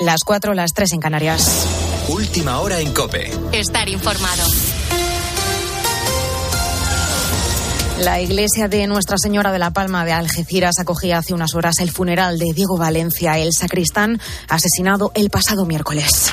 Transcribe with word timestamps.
Las 0.00 0.20
4, 0.24 0.54
las 0.54 0.74
3 0.74 0.92
en 0.92 1.00
Canarias. 1.00 1.66
Última 2.08 2.60
hora 2.60 2.78
en 2.78 2.94
Cope. 2.94 3.32
Estar 3.52 3.88
informado. 3.88 4.44
La 7.98 8.20
iglesia 8.20 8.68
de 8.68 8.86
Nuestra 8.86 9.16
Señora 9.18 9.50
de 9.50 9.58
la 9.58 9.72
Palma 9.72 10.04
de 10.04 10.12
Algeciras 10.12 10.78
acogía 10.78 11.18
hace 11.18 11.34
unas 11.34 11.56
horas 11.56 11.80
el 11.80 11.90
funeral 11.90 12.38
de 12.38 12.52
Diego 12.54 12.78
Valencia, 12.78 13.38
el 13.38 13.52
sacristán 13.52 14.20
asesinado 14.48 15.10
el 15.16 15.30
pasado 15.30 15.66
miércoles. 15.66 16.32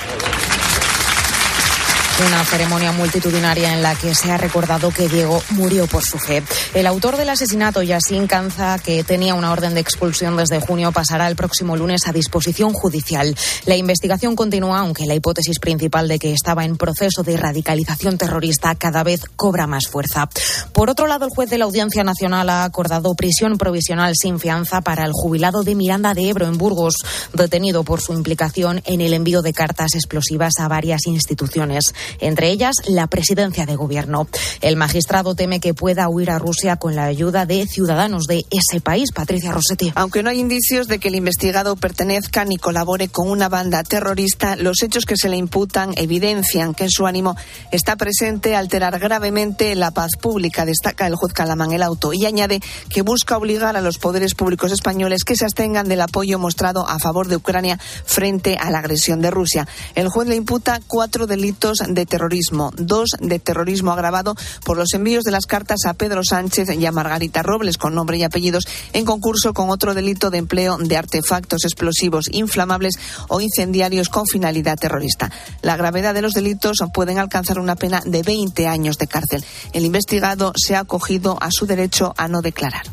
Una 2.18 2.46
ceremonia 2.46 2.94
multitudinaria 2.94 3.74
en 3.74 3.84
la 3.84 3.94
que 3.94 4.16
se 4.16 4.32
ha 4.32 4.38
recordado 4.38 4.90
que 4.90 5.10
Diego 5.10 5.44
murió 5.50 5.86
por 5.86 6.02
su 6.02 6.18
fe. 6.18 6.42
El 6.74 6.88
autor 6.88 7.18
del 7.18 7.28
asesinato, 7.28 7.84
Yassin 7.84 8.26
Canza, 8.26 8.80
que 8.80 9.04
tenía 9.04 9.34
una 9.34 9.52
orden 9.52 9.74
de 9.74 9.82
expulsión 9.82 10.38
desde 10.38 10.62
junio, 10.62 10.94
pasará 10.94 11.28
el 11.28 11.36
próximo 11.36 11.76
lunes 11.76 12.08
a 12.08 12.14
disposición 12.14 12.72
judicial. 12.72 13.36
La 13.66 13.76
investigación 13.76 14.38
continúa, 14.38 14.80
aunque 14.80 15.06
la 15.06 15.14
hipótesis 15.14 15.60
principal 15.60 16.08
de 16.08 16.18
que 16.18 16.32
estaba 16.32 16.64
en 16.64 16.78
proceso 16.78 17.22
de 17.22 17.36
radicalización 17.36 18.18
terrorista 18.18 18.76
cada 18.76 19.04
vez 19.04 19.20
cobra 19.36 19.68
más 19.68 19.88
fuerza. 19.88 20.30
Por 20.72 20.90
otro 20.90 21.08
lado, 21.08 21.26
el 21.26 21.32
juez 21.32 21.50
de 21.50 21.58
la 21.58 21.66
Audiencia 21.66 22.06
Nacional 22.06 22.50
ha 22.50 22.64
acordado 22.64 23.14
prisión 23.16 23.58
provisional 23.58 24.14
sin 24.16 24.40
fianza 24.40 24.80
para 24.80 25.04
el 25.04 25.12
jubilado 25.12 25.64
de 25.64 25.76
Miranda 25.76 26.14
de 26.14 26.30
Ebro 26.30 26.48
en 26.48 26.58
Burgos, 26.58 26.96
detenido 27.34 27.84
por 27.84 28.00
su 28.00 28.14
implicación 28.14 28.82
en 28.86 29.02
el 29.02 29.14
envío 29.14 29.42
de 29.42 29.52
cartas 29.52 29.96
explosivas 29.96 30.54
a 30.60 30.70
varias 30.70 31.08
instituciones 31.08 31.94
entre 32.20 32.50
ellas 32.50 32.76
la 32.88 33.08
presidencia 33.08 33.66
de 33.66 33.76
gobierno. 33.76 34.28
El 34.62 34.76
magistrado 34.76 35.36
teme 35.36 35.60
que 35.60 35.74
pueda 35.74 36.10
huir 36.10 36.32
a 36.32 36.40
Rusia 36.40 36.78
con 36.78 36.96
la 36.96 37.06
ayuda 37.06 37.46
de 37.46 37.66
ciudadanos 37.68 38.26
de 38.28 38.46
ese 38.52 38.82
país. 38.82 39.12
Patricia 39.14 39.52
Rossetti. 39.52 39.92
Aunque 39.96 40.24
no 40.24 40.30
hay 40.30 40.40
indicios 40.40 40.88
de 40.88 41.00
que 41.00 41.10
el 41.10 41.16
investigado 41.16 41.76
pertenezca 41.76 42.46
ni 42.46 42.58
colabore 42.58 43.10
con 43.10 43.30
una 43.30 43.50
banda 43.50 43.84
terrorista, 43.84 44.56
los 44.56 44.82
hechos 44.84 45.06
que 45.06 45.18
se 45.18 45.30
le 45.30 45.38
imputan 45.38 45.94
evidencian 45.98 46.74
que 46.74 46.86
en 46.86 46.90
su 46.90 47.06
ánimo 47.06 47.36
está 47.72 47.96
presente 47.96 48.56
alterar 48.56 49.00
gravemente 49.00 49.76
la 49.76 49.92
paz 49.92 50.12
pública, 50.20 50.66
destaca 50.66 51.08
el 51.08 51.16
juez 51.16 51.34
Calamán 51.34 51.72
el 51.72 51.84
auto, 51.84 52.14
y 52.14 52.26
añade 52.26 52.62
que 52.90 53.02
busca 53.02 53.38
obligar 53.38 53.76
a 53.78 53.82
los 53.82 53.98
poderes 53.98 54.36
públicos 54.36 54.72
españoles 54.72 55.24
que 55.24 55.36
se 55.36 55.46
abstengan 55.46 55.88
del 55.88 56.02
apoyo 56.02 56.40
mostrado 56.40 56.88
a 56.88 57.00
favor 57.00 57.28
de 57.28 57.38
Ucrania 57.38 57.80
frente 58.06 58.58
a 58.58 58.70
la 58.70 58.80
agresión 58.80 59.22
de 59.22 59.32
Rusia. 59.32 59.68
El 59.96 60.10
juez 60.10 60.28
le 60.28 60.36
imputa 60.36 60.80
cuatro 60.88 61.28
delitos 61.28 61.80
de 61.96 62.06
terrorismo, 62.06 62.72
dos 62.78 63.10
de 63.20 63.40
terrorismo 63.40 63.92
agravado 63.92 64.36
por 64.64 64.78
los 64.78 64.94
envíos 64.94 65.24
de 65.24 65.32
las 65.32 65.48
cartas 65.48 65.86
a 65.86 65.96
Pedro 65.96 66.22
Sánchez 66.24 66.70
y 66.78 66.86
a 66.86 66.92
Margarita 66.92 67.42
Robles 67.42 67.78
con 67.78 67.96
nombre 67.96 68.18
y 68.18 68.24
apellidos 68.24 68.68
en 68.94 69.06
concurso 69.06 69.54
con 69.54 69.70
otro 69.72 69.96
delito 69.96 70.30
de 70.30 70.38
empleo 70.38 70.78
de 70.78 70.98
artefactos 70.98 71.64
explosivos 71.64 72.28
inflamables 72.32 73.00
o 73.30 73.42
incendiarios 73.42 74.10
con 74.10 74.28
finalidad 74.28 74.78
terrorista. 74.78 75.32
La 75.62 75.78
gravedad 75.78 76.14
de 76.14 76.22
los 76.22 76.34
delitos 76.34 76.78
pueden 76.94 77.18
alcanzar 77.18 77.60
una 77.60 77.76
pena 77.76 78.02
de 78.06 78.22
20 78.22 78.68
años 78.68 78.98
de 78.98 79.08
cárcel. 79.08 79.44
El 79.74 79.86
investigado 79.86 80.54
se 80.56 80.76
ha 80.76 80.82
acogido 80.82 81.38
a 81.42 81.50
su 81.52 81.66
derecho 81.66 82.14
a 82.18 82.28
no 82.28 82.42
declarar. 82.42 82.84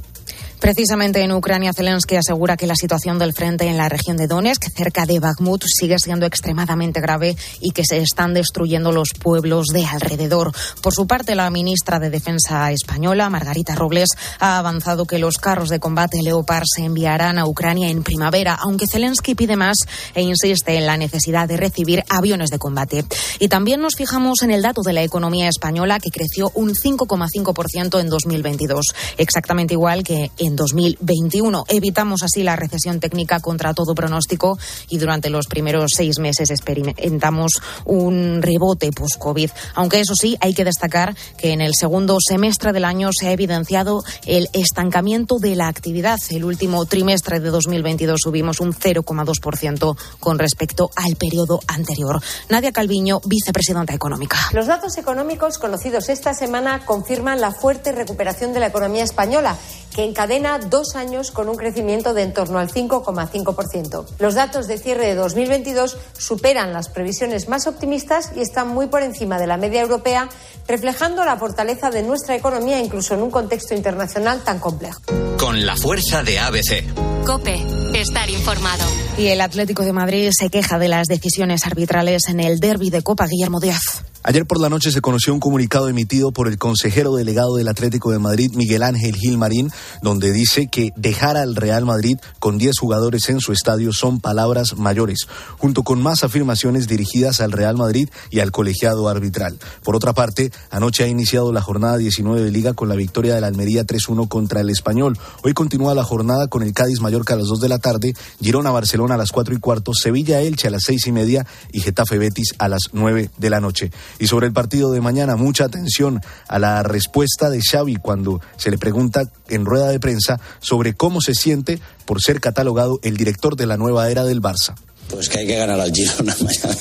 Precisamente 0.63 1.21
en 1.23 1.33
Ucrania, 1.33 1.73
Zelensky 1.73 2.15
asegura 2.15 2.57
que 2.57 2.69
la 2.69 2.77
situación 2.77 3.19
del 3.19 3.33
frente 3.33 3.67
en 3.67 3.77
la 3.77 3.89
región 3.89 4.17
de 4.17 4.29
Donetsk, 4.29 4.71
cerca 4.73 5.07
de 5.07 5.19
Bakhmut, 5.19 5.65
sigue 5.67 5.99
siendo 5.99 6.25
extremadamente 6.25 7.01
grave 7.01 7.37
y 7.61 7.73
que 7.73 7.83
se 7.85 7.99
están 7.99 8.33
destruyendo 8.33 8.93
los 8.93 9.09
pueblos 9.13 9.67
de 9.73 9.85
alrededor. 9.85 10.53
Por 10.81 10.95
su 10.95 11.09
parte, 11.09 11.35
la 11.35 11.51
ministra 11.51 11.99
de 11.99 12.11
Defensa 12.11 12.71
española, 12.71 13.29
Margarita 13.29 13.75
Robles, 13.75 14.11
ha 14.39 14.59
avanzado 14.59 15.05
que 15.05 15.19
los 15.19 15.39
carros 15.39 15.69
de 15.69 15.81
combate 15.81 16.23
Leopard 16.23 16.63
se 16.73 16.85
enviarán 16.85 17.39
a 17.39 17.47
Ucrania 17.47 17.89
en 17.89 18.05
primavera, 18.05 18.55
aunque 18.55 18.87
Zelensky 18.87 19.35
pide 19.35 19.57
más 19.57 19.79
e 20.15 20.23
insiste 20.23 20.77
en 20.77 20.87
la 20.87 20.97
necesidad 20.97 21.49
de 21.49 21.57
recibir 21.57 22.05
aviones 22.09 22.51
de 22.51 22.61
combate. 22.61 23.05
Y 23.41 23.49
también 23.49 23.81
nos 23.81 23.97
fijamos 23.97 24.43
en 24.43 24.53
el 24.53 24.63
dato 24.63 24.83
de 24.83 24.93
la 24.93 25.03
economía 25.03 25.49
española, 25.49 25.99
que 25.99 26.11
creció 26.13 26.53
un 26.55 26.71
5,5% 26.75 28.01
en 28.01 28.09
2022, 28.09 28.95
exactamente 29.19 29.75
igual 29.75 30.05
que 30.05 30.31
en 30.39 30.52
2021. 30.57 31.65
Evitamos 31.69 32.23
así 32.23 32.43
la 32.43 32.57
recesión 32.57 33.01
técnica 33.01 33.41
contra 33.41 33.75
todo 33.75 33.95
pronóstico 33.95 34.59
y 34.89 34.99
durante 34.99 35.31
los 35.31 35.47
primeros 35.47 35.93
seis 35.97 36.19
meses 36.19 36.51
experimentamos 36.51 37.53
un 37.85 38.41
rebote 38.43 38.91
post-COVID. 38.93 39.51
Aunque 39.75 40.01
eso 40.01 40.15
sí, 40.15 40.37
hay 40.41 40.55
que 40.55 40.65
destacar 40.65 41.15
que 41.39 41.53
en 41.53 41.61
el 41.61 41.73
segundo 41.79 42.19
semestre 42.21 42.73
del 42.73 42.85
año 42.85 43.11
se 43.13 43.29
ha 43.29 43.33
evidenciado 43.33 44.03
el 44.27 44.49
estancamiento 44.53 45.39
de 45.39 45.57
la 45.57 45.69
actividad. 45.69 46.19
El 46.31 46.45
último 46.45 46.85
trimestre 46.87 47.41
de 47.41 47.51
2022 47.51 48.21
subimos 48.23 48.61
un 48.61 48.73
0,2% 48.73 49.97
con 50.21 50.39
respecto 50.39 50.91
al 50.97 51.17
periodo 51.17 51.61
anterior. 51.67 52.21
Nadia 52.49 52.73
Calviño, 52.73 53.21
vicepresidenta 53.25 53.95
económica. 53.95 54.37
Los 54.53 54.67
datos 54.67 54.99
económicos 54.99 55.59
conocidos 55.59 56.09
esta 56.09 56.35
semana 56.35 56.85
confirman 56.85 57.41
la 57.41 57.53
fuerte 57.53 57.93
recuperación 57.93 58.53
de 58.53 58.61
la 58.61 58.67
economía 58.67 59.05
española 59.05 59.57
que 59.95 60.05
encadena 60.05 60.42
dos 60.59 60.97
años 60.97 61.31
con 61.31 61.49
un 61.49 61.57
crecimiento 61.57 62.15
de 62.15 62.23
en 62.23 62.33
torno 62.33 62.59
al 62.59 62.71
5,5%. 62.71 64.07
Los 64.19 64.35
datos 64.35 64.67
de 64.67 64.79
cierre 64.79 65.07
de 65.07 65.15
2022 65.15 65.97
superan 66.17 66.73
las 66.73 66.89
previsiones 66.89 67.49
más 67.49 67.67
optimistas 67.67 68.33
y 68.37 68.41
están 68.41 68.69
muy 68.69 68.87
por 68.87 69.03
encima 69.03 69.39
de 69.39 69.47
la 69.47 69.57
media 69.57 69.83
europea, 69.83 70.29
reflejando 70.67 71.25
la 71.25 71.37
fortaleza 71.37 71.91
de 71.91 72.03
nuestra 72.03 72.37
economía 72.37 72.81
incluso 72.81 73.15
en 73.15 73.23
un 73.23 73.31
contexto 73.31 73.75
internacional 73.75 74.43
tan 74.43 74.59
complejo. 74.59 75.01
Con 75.39 75.65
la 75.67 75.77
fuerza 75.77 76.23
de 76.23 76.39
ABC. 76.39 77.25
Cope, 77.25 77.61
estar 77.95 78.29
informado. 78.31 78.85
Y 79.19 79.29
el 79.29 79.41
Atlético 79.41 79.83
de 79.83 79.93
Madrid 79.93 80.31
se 80.33 80.51
queja 80.51 80.79
de 80.79 80.89
las 80.89 81.07
decisiones 81.07 81.67
arbitrales 81.67 82.23
en 82.29 82.41
el 82.41 82.59
derby 82.59 82.91
de 82.91 83.03
Copa 83.03 83.27
Guillermo 83.27 83.61
Díaz. 83.61 84.12
Ayer 84.25 84.47
por 84.47 84.61
la 84.61 84.69
noche 84.69 84.93
se 84.93 85.01
conoció 85.01 85.35
un 85.35 85.41
comunicado 85.41 85.89
emitido 85.89 86.31
por 86.31 86.47
el 86.47 86.57
consejero 86.57 87.17
delegado 87.17 87.57
del 87.57 87.67
Atlético 87.67 88.13
de 88.13 88.21
Madrid, 88.21 88.53
Miguel 88.55 88.85
Ángel 88.85 89.17
Gil 89.17 89.37
Marín, 89.37 89.73
donde 90.01 90.31
dice 90.31 90.69
que 90.69 90.93
dejar 90.95 91.37
al 91.37 91.57
Real 91.57 91.85
Madrid 91.85 92.19
con 92.39 92.57
10 92.57 92.79
jugadores 92.79 93.29
en 93.31 93.41
su 93.41 93.53
estadio 93.53 93.93
son 93.93 94.21
palabras 94.21 94.77
mayores, 94.77 95.27
junto 95.59 95.83
con 95.83 96.01
más 96.01 96.23
afirmaciones 96.23 96.87
dirigidas 96.87 97.41
al 97.41 97.51
Real 97.51 97.77
Madrid 97.77 98.11
y 98.31 98.39
al 98.39 98.53
colegiado 98.53 99.09
arbitral. 99.09 99.59
Por 99.83 99.97
otra 99.97 100.13
parte, 100.13 100.53
anoche 100.71 101.03
ha 101.03 101.09
iniciado 101.09 101.53
la 101.53 101.61
jornada 101.61 101.97
19 101.97 102.43
de 102.43 102.51
Liga 102.53 102.75
con 102.75 102.89
la 102.89 102.95
victoria 102.95 103.35
de 103.35 103.41
la 103.41 103.49
Almería 103.49 103.85
3-1 103.85 104.29
contra 104.29 104.61
el 104.61 104.71
Español. 104.71 105.19
Hoy 105.43 105.53
continúa 105.53 105.97
la 105.97 106.05
jornada 106.05 106.47
con 106.47 106.63
el 106.63 106.75
Cádiz 106.75 107.01
Mallorca 107.01 107.35
a 107.35 107.39
las 107.39 107.49
2 107.49 107.61
de 107.61 107.69
la 107.69 107.81
tarde, 107.81 108.15
Girona 108.41 108.71
Barcelona 108.71 109.17
a 109.17 109.19
las 109.19 109.33
4 109.33 109.53
y 109.53 109.59
cuarto, 109.59 109.93
Sevilla 109.95 110.43
Elche 110.43 110.69
a 110.69 110.71
las 110.71 110.83
6 110.87 111.09
y 111.09 111.13
media 111.13 111.45
y 111.73 111.81
Getafe 111.81 112.19
Betis 112.19 112.55
a 112.59 112.69
las 112.69 112.83
9 112.93 113.29
de 113.37 113.51
la 113.51 113.61
noche. 113.61 113.91
Y 114.19 114.27
sobre 114.27 114.47
el 114.47 114.53
partido 114.53 114.93
de 114.93 115.01
mañana, 115.01 115.37
mucha 115.37 115.65
atención 115.65 116.21
a 116.49 116.59
la 116.59 116.83
respuesta 116.83 117.51
de 117.51 117.61
Xavi 117.61 117.97
cuando 117.97 118.41
se 118.57 118.71
le 118.71 118.79
pregunta 118.79 119.25
en 119.49 119.65
rueda 119.65 119.89
de 119.89 120.01
prensa 120.01 120.41
sobre 120.61 120.95
cómo 120.95 121.21
se 121.21 121.35
siente 121.35 121.81
por 122.05 122.23
ser 122.23 122.41
catalogado 122.41 123.01
el 123.03 123.17
director 123.17 123.57
de 123.57 123.67
la 123.67 123.77
nueva 123.77 124.11
era 124.11 124.25
del 124.25 124.41
Barça. 124.41 124.75
Pues 125.11 125.29
que 125.29 125.41
hay 125.41 125.47
que 125.47 125.57
ganar 125.57 125.79
al 125.79 125.93
Girona 125.93 126.35
mañana. 126.41 126.77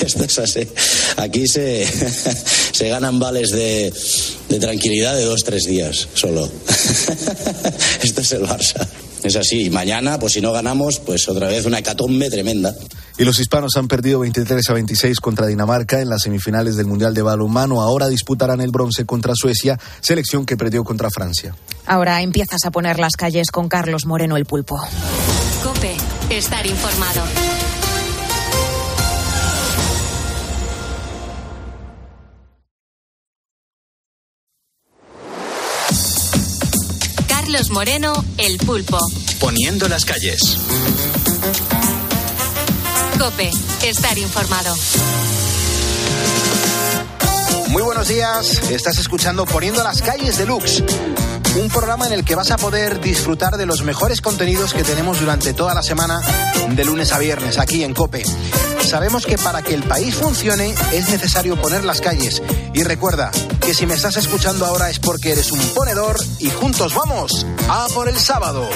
Esto 0.00 0.24
es 0.24 0.38
así. 0.38 0.68
Aquí 1.16 1.46
se, 1.46 1.86
se 2.72 2.88
ganan 2.88 3.18
vales 3.18 3.50
de, 3.50 3.92
de 4.48 4.58
tranquilidad 4.58 5.16
de 5.16 5.24
dos, 5.24 5.44
tres 5.44 5.64
días 5.64 6.08
solo. 6.14 6.46
Esto 8.02 8.20
es 8.22 8.32
el 8.32 8.42
Barça. 8.42 8.86
Es 9.22 9.36
así. 9.36 9.68
Mañana, 9.68 10.18
pues 10.18 10.34
si 10.34 10.40
no 10.40 10.52
ganamos, 10.52 11.00
pues 11.00 11.28
otra 11.28 11.48
vez 11.48 11.66
una 11.66 11.80
hecatombe 11.80 12.30
tremenda. 12.30 12.74
Y 13.18 13.24
los 13.24 13.40
hispanos 13.40 13.72
han 13.76 13.88
perdido 13.88 14.20
23 14.20 14.70
a 14.70 14.72
26 14.74 15.18
contra 15.18 15.48
Dinamarca 15.48 16.00
en 16.00 16.08
las 16.08 16.22
semifinales 16.22 16.76
del 16.76 16.86
Mundial 16.86 17.14
de 17.14 17.22
Balonmano. 17.22 17.80
Ahora 17.80 18.06
disputarán 18.06 18.60
el 18.60 18.70
bronce 18.70 19.06
contra 19.06 19.32
Suecia, 19.34 19.76
selección 20.00 20.46
que 20.46 20.56
perdió 20.56 20.84
contra 20.84 21.10
Francia. 21.10 21.56
Ahora 21.84 22.22
empiezas 22.22 22.64
a 22.64 22.70
poner 22.70 23.00
las 23.00 23.16
calles 23.16 23.50
con 23.50 23.68
Carlos 23.68 24.06
Moreno 24.06 24.36
el 24.36 24.44
pulpo. 24.44 24.78
Cope, 25.64 25.96
estar 26.30 26.64
informado. 26.64 27.22
Carlos 37.26 37.70
Moreno, 37.70 38.12
el 38.36 38.58
pulpo. 38.58 38.98
Poniendo 39.40 39.88
las 39.88 40.04
calles. 40.04 40.58
Cope, 43.18 43.50
estar 43.82 44.16
informado. 44.16 44.76
Muy 47.68 47.82
buenos 47.82 48.06
días, 48.06 48.60
estás 48.70 48.98
escuchando 48.98 49.44
Poniendo 49.44 49.82
las 49.82 50.02
calles 50.02 50.38
de 50.38 50.46
Lux, 50.46 50.82
un 51.60 51.68
programa 51.68 52.06
en 52.06 52.12
el 52.12 52.24
que 52.24 52.36
vas 52.36 52.52
a 52.52 52.58
poder 52.58 53.00
disfrutar 53.00 53.56
de 53.56 53.66
los 53.66 53.82
mejores 53.82 54.20
contenidos 54.20 54.72
que 54.72 54.84
tenemos 54.84 55.20
durante 55.20 55.52
toda 55.52 55.74
la 55.74 55.82
semana, 55.82 56.20
de 56.70 56.84
lunes 56.84 57.12
a 57.12 57.18
viernes, 57.18 57.58
aquí 57.58 57.82
en 57.82 57.92
Cope. 57.92 58.22
Sabemos 58.86 59.26
que 59.26 59.36
para 59.36 59.62
que 59.62 59.74
el 59.74 59.82
país 59.82 60.14
funcione 60.14 60.74
es 60.92 61.08
necesario 61.08 61.60
poner 61.60 61.84
las 61.84 62.00
calles. 62.00 62.40
Y 62.72 62.84
recuerda 62.84 63.32
que 63.60 63.74
si 63.74 63.84
me 63.86 63.94
estás 63.94 64.16
escuchando 64.16 64.64
ahora 64.64 64.90
es 64.90 65.00
porque 65.00 65.32
eres 65.32 65.50
un 65.50 65.60
ponedor 65.74 66.16
y 66.38 66.50
juntos 66.50 66.94
vamos 66.94 67.44
a 67.68 67.88
por 67.92 68.08
el 68.08 68.18
sábado. 68.18 68.68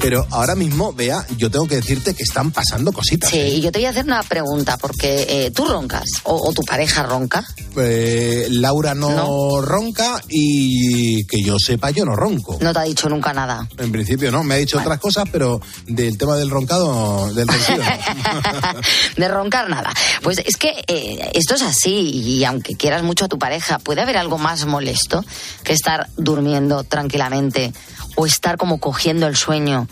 Pero 0.00 0.26
ahora 0.30 0.54
mismo, 0.54 0.92
vea, 0.92 1.26
yo 1.36 1.50
tengo 1.50 1.66
que 1.66 1.76
decirte 1.76 2.14
que 2.14 2.22
están 2.22 2.50
pasando 2.52 2.92
cositas. 2.92 3.30
Sí, 3.30 3.38
¿eh? 3.38 3.48
y 3.50 3.60
yo 3.60 3.72
te 3.72 3.78
voy 3.80 3.86
a 3.86 3.90
hacer 3.90 4.04
una 4.04 4.22
pregunta, 4.22 4.76
porque 4.76 5.26
eh, 5.28 5.50
tú 5.50 5.64
roncas, 5.66 6.04
o, 6.22 6.36
o 6.48 6.52
tu 6.52 6.62
pareja 6.62 7.02
ronca. 7.02 7.44
Eh, 7.76 8.46
Laura 8.50 8.94
no, 8.94 9.10
No. 9.10 9.60
ronca 9.60 10.22
y 10.28 11.24
que 11.26 11.42
yo 11.42 11.56
sepa, 11.58 11.90
yo 11.90 12.04
no 12.04 12.14
ronco. 12.14 12.58
No 12.60 12.72
te 12.72 12.78
ha 12.78 12.82
dicho 12.82 13.08
nunca 13.08 13.32
nada. 13.32 13.68
En 13.78 13.90
principio 13.90 14.30
no, 14.30 14.44
me 14.44 14.54
ha 14.54 14.58
dicho 14.58 14.78
otras 14.78 14.98
cosas, 15.00 15.24
pero 15.32 15.60
del 15.86 16.16
tema 16.16 16.36
del 16.36 16.48
roncado, 16.50 17.32
del 17.34 17.48
ronquido 17.48 17.78
no. 17.78 18.80
de 19.16 19.28
roncar 19.28 19.68
nada. 19.68 19.92
Pues 20.22 20.38
es 20.38 20.56
que 20.56 20.84
eh, 20.86 21.30
esto 21.34 21.54
es 21.56 21.62
así 21.62 21.90
y 21.90 22.44
aunque 22.44 22.76
quieras 22.76 23.02
mucho 23.02 23.24
a 23.24 23.28
tu 23.28 23.38
pareja, 23.38 23.78
puede 23.80 24.00
haber 24.00 24.16
algo 24.16 24.38
más 24.38 24.64
molesto 24.64 25.24
que 25.64 25.72
estar 25.72 26.08
durmiendo 26.16 26.84
tranquilamente 26.84 27.72
o 28.16 28.26
estar 28.26 28.56
como 28.56 28.78
cogiendo 28.78 29.26
el 29.26 29.36
sueño 29.36 29.87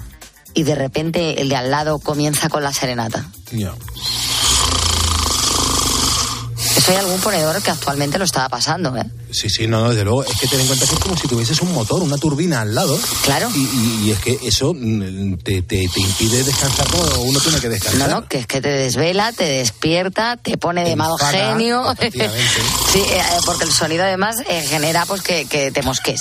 y 0.56 0.62
de 0.62 0.74
repente 0.74 1.42
el 1.42 1.50
de 1.50 1.56
al 1.56 1.70
lado 1.70 1.98
comienza 1.98 2.48
con 2.48 2.64
la 2.64 2.72
serenata. 2.72 3.26
Ya. 3.52 3.74
Eso 6.74 6.90
hay 6.90 6.96
algún 6.96 7.20
ponedor 7.20 7.62
que 7.62 7.70
actualmente 7.70 8.18
lo 8.18 8.24
estaba 8.24 8.48
pasando, 8.48 8.96
¿eh? 8.96 9.04
Sí, 9.30 9.50
sí, 9.50 9.66
no, 9.66 9.80
no, 9.80 9.90
desde 9.90 10.04
luego. 10.04 10.24
Es 10.24 10.38
que 10.38 10.46
ten 10.46 10.60
en 10.60 10.66
cuenta 10.66 10.86
que 10.86 10.94
es 10.94 11.00
como 11.00 11.16
si 11.16 11.26
tuvieses 11.28 11.60
un 11.60 11.72
motor, 11.72 12.02
una 12.02 12.16
turbina 12.16 12.60
al 12.62 12.74
lado. 12.74 12.98
Claro. 13.24 13.48
Y, 13.54 13.58
y- 13.60 14.02
y 14.06 14.10
es 14.12 14.18
que 14.20 14.38
eso 14.44 14.72
mm, 14.74 15.38
te, 15.38 15.62
te- 15.62 15.88
te 15.88 16.00
impide 16.00 16.42
descansar 16.44 16.86
como 16.88 17.22
uno 17.22 17.40
tiene 17.40 17.58
que 17.60 17.66
No, 17.66 17.72
descansar. 17.74 18.10
no, 18.10 18.28
que 18.28 18.38
es 18.38 18.46
que 18.46 18.60
te 18.60 18.68
desvela, 18.68 19.32
te 19.32 19.44
despierta, 19.44 20.36
te 20.36 20.56
pone 20.56 20.84
de 20.84 20.96
mal 20.96 21.12
genio. 21.30 21.90
efectivamente. 21.90 22.44
sí, 22.92 23.00
eh, 23.00 23.22
porque 23.44 23.64
el 23.64 23.72
sonido 23.72 24.04
además 24.04 24.36
eh, 24.48 24.62
genera 24.68 25.04
pues 25.06 25.22
que, 25.22 25.44
que 25.46 25.70
te 25.70 25.82
mosques. 25.82 26.20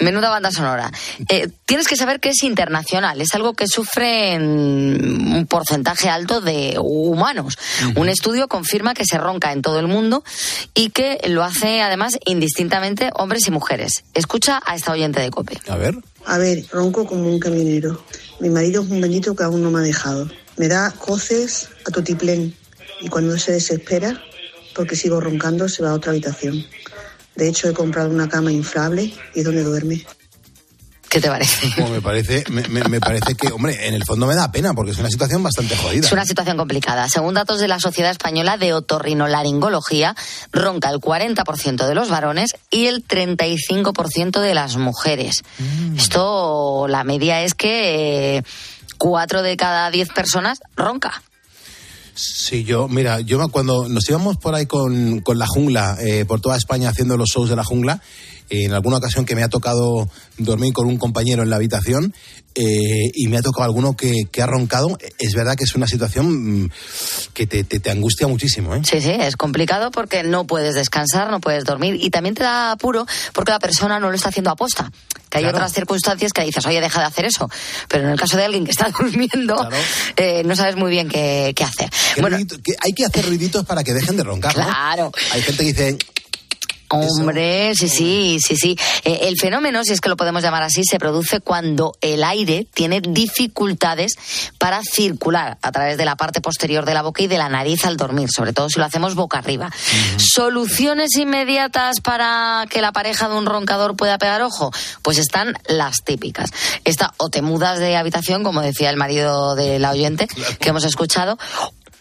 Menuda 0.00 0.30
banda 0.30 0.50
sonora. 0.50 0.90
Eh, 1.28 1.48
tienes 1.66 1.86
que 1.86 1.96
saber 1.96 2.18
que 2.20 2.30
es 2.30 2.42
internacional, 2.42 3.20
es 3.20 3.34
algo 3.34 3.54
que 3.54 3.66
sufre 3.68 4.36
un 4.38 5.46
porcentaje 5.48 6.08
alto 6.08 6.40
de 6.40 6.76
humanos. 6.80 7.58
Un 7.96 8.08
estudio 8.08 8.48
confirma 8.48 8.94
que 8.94 9.04
se 9.04 9.18
ronca 9.18 9.52
en 9.52 9.62
todo 9.62 9.78
el 9.78 9.86
mundo 9.86 10.24
y 10.74 10.90
que 10.90 11.18
lo 11.28 11.44
hace 11.44 11.80
además 11.82 12.14
indistintamente 12.38 13.10
hombres 13.14 13.48
y 13.48 13.50
mujeres. 13.50 14.04
Escucha 14.14 14.60
a 14.64 14.76
esta 14.76 14.92
oyente 14.92 15.20
de 15.20 15.30
COPE. 15.30 15.58
A 15.66 15.76
ver. 15.76 15.96
A 16.24 16.38
ver, 16.38 16.64
ronco 16.70 17.04
como 17.04 17.28
un 17.28 17.40
camionero. 17.40 18.00
Mi 18.38 18.48
marido 18.48 18.82
es 18.82 18.90
un 18.90 19.00
bendito 19.00 19.34
que 19.34 19.42
aún 19.42 19.60
no 19.60 19.72
me 19.72 19.80
ha 19.80 19.82
dejado. 19.82 20.30
Me 20.56 20.68
da 20.68 20.92
coces 20.92 21.68
a 21.84 21.90
totiplén 21.90 22.54
y 23.00 23.08
cuando 23.08 23.36
se 23.38 23.52
desespera, 23.52 24.22
porque 24.74 24.94
sigo 24.94 25.20
roncando, 25.20 25.68
se 25.68 25.82
va 25.82 25.90
a 25.90 25.94
otra 25.94 26.12
habitación. 26.12 26.64
De 27.34 27.48
hecho, 27.48 27.68
he 27.68 27.72
comprado 27.72 28.08
una 28.10 28.28
cama 28.28 28.52
inflable 28.52 29.12
y 29.34 29.38
es 29.40 29.44
donde 29.44 29.64
duerme. 29.64 30.06
¿Qué 31.08 31.20
te 31.20 31.28
parece? 31.28 31.74
Como 31.74 31.88
me 31.88 32.02
parece, 32.02 32.44
me, 32.50 33.00
parece 33.00 33.34
que, 33.34 33.48
hombre, 33.48 33.88
en 33.88 33.94
el 33.94 34.04
fondo 34.04 34.26
me 34.26 34.34
da 34.34 34.52
pena 34.52 34.74
porque 34.74 34.90
es 34.90 34.98
una 34.98 35.08
situación 35.08 35.42
bastante 35.42 35.76
jodida. 35.76 36.06
Es 36.06 36.12
una 36.12 36.26
situación 36.26 36.56
complicada. 36.58 37.08
Según 37.08 37.34
datos 37.34 37.60
de 37.60 37.68
la 37.68 37.80
Sociedad 37.80 38.10
Española 38.10 38.58
de 38.58 38.74
Otorrinolaringología, 38.74 40.14
ronca 40.52 40.90
el 40.90 41.00
40% 41.00 41.86
de 41.86 41.94
los 41.94 42.10
varones 42.10 42.56
y 42.70 42.86
el 42.86 43.06
35% 43.06 44.40
de 44.40 44.54
las 44.54 44.76
mujeres. 44.76 45.44
Esto, 45.96 46.86
la 46.88 47.04
media 47.04 47.42
es 47.42 47.54
que 47.54 48.36
eh, 48.36 48.42
cuatro 48.98 49.42
de 49.42 49.56
cada 49.56 49.90
diez 49.90 50.08
personas 50.10 50.60
ronca. 50.76 51.22
Sí, 52.14 52.64
yo, 52.64 52.88
mira, 52.88 53.20
yo 53.20 53.48
cuando 53.48 53.88
nos 53.88 54.08
íbamos 54.08 54.38
por 54.38 54.54
ahí 54.54 54.66
con, 54.66 55.20
con 55.20 55.38
la 55.38 55.46
jungla, 55.46 55.96
eh, 56.00 56.24
por 56.26 56.40
toda 56.40 56.56
España 56.56 56.88
haciendo 56.90 57.16
los 57.16 57.28
shows 57.28 57.48
de 57.48 57.54
la 57.54 57.62
jungla, 57.62 58.02
en 58.50 58.72
alguna 58.72 58.96
ocasión 58.98 59.24
que 59.24 59.34
me 59.34 59.42
ha 59.42 59.48
tocado 59.48 60.08
dormir 60.38 60.72
con 60.72 60.86
un 60.86 60.96
compañero 60.98 61.42
en 61.42 61.50
la 61.50 61.56
habitación 61.56 62.14
eh, 62.54 63.10
y 63.14 63.28
me 63.28 63.36
ha 63.38 63.42
tocado 63.42 63.64
alguno 63.64 63.94
que, 63.96 64.24
que 64.32 64.42
ha 64.42 64.46
roncado, 64.46 64.98
es 65.18 65.34
verdad 65.34 65.54
que 65.54 65.64
es 65.64 65.74
una 65.74 65.86
situación 65.86 66.62
mm, 66.64 66.70
que 67.34 67.46
te, 67.46 67.62
te- 67.64 67.78
te 67.78 67.90
angustia 67.90 68.26
muchísimo, 68.26 68.74
¿eh? 68.74 68.80
Sí, 68.84 69.00
sí, 69.00 69.10
es 69.10 69.36
complicado 69.36 69.90
porque 69.90 70.22
no 70.24 70.46
puedes 70.46 70.74
descansar, 70.74 71.30
no 71.30 71.40
puedes 71.40 71.64
dormir 71.64 71.96
y 72.00 72.10
también 72.10 72.34
te 72.34 72.42
da 72.42 72.72
apuro 72.72 73.06
porque 73.32 73.52
la 73.52 73.58
persona 73.60 74.00
no 74.00 74.08
lo 74.08 74.16
está 74.16 74.30
haciendo 74.30 74.50
aposta. 74.50 74.90
Que 75.30 75.38
hay 75.38 75.44
Claro. 75.44 75.58
otras 75.58 75.74
circunstancias 75.74 76.32
que 76.32 76.42
dices, 76.42 76.64
oye, 76.64 76.80
deja 76.80 77.00
de 77.00 77.06
hacer 77.06 77.26
eso. 77.26 77.50
Pero 77.86 78.04
en 78.04 78.10
el 78.12 78.18
caso 78.18 78.38
de 78.38 78.44
alguien 78.44 78.64
que 78.64 78.70
está 78.70 78.88
durmiendo, 78.98 79.56
Claro. 79.56 79.76
eh, 80.16 80.42
no 80.44 80.56
sabes 80.56 80.74
muy 80.76 80.90
bien 80.90 81.08
qué, 81.10 81.52
qué 81.54 81.64
hacer. 81.64 81.90
¿Qué 82.14 82.22
Bueno, 82.22 82.38
ruidito- 82.38 82.56
que 82.64 82.72
hay 82.80 82.92
que 82.94 83.04
hacer 83.04 83.26
ruiditos 83.26 83.66
para 83.66 83.84
que 83.84 83.92
dejen 83.92 84.16
de 84.16 84.24
roncar, 84.24 84.56
¿no? 84.56 84.64
Claro. 84.64 85.12
Hay 85.32 85.42
gente 85.42 85.62
que 85.64 85.68
dice, 85.72 85.98
Hombre, 86.90 87.74
sí, 87.74 87.88
sí, 87.88 88.38
sí, 88.40 88.56
sí. 88.56 88.76
Eh, 89.04 89.20
el 89.22 89.36
fenómeno, 89.38 89.84
si 89.84 89.92
es 89.92 90.00
que 90.00 90.08
lo 90.08 90.16
podemos 90.16 90.42
llamar 90.42 90.62
así, 90.62 90.82
se 90.84 90.98
produce 90.98 91.40
cuando 91.40 91.92
el 92.00 92.24
aire 92.24 92.66
tiene 92.72 93.00
dificultades 93.00 94.12
para 94.58 94.80
circular 94.82 95.58
a 95.60 95.72
través 95.72 95.98
de 95.98 96.04
la 96.04 96.16
parte 96.16 96.40
posterior 96.40 96.86
de 96.86 96.94
la 96.94 97.02
boca 97.02 97.22
y 97.22 97.26
de 97.26 97.38
la 97.38 97.48
nariz 97.48 97.84
al 97.84 97.96
dormir, 97.96 98.28
sobre 98.34 98.52
todo 98.52 98.68
si 98.70 98.78
lo 98.78 98.86
hacemos 98.86 99.14
boca 99.14 99.38
arriba. 99.38 99.70
¿Soluciones 100.16 101.16
inmediatas 101.16 102.00
para 102.00 102.64
que 102.70 102.80
la 102.80 102.92
pareja 102.92 103.28
de 103.28 103.36
un 103.36 103.46
roncador 103.46 103.96
pueda 103.96 104.16
pegar 104.18 104.42
ojo? 104.42 104.70
Pues 105.02 105.18
están 105.18 105.54
las 105.68 106.02
típicas. 106.04 106.50
Esta, 106.84 107.12
o 107.18 107.28
te 107.28 107.42
mudas 107.42 107.78
de 107.78 107.96
habitación, 107.96 108.44
como 108.44 108.62
decía 108.62 108.90
el 108.90 108.96
marido 108.96 109.54
de 109.54 109.78
la 109.78 109.90
oyente, 109.90 110.26
que 110.58 110.70
hemos 110.70 110.84
escuchado, 110.84 111.38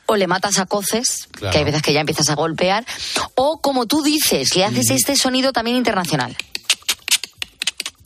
o 0.07 0.15
le 0.15 0.25
matas 0.27 0.57
a 0.57 0.65
coces, 0.65 1.27
Claro. 1.31 1.51
que 1.51 1.57
hay 1.59 1.63
veces 1.63 1.81
que 1.81 1.94
ya 1.94 2.00
empiezas 2.00 2.30
a 2.30 2.36
golpear, 2.36 2.86
o 3.36 3.59
como 3.62 3.86
tú 3.86 4.01
dices, 4.01 4.56
le 4.56 4.65
haces 4.65 4.89
este 4.89 5.15
sonido 5.15 5.51
también 5.54 5.77
internacional. 5.77 6.36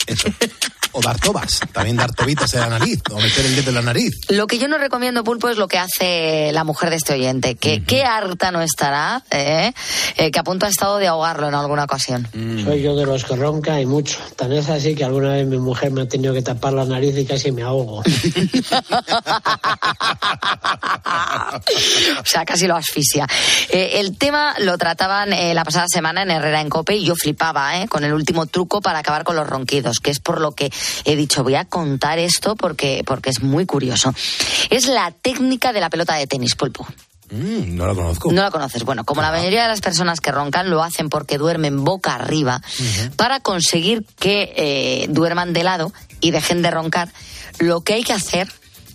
eso. 0.08 0.28
O 0.94 1.02
dar 1.02 1.20
tobas, 1.20 1.60
también 1.72 1.98
dar 1.98 2.14
tobitas 2.14 2.54
en 2.54 2.62
la 2.62 2.70
nariz, 2.70 3.02
o 3.12 3.20
meter 3.20 3.46
el 3.46 3.56
dedo 3.56 3.70
en 3.70 3.76
la 3.76 3.82
nariz. 3.82 4.14
Lo 4.30 4.48
que 4.48 4.58
yo 4.58 4.68
no 4.68 4.78
recomiendo, 4.78 5.24
Pulpo, 5.24 5.50
es 5.50 5.58
lo 5.58 5.68
que 5.68 5.78
hace 5.78 6.52
la 6.52 6.64
mujer 6.64 6.90
de 6.90 6.98
este 6.98 7.14
oyente, 7.14 7.56
que 7.56 7.84
qué 7.84 8.04
harta 8.04 8.52
no 8.52 8.62
estará, 8.62 9.24
eh? 9.32 9.74
Eh, 10.18 10.32
que 10.32 10.40
a 10.40 10.44
punto 10.44 10.66
ha 10.66 10.70
estado 10.70 10.98
de 10.98 11.08
ahogarlo 11.08 11.48
en 11.48 11.56
alguna 11.56 11.84
ocasión. 11.86 12.28
Soy 12.32 12.82
yo 12.82 12.96
de 12.96 13.06
los 13.06 13.24
que 13.24 13.36
ronca 13.36 13.80
y 13.80 13.86
mucho. 13.86 14.18
Tan 14.36 14.52
es 14.52 14.70
así 14.70 14.96
que 14.96 15.04
alguna 15.04 15.34
vez 15.34 15.48
mi 15.48 15.58
mujer 15.58 15.92
me 15.92 16.02
ha 16.02 16.08
tenido 16.08 16.34
que 16.34 16.42
tapar 16.42 16.74
la 16.74 16.86
nariz 16.86 17.18
y 17.18 17.26
casi 17.26 17.52
me 17.52 17.62
ahogo. 17.64 18.00
o 22.20 22.26
sea, 22.26 22.46
casi 22.46 22.68
lo 22.68 22.76
asfixia. 22.76 23.28
Eh, 23.70 24.00
el 24.00 24.18
tema 24.18 24.56
lo 24.60 24.78
trataban 24.78 25.34
eh, 25.34 25.54
la 25.54 25.64
pasada 25.64 25.86
semana 25.88 26.24
en 26.24 26.32
Herrera 26.32 26.62
en 26.62 26.70
Cope 26.70 26.96
y 26.96 27.06
yo 27.06 27.16
flipaba 27.16 27.82
eh, 27.82 27.88
con 27.88 28.04
el 28.04 28.14
último 28.14 28.46
truco 28.46 28.82
para 28.82 29.00
acabar 29.00 29.24
con 29.24 29.36
los 29.36 29.48
ronquidos, 29.48 30.00
que 30.00 30.12
es 30.12 30.20
por 30.20 30.42
lo 30.42 30.52
que 30.52 30.72
he 31.06 31.16
dicho, 31.16 31.44
voy 31.44 31.56
a 31.56 31.66
contar 31.66 32.20
esto 32.20 32.56
porque, 32.56 33.04
porque 33.06 33.30
es 33.30 33.42
muy 33.42 33.66
curioso. 33.66 34.14
Es 34.70 34.88
la 34.88 35.12
técnica 35.12 35.74
de 35.74 35.82
la 35.82 35.90
pelota 35.90 36.16
de 36.16 36.28
tenis, 36.28 36.56
Pulpo. 36.56 36.88
Mm, 37.32 37.76
no 37.76 37.88
lo 37.88 37.96
conozco. 37.96 38.32
No 38.32 38.42
la 38.42 38.52
conoces. 38.52 38.84
Bueno, 38.84 39.06
como 39.06 39.22
la 39.22 39.32
mayoría 39.32 39.64
de 39.64 39.70
las 39.70 39.82
personas 39.82 40.20
que 40.20 40.32
roncan 40.32 40.70
lo 40.70 40.84
hacen 40.84 41.10
porque 41.10 41.38
duermen 41.38 41.84
boca 41.84 42.16
arriba, 42.16 42.62
para 43.16 43.40
conseguir 43.40 44.06
que 44.20 44.54
eh, 44.56 45.08
duerman 45.10 45.54
de 45.54 45.64
lado 45.64 45.94
y 46.20 46.32
dejen 46.32 46.62
de 46.62 46.72
roncar, 46.72 47.12
lo 47.60 47.82
que 47.82 47.94
hay 47.94 48.04
que 48.04 48.14
hacer 48.14 48.52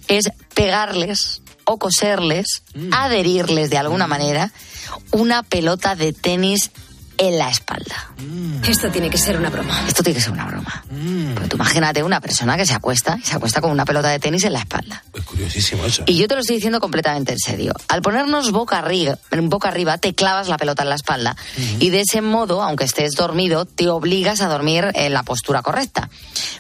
es 0.09 0.31
pegarles 0.55 1.41
o 1.65 1.79
coserles, 1.79 2.63
adherirles 2.93 3.71
de 3.71 3.79
alguna 3.79 4.07
manera, 4.07 4.53
una 5.11 5.43
pelota 5.43 5.97
de 5.97 6.13
tenis 6.13 6.71
en 7.19 7.39
la 7.39 7.51
espalda. 7.51 8.11
Esto 8.67 8.91
tiene 8.91 9.09
que 9.11 9.19
ser 9.19 9.39
una 9.39 9.51
broma. 9.51 9.85
Esto 9.87 10.03
tiene 10.03 10.19
que 10.19 10.23
ser 10.23 10.33
una 10.33 10.47
broma. 10.47 10.85
Pero 11.35 11.49
tú 11.49 11.57
imagínate 11.57 12.03
una 12.03 12.21
persona 12.21 12.57
que 12.57 12.67
se 12.67 12.75
acuesta 12.75 13.19
y 13.23 13.27
se 13.27 13.37
acuesta 13.37 13.61
con 13.61 13.71
una 13.71 13.85
pelota 13.85 14.09
de 14.09 14.19
tenis 14.19 14.45
en 14.45 14.53
la 14.53 14.61
espalda. 14.61 15.03
Es 15.15 15.25
curiosísimo 15.25 15.85
eso. 15.85 16.03
Y 16.07 16.17
yo 16.17 16.29
te 16.29 16.35
lo 16.35 16.41
estoy 16.41 16.57
diciendo 16.57 16.81
completamente 16.81 17.33
en 17.33 17.39
serio. 17.39 17.75
Al 17.89 18.03
ponernos 18.03 18.51
boca 18.51 18.79
arriba, 18.79 19.19
boca 19.43 19.69
arriba 19.69 19.99
te 19.99 20.15
clavas 20.15 20.49
la 20.49 20.57
pelota 20.57 20.83
en 20.83 20.89
la 20.89 20.97
espalda 20.97 21.37
y 21.79 21.91
de 21.91 22.01
ese 22.01 22.23
modo, 22.23 22.63
aunque 22.63 22.85
estés 22.85 23.13
dormido, 23.13 23.65
te 23.65 23.89
obligas 23.89 24.41
a 24.41 24.49
dormir 24.49 24.91
en 24.95 25.13
la 25.13 25.23
postura 25.23 25.63
correcta. 25.63 26.09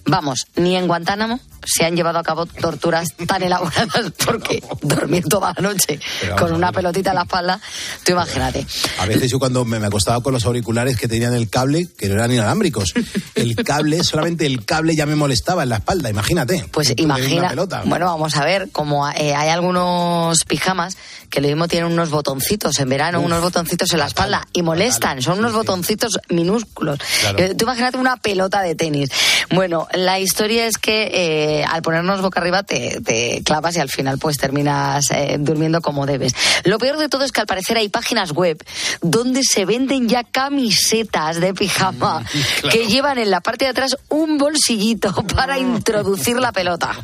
Vamos, 0.05 0.47
ni 0.57 0.77
en 0.77 0.87
Guantánamo 0.87 1.41
se 1.67 1.85
han 1.85 1.97
llevado 1.97 2.19
a 2.19 2.23
cabo 2.23 2.47
torturas 2.47 3.15
tan 3.27 3.43
elaboradas 3.43 4.13
porque 4.25 4.63
dormir 4.83 5.25
toda 5.29 5.53
la 5.57 5.63
noche 5.63 5.99
con 6.39 6.53
una 6.53 6.73
pelotita 6.73 7.11
en 7.11 7.17
la 7.17 7.23
espalda, 7.23 7.61
tú 8.05 8.13
imagínate. 8.13 8.65
A 8.99 9.07
veces 9.07 9.31
yo 9.31 9.39
cuando 9.39 9.65
me, 9.65 9.81
me 9.81 9.87
acostaba 9.89 10.23
con 10.23 10.33
los 10.33 10.46
auriculares 10.47 10.97
que 10.97 11.09
tenían 11.09 11.35
el 11.35 11.49
cable, 11.49 11.89
que 11.99 12.09
no 12.09 12.15
eran 12.15 12.33
inalámbricos, 12.33 12.95
el 13.35 13.57
cable, 13.57 14.03
solamente 14.05 14.47
el 14.47 14.65
cable 14.65 14.95
ya 14.97 15.07
me 15.07 15.17
molestaba 15.17 15.63
en 15.63 15.71
la 15.71 15.77
espalda, 15.77 16.11
imagínate. 16.11 16.65
Pues 16.71 16.93
imagina, 16.97 17.49
pelota. 17.51 17.83
bueno, 17.85 18.07
vamos 18.07 18.37
a 18.37 18.45
ver, 18.45 18.71
como 18.71 19.09
eh, 19.09 19.35
hay 19.35 19.49
algunos 19.49 20.45
pijamas 20.45 20.97
que 21.31 21.41
lo 21.41 21.49
mismo 21.49 21.69
tienen 21.69 21.91
unos 21.93 22.11
botoncitos 22.11 22.79
en 22.79 22.89
verano, 22.89 23.19
Uf, 23.19 23.27
unos 23.27 23.43
botoncitos 23.43 23.93
en 23.93 23.99
la 23.99 24.07
espalda 24.07 24.47
y 24.53 24.63
molestan, 24.63 25.21
son 25.23 25.39
unos 25.39 25.53
sí. 25.53 25.57
botoncitos 25.57 26.19
minúsculos. 26.29 26.99
Claro. 27.21 27.39
Eh, 27.39 27.55
tú 27.55 27.65
imagínate 27.65 27.99
una 27.99 28.17
pelota 28.17 28.63
de 28.63 28.75
tenis. 28.75 29.11
Bueno, 29.51 29.89
la 29.93 30.21
historia 30.21 30.67
es 30.67 30.79
que 30.79 31.11
eh, 31.13 31.65
al 31.65 31.83
ponernos 31.83 32.21
boca 32.21 32.41
arriba 32.41 32.63
te, 32.63 33.01
te 33.01 33.43
clavas 33.45 33.77
y 33.77 33.81
al 33.81 33.89
final 33.89 34.19
pues 34.19 34.39
terminas 34.39 35.09
durmiendo 35.39 35.81
como 35.81 36.07
debes. 36.07 36.33
Lo 36.65 36.79
peor 36.79 36.97
de 36.99 37.09
todo 37.09 37.25
es 37.25 37.33
que 37.33 37.41
al 37.41 37.47
parecer 37.47 37.77
hay 37.77 37.89
páginas 37.89 38.33
web 38.33 38.63
donde 39.03 39.43
se 39.43 39.65
venden 39.65 40.09
ya 40.09 40.25
camisetas 40.37 41.41
de 41.41 41.55
pijama 41.55 42.23
Mm, 42.63 42.69
que 42.69 42.87
llevan 42.87 43.19
en 43.19 43.31
la 43.31 43.41
parte 43.41 43.65
de 43.65 43.71
atrás 43.71 43.97
un 44.09 44.37
bolsillito 44.39 45.13
para 45.35 45.59
introducir 45.59 46.37
la 46.39 46.53
pelota. 46.53 46.97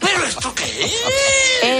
¿Pero 0.00 0.24
esto 0.26 0.54
qué 0.54 0.84
es? 0.84 0.92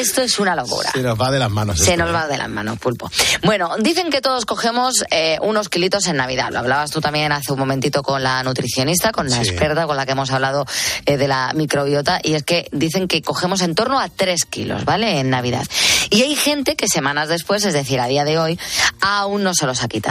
Esto 0.08 0.22
es 0.22 0.38
una 0.38 0.54
locura. 0.54 0.90
Se 0.92 1.02
nos 1.02 1.18
va 1.18 1.30
de 1.30 1.38
las 1.38 1.50
manos. 1.50 1.78
Se 1.78 1.92
esto, 1.92 1.96
nos 2.04 2.10
¿eh? 2.10 2.12
va 2.12 2.26
de 2.26 2.38
las 2.38 2.48
manos, 2.48 2.78
pulpo. 2.78 3.10
Bueno, 3.44 3.70
dicen 3.78 4.10
que 4.10 4.20
todos 4.20 4.44
cogemos 4.44 5.04
eh, 5.10 5.38
unos 5.42 5.68
kilitos 5.68 6.06
en 6.06 6.16
Navidad. 6.16 6.50
Lo 6.50 6.58
hablabas 6.60 6.90
tú 6.90 7.00
también 7.00 7.32
hace 7.32 7.52
un 7.52 7.58
momentito 7.58 8.02
con 8.02 8.22
la 8.22 8.42
nutricionista, 8.42 9.12
con 9.12 9.28
la 9.28 9.36
Sí. 9.42 9.48
experta 9.48 9.86
con 9.86 9.96
la 9.96 10.04
que 10.06 10.12
hemos 10.12 10.30
hablado 10.30 10.66
eh, 11.06 11.16
de 11.16 11.28
la 11.28 11.52
microbiota. 11.54 12.20
Y 12.22 12.34
es 12.34 12.42
que 12.42 12.68
dicen 12.72 13.08
que 13.08 13.22
cogemos 13.22 13.62
en 13.62 13.74
torno 13.74 14.00
a 14.00 14.08
3 14.08 14.44
kilos, 14.46 14.84
¿vale? 14.84 15.20
En 15.20 15.30
Navidad. 15.30 15.66
Y 16.10 16.22
hay 16.22 16.34
gente 16.36 16.76
que 16.76 16.88
semanas 16.88 17.28
después, 17.28 17.64
es 17.64 17.72
decir, 17.72 18.00
a 18.00 18.06
día 18.06 18.24
de 18.24 18.38
hoy, 18.38 18.58
aún 19.00 19.42
no 19.44 19.54
se 19.54 19.66
los 19.66 19.82
ha 19.82 19.88
quitado. 19.88 20.09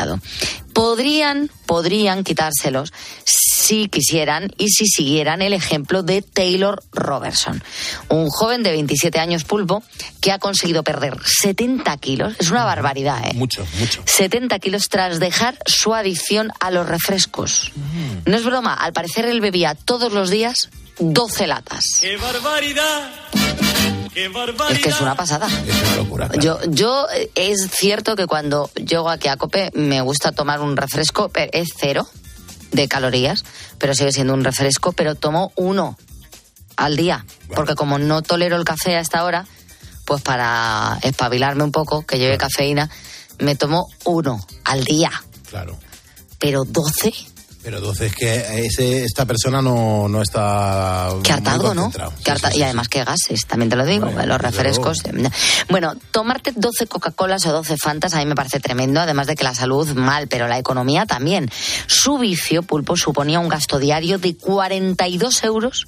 Podrían, 0.73 1.49
podrían 1.65 2.23
quitárselos 2.23 2.93
si 3.25 3.87
quisieran 3.87 4.51
y 4.57 4.69
si 4.69 4.87
siguieran 4.87 5.41
el 5.41 5.53
ejemplo 5.53 6.03
de 6.03 6.21
Taylor 6.21 6.81
Robertson, 6.91 7.61
un 8.07 8.29
joven 8.29 8.63
de 8.63 8.71
27 8.71 9.19
años 9.19 9.43
pulpo 9.43 9.83
que 10.21 10.31
ha 10.31 10.39
conseguido 10.39 10.83
perder 10.83 11.17
70 11.23 11.97
kilos, 11.97 12.35
es 12.39 12.49
una 12.49 12.65
barbaridad, 12.65 13.25
¿eh? 13.25 13.33
Mucho, 13.35 13.65
mucho. 13.79 14.01
70 14.05 14.57
kilos 14.59 14.89
tras 14.89 15.19
dejar 15.19 15.57
su 15.65 15.93
adicción 15.93 16.51
a 16.59 16.71
los 16.71 16.87
refrescos. 16.87 17.71
No 18.25 18.37
es 18.37 18.43
broma, 18.43 18.73
al 18.73 18.93
parecer 18.93 19.25
él 19.25 19.41
bebía 19.41 19.75
todos 19.75 20.13
los 20.13 20.29
días 20.29 20.69
12 20.99 21.47
latas. 21.47 21.83
¡Qué 22.01 22.17
barbaridad! 22.17 23.11
¡Qué 24.13 24.27
barbaridad! 24.27 24.71
Es 24.77 24.79
que 24.83 24.89
es 24.89 25.01
una 25.01 25.15
pasada. 25.15 25.47
Es 25.47 25.75
una 25.83 25.95
locura. 25.95 26.27
claro. 26.29 26.41
Yo, 26.63 26.71
yo 26.71 27.07
eh, 27.13 27.31
es 27.35 27.69
cierto 27.71 28.15
que 28.15 28.27
cuando 28.27 28.69
llego 28.75 29.09
aquí 29.09 29.27
a 29.27 29.37
Cope 29.37 29.71
me 29.73 30.01
gusta 30.01 30.31
tomar 30.31 30.59
un 30.61 30.75
refresco, 30.77 31.29
pero 31.29 31.49
es 31.53 31.69
cero 31.77 32.07
de 32.71 32.87
calorías, 32.87 33.43
pero 33.77 33.93
sigue 33.93 34.11
siendo 34.11 34.33
un 34.33 34.43
refresco, 34.43 34.91
pero 34.91 35.15
tomo 35.15 35.51
uno 35.55 35.97
al 36.75 36.95
día, 36.95 37.25
porque 37.55 37.75
como 37.75 37.97
no 37.97 38.21
tolero 38.21 38.55
el 38.55 38.63
café 38.63 38.95
a 38.95 38.99
esta 38.99 39.23
hora, 39.23 39.45
pues 40.05 40.21
para 40.21 40.97
espabilarme 41.01 41.63
un 41.63 41.71
poco, 41.71 42.05
que 42.05 42.17
lleve 42.19 42.37
cafeína, 42.37 42.89
me 43.39 43.55
tomo 43.55 43.87
uno 44.05 44.39
al 44.65 44.83
día, 44.83 45.11
Claro. 45.49 45.77
pero 46.39 46.63
12, 46.63 47.11
Pero 47.69 47.81
12 47.81 48.05
es 48.07 48.15
que 48.15 48.65
ese, 48.65 49.03
esta 49.03 49.27
persona 49.27 49.61
no, 49.61 50.07
no 50.07 50.23
está. 50.23 51.09
qué 51.21 51.33
muy 51.33 51.37
hartazgo, 51.37 51.75
¿no? 51.75 51.91
Sí, 51.91 52.31
harta- 52.31 52.55
y 52.55 52.63
además 52.63 52.89
qué 52.89 53.03
gases, 53.03 53.45
también 53.45 53.69
te 53.69 53.75
lo 53.75 53.85
digo, 53.85 54.07
Bueno, 54.07 54.25
los 54.25 54.41
refrescos. 54.41 55.03
Bueno, 55.69 55.93
tomarte 56.09 56.51
12 56.55 56.87
Coca-Colas 56.87 57.45
o 57.45 57.51
12 57.51 57.77
Fantas 57.77 58.15
a 58.15 58.17
mí 58.17 58.25
me 58.25 58.33
parece 58.33 58.59
tremendo, 58.59 58.99
además 59.01 59.27
de 59.27 59.35
que 59.35 59.43
la 59.43 59.53
salud 59.53 59.87
mal, 59.93 60.27
pero 60.27 60.47
la 60.47 60.57
economía 60.57 61.05
también. 61.05 61.47
Su 61.85 62.17
vicio, 62.17 62.63
Pulpo, 62.63 62.97
suponía 62.97 63.39
un 63.39 63.49
gasto 63.49 63.77
diario 63.77 64.17
de 64.17 64.35
42 64.35 65.43
euros 65.43 65.85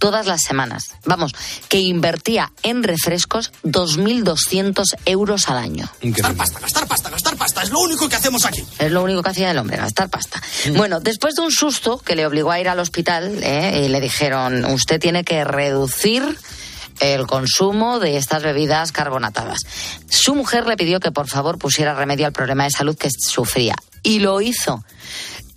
todas 0.00 0.26
las 0.26 0.42
semanas. 0.42 0.94
Vamos, 1.04 1.32
que 1.68 1.78
invertía 1.78 2.50
en 2.64 2.82
refrescos 2.82 3.52
2.200 3.62 4.96
euros 5.04 5.48
al 5.48 5.58
año. 5.58 5.88
Gastar 6.02 6.34
pasta, 6.34 6.58
gastar 6.58 6.88
pasta, 6.88 7.10
gastar 7.10 7.36
pasta. 7.36 7.62
Es 7.62 7.70
lo 7.70 7.78
único 7.78 8.08
que 8.08 8.16
hacemos 8.16 8.44
aquí. 8.44 8.64
Es 8.80 8.90
lo 8.90 9.04
único 9.04 9.22
que 9.22 9.30
hacía 9.30 9.52
el 9.52 9.58
hombre, 9.58 9.76
gastar 9.76 10.08
pasta. 10.08 10.42
Bueno, 10.74 10.98
después 10.98 11.36
de 11.36 11.42
un 11.42 11.52
susto 11.52 11.98
que 11.98 12.16
le 12.16 12.26
obligó 12.26 12.50
a 12.50 12.58
ir 12.58 12.68
al 12.68 12.80
hospital, 12.80 13.38
¿eh? 13.42 13.84
y 13.84 13.88
le 13.88 14.00
dijeron, 14.00 14.64
usted 14.64 14.98
tiene 14.98 15.22
que 15.22 15.44
reducir 15.44 16.36
el 17.00 17.26
consumo 17.26 17.98
de 17.98 18.16
estas 18.16 18.42
bebidas 18.42 18.92
carbonatadas. 18.92 19.58
Su 20.08 20.34
mujer 20.34 20.66
le 20.66 20.76
pidió 20.76 21.00
que 21.00 21.12
por 21.12 21.28
favor 21.28 21.58
pusiera 21.58 21.94
remedio 21.94 22.26
al 22.26 22.32
problema 22.32 22.64
de 22.64 22.70
salud 22.70 22.96
que 22.96 23.10
sufría. 23.10 23.74
Y 24.02 24.20
lo 24.20 24.40
hizo. 24.40 24.82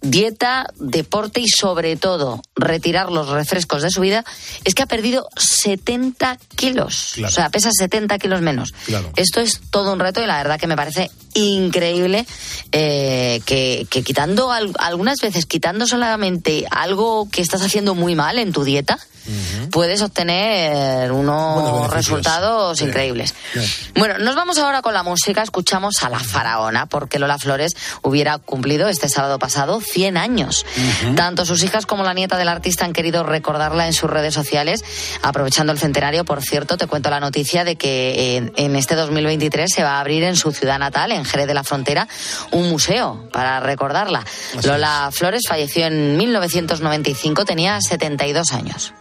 Dieta, 0.03 0.67
deporte 0.75 1.39
y 1.39 1.47
sobre 1.47 1.95
todo 1.95 2.41
retirar 2.55 3.09
los 3.09 3.29
refrescos 3.29 3.81
de 3.81 3.89
su 3.89 4.01
vida, 4.01 4.25
es 4.65 4.75
que 4.75 4.83
ha 4.83 4.85
perdido 4.85 5.29
70 5.37 6.37
kilos. 6.55 7.13
Claro. 7.15 7.29
O 7.29 7.31
sea, 7.31 7.49
pesa 7.49 7.71
70 7.71 8.19
kilos 8.19 8.41
menos. 8.41 8.73
Claro. 8.85 9.11
Esto 9.15 9.39
es 9.39 9.61
todo 9.71 9.93
un 9.93 9.99
reto 9.99 10.21
y 10.21 10.27
la 10.27 10.37
verdad 10.37 10.59
que 10.59 10.67
me 10.67 10.75
parece 10.75 11.09
increíble 11.33 12.25
eh, 12.71 13.41
que, 13.45 13.85
que 13.89 14.03
quitando 14.03 14.51
al- 14.51 14.73
algunas 14.79 15.19
veces, 15.19 15.45
quitando 15.45 15.87
solamente 15.87 16.65
algo 16.71 17.27
que 17.31 17.41
estás 17.41 17.61
haciendo 17.61 17.95
muy 17.95 18.15
mal 18.15 18.39
en 18.39 18.51
tu 18.51 18.63
dieta, 18.63 18.97
puedes 19.71 20.01
obtener 20.01 21.09
unos 21.13 21.89
resultados 21.91 22.77
Sí. 22.79 22.83
increíbles. 22.85 23.33
Sí. 23.53 23.91
Bueno, 23.95 24.17
nos 24.17 24.35
vamos 24.35 24.57
ahora 24.57 24.81
con 24.81 24.93
la 24.93 25.01
música. 25.03 25.41
Escuchamos 25.41 26.03
a 26.03 26.09
la 26.09 26.19
faraona, 26.19 26.87
porque 26.87 27.19
Lola 27.19 27.37
Flores 27.37 27.71
hubiera 28.01 28.37
cumplido 28.37 28.89
este 28.89 29.07
sábado 29.07 29.39
pasado 29.39 29.79
100 29.79 30.17
años. 30.17 30.65
Tanto 31.15 31.45
sus 31.45 31.63
hijas 31.63 31.85
como 31.85 32.03
la 32.03 32.13
nieta 32.13 32.37
del 32.37 32.49
artista 32.49 32.83
han 32.83 32.91
querido 32.91 33.23
recordarla 33.23 33.87
en 33.87 33.93
sus 33.93 34.09
redes 34.09 34.33
sociales. 34.33 34.83
Aprovechando 35.21 35.71
el 35.71 35.79
centenario, 35.79 36.25
por 36.25 36.41
cierto, 36.41 36.75
te 36.75 36.87
cuento 36.87 37.09
la 37.09 37.21
noticia 37.21 37.63
de 37.63 37.77
que 37.77 38.35
en, 38.35 38.51
en 38.57 38.75
este 38.75 38.95
2023 38.95 39.71
se 39.73 39.83
va 39.83 39.91
a 39.91 39.99
abrir 40.01 40.23
en 40.23 40.35
su 40.35 40.51
ciudad 40.51 40.79
natal, 40.79 41.13
en 41.13 41.22
Jerez 41.25 41.47
de 41.47 41.53
la 41.53 41.63
Frontera, 41.63 42.07
un 42.51 42.69
museo 42.69 43.27
para 43.31 43.59
recordarla. 43.59 44.25
Así 44.57 44.67
Lola 44.67 45.09
Flores 45.11 45.43
falleció 45.47 45.85
en 45.87 46.17
1995, 46.17 47.45
tenía 47.45 47.79
72 47.81 48.53
años. 48.53 48.93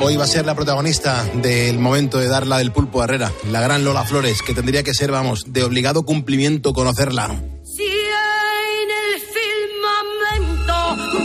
Hoy 0.00 0.16
va 0.16 0.24
a 0.24 0.26
ser 0.26 0.44
la 0.44 0.54
protagonista 0.54 1.24
del 1.34 1.78
momento 1.78 2.18
de 2.18 2.28
dar 2.28 2.46
la 2.46 2.58
del 2.58 2.72
pulpo 2.72 3.00
a 3.00 3.04
Herrera, 3.04 3.32
la 3.50 3.60
gran 3.60 3.84
Lola 3.84 4.04
Flores, 4.04 4.42
que 4.42 4.54
tendría 4.54 4.82
que 4.82 4.92
ser, 4.94 5.10
vamos, 5.10 5.44
de 5.46 5.62
obligado 5.64 6.02
cumplimiento 6.04 6.72
conocerla. 6.72 7.28
Si 7.64 7.82
en 7.82 8.90
el 9.02 9.20
firmamento 10.40 10.74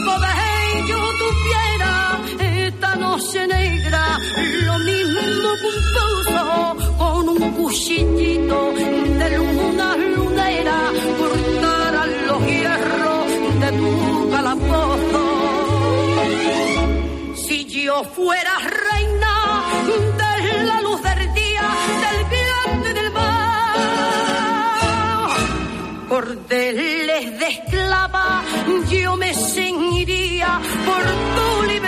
poder 0.06 0.88
yo 0.88 1.00
tuviera 1.18 2.22
esta 2.68 2.96
noche 2.96 3.48
negra, 3.48 4.18
lo 4.66 4.80
mismo 4.80 5.50
con 6.98 7.30
un 7.30 7.52
cuchillito 7.54 8.29
yo 18.00 18.06
fuera 18.06 18.54
reina 18.60 19.64
de 20.18 20.64
la 20.64 20.82
luz 20.82 21.02
del 21.02 21.34
día, 21.34 21.64
del 22.04 22.20
y 22.90 22.94
del 22.94 23.12
mar, 23.12 23.78
cordeles 26.08 27.40
de 27.40 27.48
esclava, 27.48 28.44
yo 28.90 29.18
me 29.18 29.34
ceñiría 29.34 30.62
por 30.86 31.04
tu 31.36 31.64
libertad. 31.64 31.79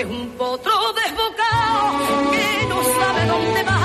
Es 0.00 0.06
un 0.06 0.28
potro 0.36 0.72
desbocado 0.92 1.98
que 2.30 2.66
no 2.68 2.78
sabe 2.98 3.26
dónde 3.26 3.62
va. 3.64 3.78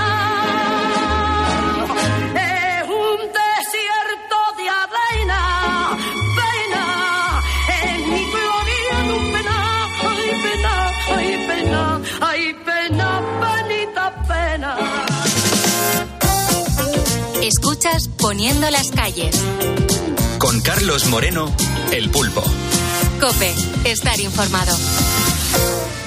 Es 2.35 2.83
un 2.87 3.17
desierto 3.41 4.37
de 4.57 4.65
arena, 4.83 5.41
pena, 6.39 6.85
es 7.81 7.99
mi 8.07 8.23
gloria 8.31 8.95
un 9.15 9.23
pena, 9.33 9.57
ay 10.11 10.29
pena, 10.43 10.73
ay 11.15 11.29
pena, 11.47 12.01
ay 12.21 12.43
pena, 12.65 13.07
penita 13.41 14.05
pena. 14.27 14.71
Escuchas 17.41 18.07
Poniendo 18.19 18.69
las 18.69 18.91
calles. 18.91 19.35
Con 20.37 20.61
Carlos 20.61 21.07
Moreno, 21.07 21.51
El 21.91 22.09
Pulpo. 22.11 22.43
Cope, 23.19 23.53
estar 23.85 24.19
informado. 24.19 24.75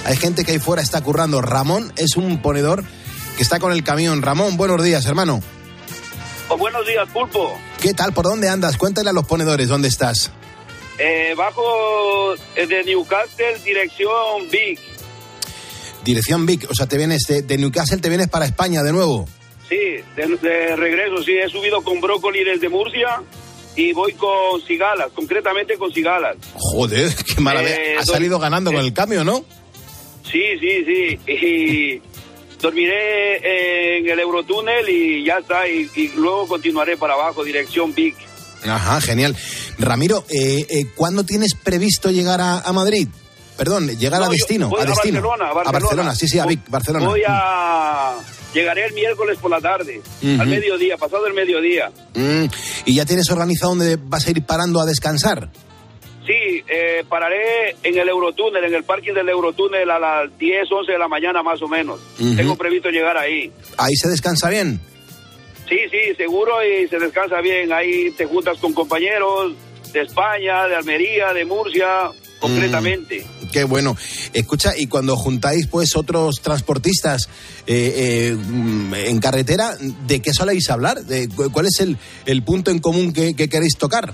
Hay 0.06 0.16
gente 0.16 0.44
que 0.44 0.52
ahí 0.52 0.60
fuera 0.60 0.82
está 0.82 1.00
currando. 1.00 1.42
Ramón 1.42 1.92
es 1.96 2.16
un 2.16 2.40
ponedor 2.40 2.84
que 3.36 3.42
está 3.42 3.58
con 3.58 3.72
el 3.72 3.82
camión. 3.82 4.22
Ramón, 4.22 4.56
buenos 4.56 4.80
días, 4.80 5.04
hermano. 5.04 5.42
Oh, 6.48 6.56
buenos 6.56 6.86
días, 6.86 7.08
Pulpo. 7.12 7.58
¿Qué 7.80 7.92
tal? 7.92 8.12
¿Por 8.12 8.24
dónde 8.24 8.48
andas? 8.48 8.76
Cuéntale 8.76 9.10
a 9.10 9.12
los 9.12 9.26
ponedores 9.26 9.66
dónde 9.66 9.88
estás. 9.88 10.30
Eh, 10.98 11.34
bajo 11.36 12.34
eh, 12.54 12.68
de 12.68 12.84
Newcastle, 12.84 13.58
dirección 13.64 14.48
Big. 14.48 14.78
Dirección 16.04 16.46
Vic, 16.46 16.70
o 16.70 16.74
sea, 16.74 16.86
te 16.86 16.96
vienes 16.98 17.22
de, 17.26 17.42
de 17.42 17.58
Newcastle, 17.58 17.98
te 17.98 18.08
vienes 18.08 18.28
para 18.28 18.46
España 18.46 18.84
de 18.84 18.92
nuevo. 18.92 19.28
Sí, 19.68 19.76
de, 20.14 20.38
de 20.40 20.76
regreso, 20.76 21.20
sí. 21.24 21.32
He 21.32 21.48
subido 21.48 21.82
con 21.82 22.00
brócoli 22.00 22.44
desde 22.44 22.68
Murcia 22.68 23.22
y 23.74 23.92
voy 23.92 24.12
con 24.12 24.62
cigalas, 24.68 25.08
concretamente 25.12 25.76
con 25.76 25.92
cigalas. 25.92 26.36
Joder, 26.54 27.12
qué 27.34 27.40
maravilla. 27.40 27.74
Eh, 27.74 27.96
ha 27.98 28.04
salido 28.04 28.38
ganando 28.38 28.70
con 28.72 28.84
el 28.84 28.92
cambio, 28.92 29.24
¿no? 29.24 29.44
Sí, 30.30 30.42
sí, 30.60 30.84
sí. 30.84 31.32
Y 31.32 32.02
dormiré 32.60 33.98
en 33.98 34.08
el 34.08 34.18
Eurotúnel 34.20 34.88
y 34.88 35.24
ya 35.24 35.38
está. 35.38 35.68
Y, 35.68 35.88
y 35.94 36.08
luego 36.16 36.48
continuaré 36.48 36.96
para 36.96 37.14
abajo, 37.14 37.44
dirección 37.44 37.94
Vic. 37.94 38.16
Ajá, 38.64 39.00
genial. 39.00 39.36
Ramiro, 39.78 40.24
eh, 40.28 40.66
eh, 40.68 40.86
¿cuándo 40.94 41.24
tienes 41.24 41.54
previsto 41.54 42.10
llegar 42.10 42.40
a, 42.40 42.58
a 42.60 42.72
Madrid? 42.72 43.08
Perdón, 43.56 43.88
llegar 43.98 44.20
No, 44.20 44.26
a 44.26 44.30
destino. 44.30 44.68
voy 44.68 44.80
a 44.80 44.82
a 44.82 44.86
destino. 44.86 45.20
Barcelona, 45.22 45.50
a 45.50 45.54
Barcelona. 45.54 45.78
Barcelona, 45.86 46.14
sí, 46.14 46.28
sí, 46.28 46.38
a 46.38 46.46
Vic, 46.46 46.60
Barcelona. 46.68 47.06
Voy 47.06 47.22
a... 47.26 48.16
Llegaré 48.52 48.86
el 48.86 48.94
miércoles 48.94 49.36
por 49.38 49.50
la 49.50 49.60
tarde, 49.60 50.00
al 50.22 50.46
mediodía, 50.46 50.96
pasado 50.96 51.26
el 51.26 51.34
mediodía. 51.34 51.90
Mm, 52.14 52.46
¿Y 52.86 52.94
ya 52.94 53.04
tienes 53.04 53.30
organizado 53.30 53.70
dónde 53.74 53.98
vas 54.00 54.26
a 54.26 54.30
ir 54.30 54.42
parando 54.46 54.80
a 54.80 54.86
descansar? 54.86 55.50
Sí, 56.26 56.64
eh, 56.68 57.04
pararé 57.08 57.76
en 57.84 57.96
el 57.98 58.08
Eurotúnel, 58.08 58.64
en 58.64 58.74
el 58.74 58.82
parking 58.84 59.12
del 59.14 59.28
Eurotúnel 59.28 59.88
a 59.90 59.98
las 59.98 60.36
10, 60.38 60.70
11 60.72 60.92
de 60.92 60.98
la 60.98 61.06
mañana 61.08 61.42
más 61.42 61.62
o 61.62 61.68
menos. 61.68 62.00
Tengo 62.36 62.56
previsto 62.56 62.88
llegar 62.90 63.16
ahí. 63.16 63.52
Ahí 63.78 63.94
se 63.94 64.08
descansa 64.08 64.48
bien. 64.50 64.80
Sí, 65.68 65.78
sí, 65.90 66.14
seguro 66.16 66.54
y 66.64 66.88
se 66.88 66.98
descansa 66.98 67.40
bien. 67.40 67.72
Ahí 67.72 68.10
te 68.16 68.26
juntas 68.26 68.58
con 68.58 68.72
compañeros 68.72 69.52
de 69.92 70.02
España, 70.02 70.66
de 70.66 70.76
Almería, 70.76 71.32
de 71.32 71.44
Murcia, 71.44 71.86
concretamente. 72.40 73.24
Qué 73.52 73.64
bueno. 73.64 73.96
Escucha, 74.32 74.76
y 74.76 74.88
cuando 74.88 75.16
juntáis 75.16 75.66
pues 75.68 75.96
otros 75.96 76.36
transportistas 76.42 77.28
eh, 77.66 77.94
eh, 77.96 78.36
mm, 78.36 78.94
en 78.94 79.20
carretera, 79.20 79.76
¿de 80.06 80.20
qué 80.20 80.32
soléis 80.32 80.68
hablar? 80.70 81.02
¿De 81.04 81.28
cu- 81.28 81.50
¿Cuál 81.52 81.66
es 81.66 81.80
el, 81.80 81.96
el 82.26 82.42
punto 82.42 82.70
en 82.70 82.80
común 82.80 83.12
que, 83.12 83.34
que 83.34 83.48
queréis 83.48 83.76
tocar? 83.78 84.12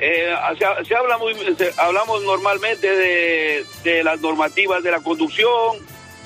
Eh, 0.00 0.34
se, 0.58 0.84
se 0.86 0.94
habla 0.94 1.18
muy, 1.18 1.34
se- 1.56 1.72
hablamos 1.76 2.22
normalmente 2.22 2.88
de, 2.90 3.64
de 3.84 4.02
las 4.02 4.20
normativas 4.20 4.82
de 4.82 4.90
la 4.90 5.00
conducción 5.00 5.76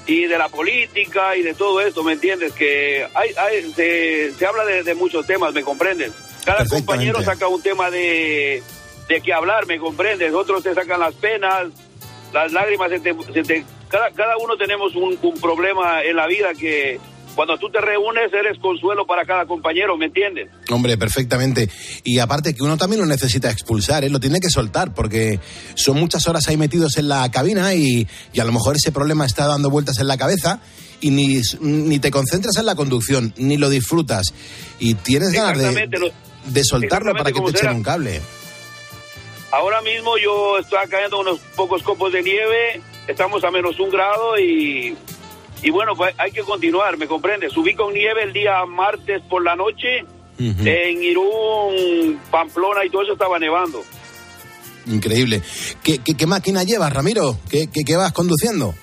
y 0.06 0.26
de 0.26 0.38
la 0.38 0.48
política 0.48 1.34
y 1.36 1.42
de 1.42 1.54
todo 1.54 1.80
esto, 1.80 2.02
¿me 2.04 2.12
entiendes? 2.12 2.52
Que 2.52 3.06
hay, 3.14 3.30
hay- 3.36 3.72
se, 3.72 4.32
se 4.34 4.46
habla 4.46 4.64
de, 4.64 4.82
de 4.84 4.94
muchos 4.94 5.26
temas, 5.26 5.52
¿me 5.54 5.62
comprendes? 5.62 6.12
Cada 6.44 6.64
compañero 6.66 7.20
saca 7.24 7.48
un 7.48 7.62
tema 7.62 7.90
de, 7.90 8.62
de 9.08 9.20
qué 9.22 9.32
hablar, 9.32 9.66
¿me 9.66 9.78
comprendes? 9.78 10.32
Otros 10.34 10.62
te 10.62 10.72
sacan 10.74 11.00
las 11.00 11.14
penas, 11.14 11.68
las 12.32 12.52
lágrimas, 12.52 12.90
se 12.90 13.00
te- 13.00 13.14
se 13.32 13.42
te- 13.42 13.64
cada, 13.88 14.10
cada 14.12 14.36
uno 14.36 14.56
tenemos 14.56 14.94
un, 14.94 15.18
un 15.22 15.40
problema 15.40 16.02
en 16.02 16.16
la 16.16 16.26
vida 16.26 16.52
que 16.54 17.00
cuando 17.34 17.56
tú 17.58 17.68
te 17.70 17.80
reúnes 17.80 18.32
eres 18.32 18.58
consuelo 18.60 19.06
para 19.06 19.24
cada 19.24 19.44
compañero, 19.46 19.96
¿me 19.96 20.06
entiendes? 20.06 20.48
Hombre, 20.70 20.96
perfectamente. 20.96 21.68
Y 22.04 22.18
aparte 22.20 22.54
que 22.54 22.62
uno 22.62 22.76
también 22.76 23.00
lo 23.00 23.06
necesita 23.06 23.50
expulsar, 23.50 24.04
¿eh? 24.04 24.10
lo 24.10 24.20
tiene 24.20 24.40
que 24.40 24.48
soltar, 24.50 24.94
porque 24.94 25.40
son 25.74 25.98
muchas 25.98 26.26
horas 26.28 26.46
ahí 26.48 26.56
metidos 26.56 26.96
en 26.96 27.08
la 27.08 27.30
cabina 27.30 27.74
y, 27.74 28.06
y 28.32 28.40
a 28.40 28.44
lo 28.44 28.52
mejor 28.52 28.76
ese 28.76 28.92
problema 28.92 29.26
está 29.26 29.46
dando 29.46 29.70
vueltas 29.70 29.98
en 29.98 30.06
la 30.08 30.16
cabeza 30.16 30.60
y 31.00 31.10
ni, 31.10 31.40
ni 31.60 31.98
te 31.98 32.10
concentras 32.10 32.56
en 32.56 32.66
la 32.66 32.74
conducción, 32.76 33.34
ni 33.36 33.56
lo 33.56 33.68
disfrutas. 33.68 34.32
Y 34.78 34.94
tienes 34.94 35.32
ganas 35.32 35.74
de, 35.74 35.98
lo- 35.98 36.10
de 36.46 36.64
soltarlo 36.64 37.12
para 37.12 37.32
que 37.32 37.40
te 37.40 37.50
echen 37.50 37.76
un 37.76 37.82
cable. 37.82 38.20
Ahora 39.50 39.80
mismo 39.82 40.16
yo 40.18 40.58
estoy 40.58 40.78
cayendo 40.88 41.20
unos 41.20 41.38
pocos 41.54 41.82
copos 41.82 42.12
de 42.12 42.22
nieve, 42.22 42.80
estamos 43.06 43.44
a 43.44 43.50
menos 43.52 43.78
un 43.78 43.88
grado 43.90 44.38
y, 44.38 44.96
y 45.64 45.70
bueno, 45.70 45.94
pues 45.96 46.14
hay 46.18 46.30
que 46.30 46.42
continuar, 46.42 46.96
¿me 46.98 47.06
comprendes? 47.08 47.52
Subí 47.52 47.74
con 47.74 47.92
nieve 47.92 48.22
el 48.22 48.32
día 48.32 48.64
martes 48.66 49.20
por 49.28 49.42
la 49.42 49.56
noche, 49.56 50.04
en 50.38 51.02
Irún, 51.02 52.20
Pamplona 52.30 52.84
y 52.84 52.90
todo 52.90 53.02
eso 53.02 53.12
estaba 53.14 53.38
nevando. 53.38 53.82
Increíble. 54.86 55.42
¿Qué, 55.82 55.98
qué, 55.98 56.14
qué 56.16 56.26
máquina 56.26 56.62
llevas, 56.64 56.92
Ramiro? 56.92 57.38
¿Qué, 57.50 57.68
qué, 57.72 57.84
qué 57.84 57.96
vas 57.96 58.12
conduciendo? 58.12 58.74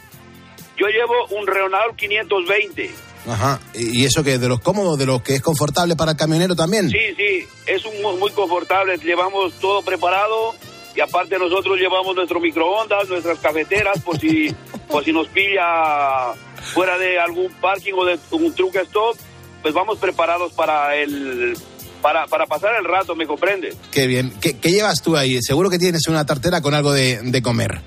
Yo 0.77 0.87
llevo 0.87 1.13
un 1.39 1.45
Renault 1.45 1.95
520. 1.95 2.91
Ajá. 3.27 3.59
¿Y 3.75 4.03
eso 4.05 4.23
que 4.23 4.39
de 4.39 4.47
los 4.47 4.61
cómodos, 4.61 4.97
de 4.97 5.05
los 5.05 5.21
que 5.21 5.35
es 5.35 5.41
confortable 5.41 5.95
para 5.95 6.11
el 6.11 6.17
camionero 6.17 6.55
también? 6.55 6.89
Sí, 6.89 6.97
sí, 7.15 7.45
es 7.67 7.85
un, 7.85 8.01
muy- 8.01 8.15
muy 8.17 8.31
confortable, 8.31 8.97
llevamos 8.97 9.53
todo 9.59 9.83
preparado 9.83 10.55
y 10.95 11.01
aparte 11.01 11.37
nosotros 11.37 11.77
llevamos 11.77 12.15
nuestro 12.15 12.39
microondas, 12.39 13.07
nuestras 13.09 13.37
cafeteras 13.37 13.99
por 14.01 14.17
si, 14.19 14.51
por 14.89 15.03
si 15.05 15.13
nos 15.13 15.27
pilla 15.27 16.33
fuera 16.61 16.97
de 16.97 17.19
algún 17.19 17.51
parking 17.53 17.93
o 17.97 18.05
de 18.05 18.17
un 18.31 18.53
truck 18.55 18.75
stop, 18.77 19.17
pues 19.61 19.73
vamos 19.73 19.97
preparados 19.99 20.53
para 20.53 20.95
el 20.95 21.55
para, 22.01 22.25
para 22.27 22.47
pasar 22.47 22.73
el 22.79 22.85
rato, 22.85 23.15
¿me 23.15 23.27
comprende? 23.27 23.75
Qué 23.91 24.07
bien. 24.07 24.33
¿Qué, 24.41 24.57
qué 24.57 24.71
llevas 24.71 25.03
tú 25.03 25.15
ahí? 25.15 25.39
Seguro 25.41 25.69
que 25.69 25.77
tienes 25.77 26.07
una 26.07 26.25
tartera 26.25 26.59
con 26.61 26.73
algo 26.73 26.91
de, 26.93 27.19
de 27.21 27.41
comer. 27.43 27.79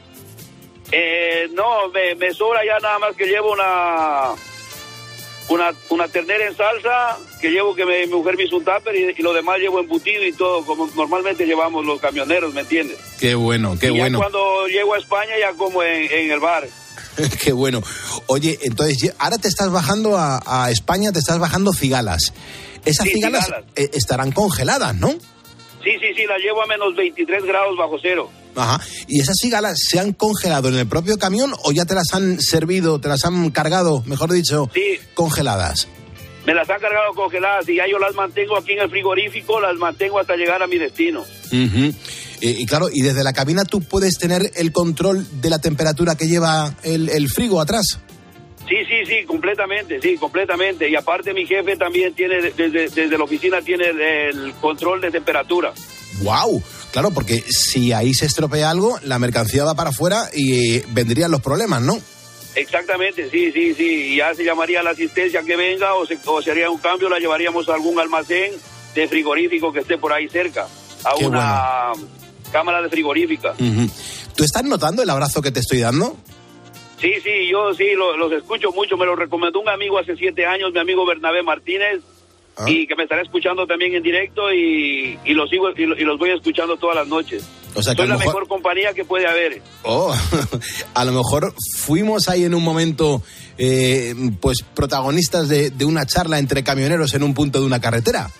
Eh, 0.93 1.49
no, 1.53 1.89
me, 1.89 2.15
me 2.15 2.33
sobra 2.33 2.61
ya 2.65 2.79
nada 2.81 2.99
más 3.01 3.17
que 3.17 3.27
llevo 3.27 3.53
una 3.53 4.33
una, 5.49 5.73
una 5.91 6.09
ternera 6.09 6.47
en 6.47 6.57
salsa, 6.57 7.19
que 7.41 7.51
llevo 7.51 7.75
que 7.75 7.85
me- 7.85 8.07
mi 8.07 8.15
mujer 8.15 8.37
me 8.37 8.45
hizo 8.45 8.57
un 8.57 8.65
tupper 8.65 8.95
y, 8.97 9.15
y 9.19 9.23
lo 9.23 9.33
demás 9.35 9.59
llevo 9.59 9.81
embutido 9.81 10.25
y 10.25 10.33
todo, 10.33 10.65
como 10.65 10.87
normalmente 10.95 11.45
llevamos 11.45 11.85
los 11.85 12.01
camioneros, 12.01 12.55
¿me 12.55 12.63
entiendes? 12.63 12.97
Qué 13.19 13.35
bueno, 13.35 13.77
qué 13.79 13.89
Y 13.89 13.95
ya 13.95 14.01
bueno. 14.01 14.19
cuando 14.21 14.67
llego 14.69 14.95
a 14.95 14.99
España 14.99 15.33
ya 15.39 15.53
como 15.53 15.83
en, 15.83 16.11
en 16.11 16.31
el 16.31 16.41
bar. 16.41 16.67
Qué 17.43 17.53
bueno. 17.53 17.83
Oye, 18.27 18.59
entonces, 18.63 19.13
ahora 19.19 19.39
te 19.39 19.49
estás 19.49 19.71
bajando 19.71 20.19
a, 20.19 20.41
a 20.47 20.71
España, 20.71 21.13
te 21.13 21.19
estás 21.19 21.39
bajando 21.39 21.73
cigalas. 21.73 22.33
Esas 22.85 23.07
Sí, 23.07 23.15
cigalas, 23.15 23.47
cigalas. 23.47 23.65
eh, 23.77 23.91
estarán 23.95 24.33
congeladas, 24.33 24.95
¿no? 24.97 25.09
Sí, 25.11 25.91
sí, 26.01 26.15
sí, 26.17 26.25
la 26.27 26.39
llevo 26.39 26.63
a 26.63 26.67
menos 26.67 26.95
23 26.97 27.45
grados 27.45 27.77
bajo 27.77 27.97
cero. 28.01 28.31
Ajá. 28.57 28.81
¿Y 29.09 29.21
esas 29.21 29.37
cigalas 29.41 29.77
se 29.89 29.99
han 30.01 30.13
congelado 30.13 30.69
en 30.69 30.77
el 30.77 30.87
propio 30.87 31.19
camión 31.19 31.53
o 31.65 31.73
ya 31.73 31.85
te 31.85 31.95
las 31.95 32.13
han 32.15 32.41
servido, 32.41 33.01
te 33.01 33.09
las 33.09 33.25
han 33.25 33.51
cargado, 33.51 34.03
mejor 34.07 34.33
dicho, 34.33 34.71
congeladas? 35.15 35.89
Me 36.47 36.55
las 36.55 36.69
han 36.71 36.79
cargado 36.81 37.13
congeladas 37.15 37.69
y 37.69 37.77
ya 37.77 37.85
yo 37.91 37.99
las 37.99 38.15
mantengo 38.15 38.57
aquí 38.57 38.73
en 38.73 38.81
el 38.81 38.91
frigorífico, 38.91 39.61
las 39.61 39.77
mantengo 39.77 40.19
hasta 40.19 40.37
llegar 40.37 40.63
a 40.63 40.67
mi 40.67 40.79
destino. 40.79 41.25
Y 42.51 42.67
claro, 42.67 42.89
y 42.93 43.03
desde 43.03 43.25
la 43.25 43.33
cabina 43.33 43.65
tú 43.65 43.81
puedes 43.81 44.19
tener 44.19 44.51
el 44.55 44.73
control 44.73 45.27
de 45.41 45.51
la 45.51 45.59
temperatura 45.59 46.15
que 46.15 46.27
lleva 46.27 46.75
el, 46.83 47.09
el 47.09 47.29
frigo 47.29 47.61
atrás. 47.61 47.99
Sí, 48.69 48.77
sí, 48.87 49.05
sí, 49.07 49.25
completamente, 49.27 50.01
sí, 50.01 50.17
completamente. 50.17 50.89
Y 50.89 50.97
aparte 50.97 51.35
mi 51.35 51.47
jefe 51.47 51.77
también 51.77 52.15
tiene, 52.15 52.41
desde, 52.41 52.89
desde 52.89 53.19
la 53.19 53.25
oficina 53.25 53.61
tiene 53.61 53.89
el, 54.31 54.55
control 54.61 55.03
de 55.03 55.11
temperatura. 55.11 55.73
¡Wow! 56.23 56.63
Claro, 56.91 57.11
porque 57.11 57.43
si 57.47 57.93
ahí 57.93 58.15
se 58.15 58.27
estropea 58.27 58.71
algo, 58.71 58.99
la 59.03 59.19
mercancía 59.19 59.65
va 59.65 59.75
para 59.75 59.91
afuera 59.91 60.31
y 60.33 60.77
eh, 60.77 60.85
vendrían 60.91 61.31
los 61.31 61.43
problemas, 61.43 61.83
¿no? 61.83 61.99
Exactamente, 62.55 63.29
sí, 63.31 63.51
sí, 63.53 63.75
sí. 63.75 64.17
Ya 64.17 64.35
se 64.35 64.45
llamaría 64.45 64.83
la 64.83 64.91
asistencia 64.91 65.43
que 65.43 65.57
venga 65.57 65.95
o 65.95 66.07
se, 66.07 66.19
o 66.25 66.41
se 66.41 66.53
haría 66.53 66.71
un 66.71 66.79
cambio, 66.79 67.09
la 67.09 67.19
llevaríamos 67.19 67.69
a 67.69 67.75
algún 67.75 67.99
almacén 67.99 68.53
de 68.95 69.09
frigorífico 69.09 69.73
que 69.73 69.81
esté 69.81 69.99
por 69.99 70.13
ahí 70.13 70.29
cerca, 70.29 70.69
a 71.05 71.15
Qué 71.19 71.27
una 71.27 71.93
cámara 72.55 72.81
de 72.81 72.89
frigorífica. 72.89 73.51
Ujú. 73.59 73.91
¿Tú 74.37 74.45
estás 74.45 74.63
notando 74.63 75.03
el 75.03 75.11
abrazo 75.11 75.43
que 75.43 75.51
te 75.51 75.59
estoy 75.59 75.81
dando? 75.81 76.17
Sí, 77.01 77.13
sí, 77.25 77.49
yo 77.51 77.75
sí, 77.75 77.85
lo- 77.97 78.17
los 78.17 78.31
escucho 78.33 78.71
mucho. 78.71 78.97
Me 78.97 79.05
lo 79.07 79.17
recomendó 79.17 79.59
un 79.61 79.69
amigo 79.69 79.99
hace 79.99 80.15
siete 80.17 80.47
años, 80.47 80.73
mi 80.73 80.79
amigo 80.79 81.05
Bernabé 81.05 81.43
Martínez, 81.43 82.01
Ah. 82.57 82.71
y 82.71 82.87
que 82.87 82.95
me 82.95 83.03
estará 83.03 83.21
escuchando 83.23 83.67
también 83.67 83.97
en 83.97 84.03
directo 84.05 84.53
y, 84.53 85.19
y 85.25 85.35
los 85.35 85.51
sigo 85.51 85.71
y, 85.77 85.87
lo- 85.87 85.99
y 85.99 86.05
los 86.05 86.17
voy 86.17 86.31
escuchando 86.31 86.77
todas 86.77 86.95
las 86.95 87.09
noches. 87.09 87.45
O 87.75 87.83
sea, 87.83 87.95
que 87.97 88.03
Soy 88.03 88.09
la 88.09 88.15
mejor- 88.17 88.35
mejor 88.35 88.47
compañía 88.49 88.93
que 88.95 89.05
puede 89.05 89.27
haber. 89.27 89.61
Oh, 89.83 90.15
a 90.95 91.05
lo 91.05 91.11
mejor 91.11 91.53
fuimos 91.77 92.29
ahí 92.29 92.45
en 92.45 92.55
un 92.55 92.63
momento, 92.63 93.21
eh, 93.59 94.15
pues 94.41 94.59
protagonistas 94.75 95.49
de, 95.49 95.71
de 95.71 95.85
una 95.85 96.07
charla 96.07 96.39
entre 96.39 96.63
camioneros 96.63 97.13
en 97.15 97.25
un 97.25 97.35
punto 97.35 97.59
de 97.59 97.67
una 97.67 97.81
carretera. 97.81 98.31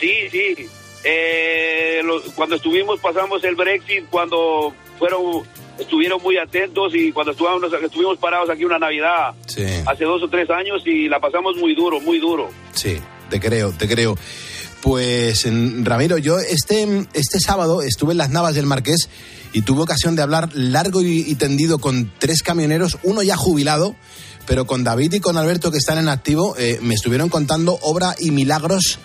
Sí, 0.00 0.12
sí. 0.32 0.68
Eh, 1.08 2.00
lo- 2.04 2.20
cuando 2.34 2.56
estuvimos, 2.56 2.98
pasamos 2.98 3.44
el 3.44 3.54
Brexit, 3.54 4.06
cuando 4.10 4.74
fueron, 4.98 5.44
estuvieron 5.78 6.20
muy 6.20 6.36
atentos 6.36 6.92
y 6.96 7.12
cuando 7.12 7.30
estuvimos, 7.32 7.62
estuvimos 7.80 8.18
parados 8.18 8.50
aquí 8.50 8.64
una 8.64 8.78
Navidad 8.78 9.32
Sí, 9.46 9.62
hace 9.86 10.04
dos 10.04 10.20
o 10.24 10.28
tres 10.28 10.50
años 10.50 10.82
y 10.84 11.08
la 11.08 11.20
pasamos 11.20 11.56
muy 11.56 11.74
duro, 11.76 12.00
muy 12.00 12.18
duro. 12.18 12.48
sí, 12.72 12.96
te 13.30 13.38
creo, 13.38 13.70
te 13.72 13.86
creo. 13.86 14.16
Pues 14.82 15.46
Ramiro, 15.84 16.18
yo 16.18 16.38
este, 16.38 17.06
este 17.14 17.40
sábado 17.40 17.82
estuve 17.82 18.12
en 18.12 18.18
las 18.18 18.30
Navas 18.30 18.54
del 18.54 18.66
Marqués 18.66 19.08
y 19.52 19.62
tuve 19.62 19.82
ocasión 19.82 20.16
de 20.16 20.22
hablar 20.22 20.48
largo 20.54 21.02
y, 21.02 21.24
y 21.26 21.34
tendido 21.36 21.78
con 21.78 22.12
tres 22.18 22.42
camioneros, 22.42 22.98
uno 23.02 23.22
ya 23.22 23.36
jubilado, 23.36 23.94
pero 24.46 24.64
con 24.66 24.84
David 24.84 25.14
y 25.14 25.20
con 25.20 25.36
Alberto 25.36 25.70
que 25.72 25.78
están 25.78 25.98
en 25.98 26.08
activo, 26.08 26.56
eh, 26.58 26.78
me 26.82 26.94
estuvieron 26.94 27.28
contando 27.28 27.78
obra 27.82 28.14
y 28.18 28.30
milagros 28.30 28.98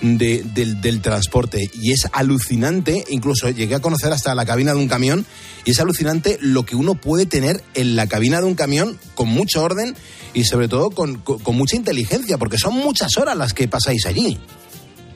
de- 0.00 0.42
del, 0.42 0.80
del 0.80 1.00
transporte. 1.00 1.70
Y 1.74 1.92
es 1.92 2.06
alucinante, 2.12 3.04
incluso 3.08 3.48
llegué 3.50 3.74
a 3.74 3.80
conocer 3.80 4.12
hasta 4.12 4.34
la 4.34 4.44
cabina 4.46 4.72
de 4.72 4.78
un 4.78 4.88
camión, 4.88 5.24
y 5.64 5.70
es 5.72 5.80
alucinante 5.80 6.38
lo 6.40 6.64
que 6.64 6.76
uno 6.76 6.94
puede 6.94 7.26
tener 7.26 7.62
en 7.74 7.96
la 7.96 8.06
cabina 8.06 8.40
de 8.40 8.46
un 8.46 8.54
camión 8.54 8.98
con 9.14 9.28
mucho 9.28 9.62
orden 9.62 9.96
y 10.34 10.44
sobre 10.44 10.68
todo 10.68 10.90
con, 10.90 11.16
con- 11.18 11.38
con 11.40 11.56
mucha 11.56 11.76
inteligencia, 11.76 12.38
porque 12.38 12.58
son 12.58 12.74
muchas 12.74 13.16
horas 13.16 13.36
las 13.36 13.52
que 13.54 13.68
pasáis 13.68 14.06
allí. 14.06 14.38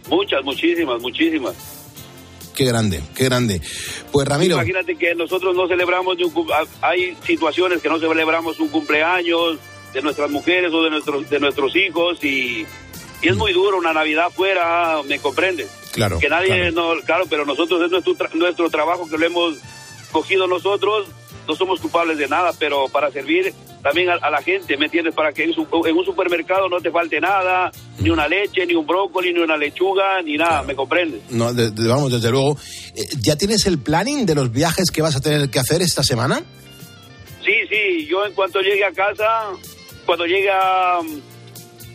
Muchas, 0.09 0.43
muchísimas, 0.45 1.01
muchísimas. 1.01 1.55
Qué 2.55 2.65
grande, 2.65 3.01
qué 3.15 3.25
grande. 3.25 3.61
Pues 4.11 4.27
Ramiro. 4.27 4.57
Imagínate 4.57 4.97
que 4.97 5.15
nosotros 5.15 5.55
no 5.55 5.69
celebramos 5.69 6.17
ni 6.17 6.25
un 6.25 6.31
cum- 6.31 6.49
ah, 6.53 6.65
hay 6.83 7.17
situaciones 7.25 7.81
que 7.81 7.89
no 7.89 7.99
celebramos 7.99 8.59
un 8.61 8.69
cumpleaños 8.69 9.59
de 9.95 10.03
nuestras 10.03 10.31
mujeres 10.31 10.73
o 10.73 10.83
de 10.83 10.91
nuestros 10.91 11.31
de 11.31 11.41
nuestros 11.41 11.75
hijos 11.77 12.23
y, 12.25 12.67
y 13.23 13.29
es 13.29 13.37
muy 13.37 13.53
duro 13.53 13.79
una 13.79 13.93
Navidad 13.93 14.31
fuera, 14.31 15.03
¿me 15.07 15.19
comprende? 15.19 15.67
Claro. 15.93 16.19
Que 16.19 16.29
nadie 16.29 16.71
no, 16.73 16.93
claro, 17.05 17.25
pero 17.29 17.45
nosotros 17.45 17.83
es 17.85 17.91
nuestro 17.91 18.15
tra- 18.15 18.33
nuestro 18.35 18.71
trabajo 18.71 19.09
que 19.09 19.19
lo 19.19 19.27
hemos 19.27 19.57
cogido 20.13 20.47
nosotros, 20.47 21.09
no 21.49 21.55
somos 21.57 21.81
culpables 21.81 22.19
de 22.19 22.29
nada, 22.29 22.53
pero 22.59 22.89
para 22.89 23.11
servir 23.11 23.53
también 23.83 24.11
a, 24.11 24.15
a 24.15 24.31
la 24.31 24.43
gente, 24.43 24.77
¿me 24.77 24.85
entiendes? 24.87 25.15
Para 25.15 25.33
que 25.33 25.45
en, 25.45 25.53
su- 25.55 25.67
en 25.87 25.97
un 25.97 26.05
supermercado 26.05 26.69
no 26.69 26.81
te 26.81 26.91
falte 26.91 27.21
nada, 27.21 27.73
ni 27.99 28.11
una 28.11 28.29
leche, 28.29 28.67
ni 28.67 28.75
un 28.75 28.87
brócoli, 28.87 29.33
ni 29.33 29.41
una 29.41 29.57
lechuga, 29.57 30.21
ni 30.23 30.37
nada, 30.37 30.63
¿me 30.63 30.75
comprendes? 30.77 31.23
No, 31.31 31.53
de- 31.53 31.71
de- 31.71 31.89
vamos, 31.89 32.13
desde 32.13 32.31
luego. 32.31 32.57
Eh, 32.95 33.05
¿Ya 33.21 33.37
tienes 33.37 33.67
el 33.67 33.79
planning 33.79 34.27
de 34.27 34.35
los 34.35 34.53
viajes 34.53 34.91
que 34.91 35.03
vas 35.03 35.17
a 35.17 35.21
tener 35.21 35.49
que 35.51 35.59
hacer 35.59 35.81
esta 35.83 36.03
semana? 36.03 36.43
Sí, 37.45 37.53
sí, 37.69 38.07
yo 38.07 38.25
en 38.27 38.35
cuanto 38.35 38.61
llegue 38.61 38.85
a 38.85 38.93
casa, 38.93 39.47
cuando 40.05 40.27
llegue 40.27 40.51
a, 40.51 40.99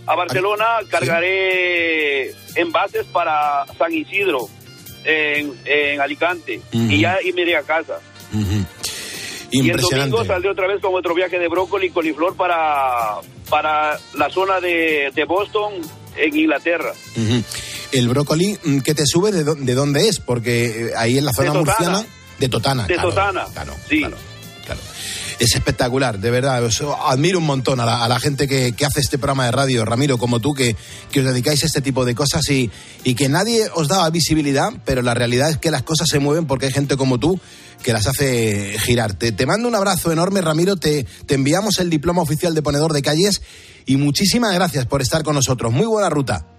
a 0.08 0.16
Barcelona, 0.16 0.66
cargaré 0.90 2.30
envases 2.56 3.06
para 3.12 3.66
San 3.78 3.92
Isidro, 3.94 4.48
en, 5.04 5.54
en 5.66 6.02
Alicante, 6.02 6.62
y 6.72 7.00
ya 7.02 7.18
y 7.24 7.32
me 7.34 7.42
iré 7.44 7.58
a 7.58 7.62
casa. 7.64 8.00
Y 9.52 9.60
el 9.60 9.68
Impresionante. 9.68 10.10
domingo 10.12 10.26
saldré 10.26 10.52
otra 10.52 10.68
vez 10.68 10.82
con 10.82 10.94
otro 10.96 11.14
viaje 11.14 11.40
de 11.40 11.48
brócoli 11.48 11.88
y 11.88 11.90
coliflor 11.92 12.36
para, 12.36 13.16
para 13.50 13.98
la 14.16 14.30
zona 14.30 14.60
de, 14.60 15.12
de 15.14 15.26
Boston, 15.26 15.74
en 16.18 16.36
Inglaterra. 16.38 16.92
El 17.92 18.10
brócoli, 18.10 18.58
mm, 18.64 18.80
¿qué 18.80 18.94
te 18.94 19.06
sube? 19.06 19.32
¿De, 19.32 19.44
de 19.44 19.74
dónde 19.76 20.10
es? 20.10 20.20
Porque 20.20 20.88
eh, 20.88 20.92
ahí 20.98 21.18
en 21.18 21.26
la 21.26 21.32
zona 21.32 21.54
De 21.54 21.60
Totana. 21.60 21.90
murciana. 21.90 22.06
De 22.40 22.50
Totana. 22.50 22.88
De 22.88 22.94
claro, 22.96 23.10
Totana. 23.10 23.46
Claro, 23.54 23.74
sí. 23.88 24.00
claro, 24.00 24.18
claro. 24.18 24.35
Es 25.38 25.56
espectacular, 25.56 26.20
de 26.20 26.32
verdad. 26.32 26.64
Admiro 27.06 27.40
un 27.40 27.46
montón 27.46 27.80
a 27.80 28.08
la, 28.08 28.20
gente 28.20 28.48
que, 28.48 28.74
hace 28.86 29.02
este 29.02 29.18
programa 29.18 29.46
de 29.46 29.52
radio, 29.52 29.84
Ramiro, 29.84 30.18
como 30.18 30.40
tú, 30.40 30.54
que, 30.54 30.76
que 31.12 31.20
os 31.20 31.26
dedicáis 31.26 31.64
a 31.64 31.66
este 31.66 31.82
tipo 31.82 32.06
de 32.06 32.16
cosas 32.16 32.50
y, 32.50 32.72
y 33.04 33.16
que 33.16 33.28
nadie 33.28 33.68
os 33.74 33.88
daba 33.88 34.10
visibilidad, 34.10 34.70
pero 34.86 35.02
la 35.02 35.14
realidad 35.14 35.50
es 35.50 35.58
que 35.58 35.72
las 35.72 35.84
cosas 35.84 36.08
se 36.10 36.20
mueven 36.20 36.48
porque 36.48 36.68
hay 36.68 36.72
gente 36.72 36.96
como 36.96 37.20
tú 37.20 37.40
que 37.84 37.92
las 37.94 38.08
hace 38.08 38.78
girar. 38.80 39.14
Te, 39.14 39.32
te 39.32 39.46
mando 39.46 39.68
un 39.68 39.76
abrazo 39.76 40.12
enorme, 40.12 40.42
Ramiro. 40.42 40.78
Te, 40.78 41.04
te 41.04 41.36
enviamos 41.36 41.80
el 41.80 41.90
diploma 41.90 42.22
oficial 42.22 42.56
de 42.56 42.62
ponedor 42.62 42.94
de 42.94 43.02
calles 43.02 43.42
y 43.86 43.98
muchísimas 43.98 44.54
gracias 44.54 44.86
por 44.86 45.02
estar 45.02 45.24
con 45.24 45.36
nosotros. 45.36 45.72
Muy 45.72 45.86
buena 45.86 46.10
ruta. 46.10 46.55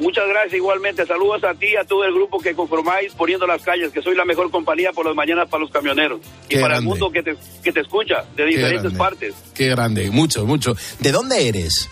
Muchas 0.00 0.26
gracias 0.28 0.54
igualmente. 0.54 1.06
Saludos 1.06 1.44
a 1.44 1.54
ti 1.54 1.66
y 1.72 1.76
a 1.76 1.84
todo 1.84 2.04
el 2.04 2.14
grupo 2.14 2.38
que 2.40 2.54
conformáis 2.54 3.12
poniendo 3.12 3.46
las 3.46 3.62
calles, 3.62 3.92
que 3.92 4.02
soy 4.02 4.16
la 4.16 4.24
mejor 4.24 4.50
compañía 4.50 4.92
por 4.92 5.06
las 5.06 5.14
mañanas 5.14 5.48
para 5.48 5.62
los 5.62 5.70
camioneros 5.70 6.20
y 6.48 6.54
para 6.54 6.68
grande. 6.68 6.78
el 6.78 6.84
mundo 6.84 7.10
que 7.10 7.22
te, 7.22 7.36
que 7.62 7.72
te 7.72 7.80
escucha 7.80 8.24
de 8.34 8.46
diferentes 8.46 8.92
partes. 8.94 9.34
Qué 9.54 9.68
grande, 9.68 10.10
mucho, 10.10 10.46
mucho. 10.46 10.74
¿De 10.98 11.12
dónde 11.12 11.46
eres? 11.46 11.88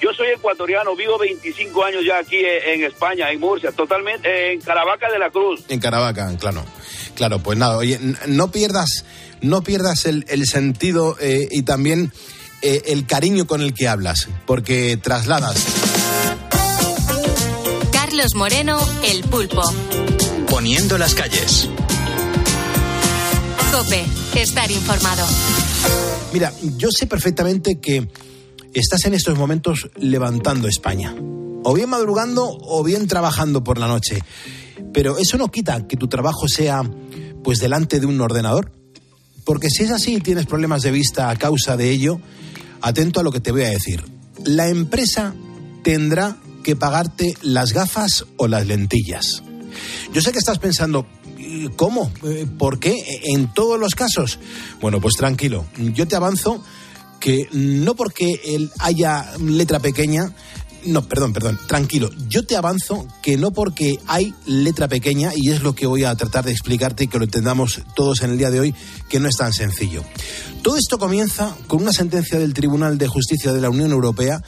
Yo 0.00 0.12
soy 0.14 0.28
ecuatoriano, 0.28 0.96
vivo 0.96 1.18
25 1.18 1.84
años 1.84 2.04
ya 2.04 2.18
aquí 2.18 2.38
en, 2.38 2.80
en 2.80 2.84
España, 2.86 3.30
en 3.30 3.38
Murcia, 3.40 3.70
totalmente 3.72 4.52
en 4.52 4.60
Caravaca 4.60 5.10
de 5.10 5.18
la 5.18 5.30
Cruz. 5.30 5.64
En 5.68 5.80
Caravaca, 5.80 6.36
claro. 6.38 6.64
Claro, 7.14 7.40
pues 7.40 7.58
nada, 7.58 7.76
oye, 7.76 7.98
no 8.26 8.50
pierdas, 8.50 9.04
no 9.40 9.62
pierdas 9.62 10.06
el, 10.06 10.24
el 10.28 10.46
sentido 10.46 11.16
eh, 11.20 11.48
y 11.50 11.62
también 11.62 12.12
eh, 12.62 12.82
el 12.86 13.06
cariño 13.06 13.46
con 13.46 13.60
el 13.60 13.74
que 13.74 13.88
hablas, 13.88 14.28
porque 14.46 14.96
trasladas. 14.96 15.81
Carlos 18.12 18.34
Moreno, 18.34 18.78
El 19.04 19.22
Pulpo. 19.22 19.62
Poniendo 20.50 20.98
las 20.98 21.14
calles. 21.14 21.66
Cope, 23.72 24.04
estar 24.36 24.70
informado. 24.70 25.26
Mira, 26.30 26.52
yo 26.76 26.90
sé 26.90 27.06
perfectamente 27.06 27.80
que 27.80 28.06
estás 28.74 29.06
en 29.06 29.14
estos 29.14 29.38
momentos 29.38 29.88
levantando 29.96 30.68
España. 30.68 31.16
O 31.64 31.72
bien 31.72 31.88
madrugando 31.88 32.46
o 32.46 32.84
bien 32.84 33.06
trabajando 33.06 33.64
por 33.64 33.78
la 33.78 33.88
noche. 33.88 34.18
Pero 34.92 35.16
eso 35.16 35.38
no 35.38 35.50
quita 35.50 35.88
que 35.88 35.96
tu 35.96 36.06
trabajo 36.06 36.48
sea 36.48 36.82
pues 37.42 37.60
delante 37.60 37.98
de 37.98 38.04
un 38.04 38.20
ordenador. 38.20 38.72
Porque 39.46 39.70
si 39.70 39.84
es 39.84 39.90
así 39.90 40.16
y 40.16 40.20
tienes 40.20 40.44
problemas 40.44 40.82
de 40.82 40.90
vista 40.90 41.30
a 41.30 41.36
causa 41.36 41.78
de 41.78 41.88
ello, 41.88 42.20
atento 42.82 43.20
a 43.20 43.22
lo 43.22 43.32
que 43.32 43.40
te 43.40 43.52
voy 43.52 43.62
a 43.62 43.70
decir. 43.70 44.04
La 44.44 44.68
empresa 44.68 45.34
tendrá 45.82 46.36
que 46.62 46.76
pagarte 46.76 47.34
las 47.42 47.72
gafas 47.72 48.24
o 48.36 48.48
las 48.48 48.66
lentillas. 48.66 49.42
Yo 50.12 50.20
sé 50.20 50.32
que 50.32 50.38
estás 50.38 50.58
pensando, 50.58 51.06
"¿Y 51.38 51.68
¿cómo? 51.70 52.12
Eh, 52.24 52.46
¿Por 52.58 52.78
qué? 52.78 53.20
¿En 53.24 53.52
todos 53.52 53.78
los 53.78 53.94
casos? 53.94 54.38
Bueno, 54.80 55.00
pues 55.00 55.14
tranquilo. 55.14 55.66
Yo 55.78 56.06
te 56.06 56.16
avanzo 56.16 56.62
que 57.20 57.48
no 57.52 57.94
porque 57.94 58.68
haya 58.80 59.32
letra 59.38 59.78
pequeña, 59.78 60.34
no, 60.84 61.06
perdón, 61.08 61.32
perdón, 61.32 61.58
tranquilo. 61.66 62.10
Yo 62.28 62.44
te 62.44 62.56
avanzo 62.56 63.06
que 63.22 63.36
no 63.36 63.52
porque 63.52 63.98
hay 64.06 64.34
letra 64.46 64.88
pequeña, 64.88 65.32
y 65.34 65.50
es 65.50 65.62
lo 65.62 65.74
que 65.74 65.86
voy 65.86 66.04
a 66.04 66.14
tratar 66.14 66.44
de 66.44 66.52
explicarte 66.52 67.04
y 67.04 67.08
que 67.08 67.18
lo 67.18 67.24
entendamos 67.24 67.82
todos 67.94 68.22
en 68.22 68.30
el 68.30 68.38
día 68.38 68.50
de 68.50 68.60
hoy, 68.60 68.74
que 69.08 69.20
no 69.20 69.28
es 69.28 69.36
tan 69.36 69.52
sencillo. 69.52 70.04
Todo 70.62 70.76
esto 70.76 70.98
comienza 70.98 71.56
con 71.66 71.82
una 71.82 71.92
sentencia 71.92 72.38
del 72.38 72.54
Tribunal 72.54 72.98
de 72.98 73.08
Justicia 73.08 73.52
de 73.52 73.60
la 73.60 73.70
Unión 73.70 73.90
Europea 73.90 74.42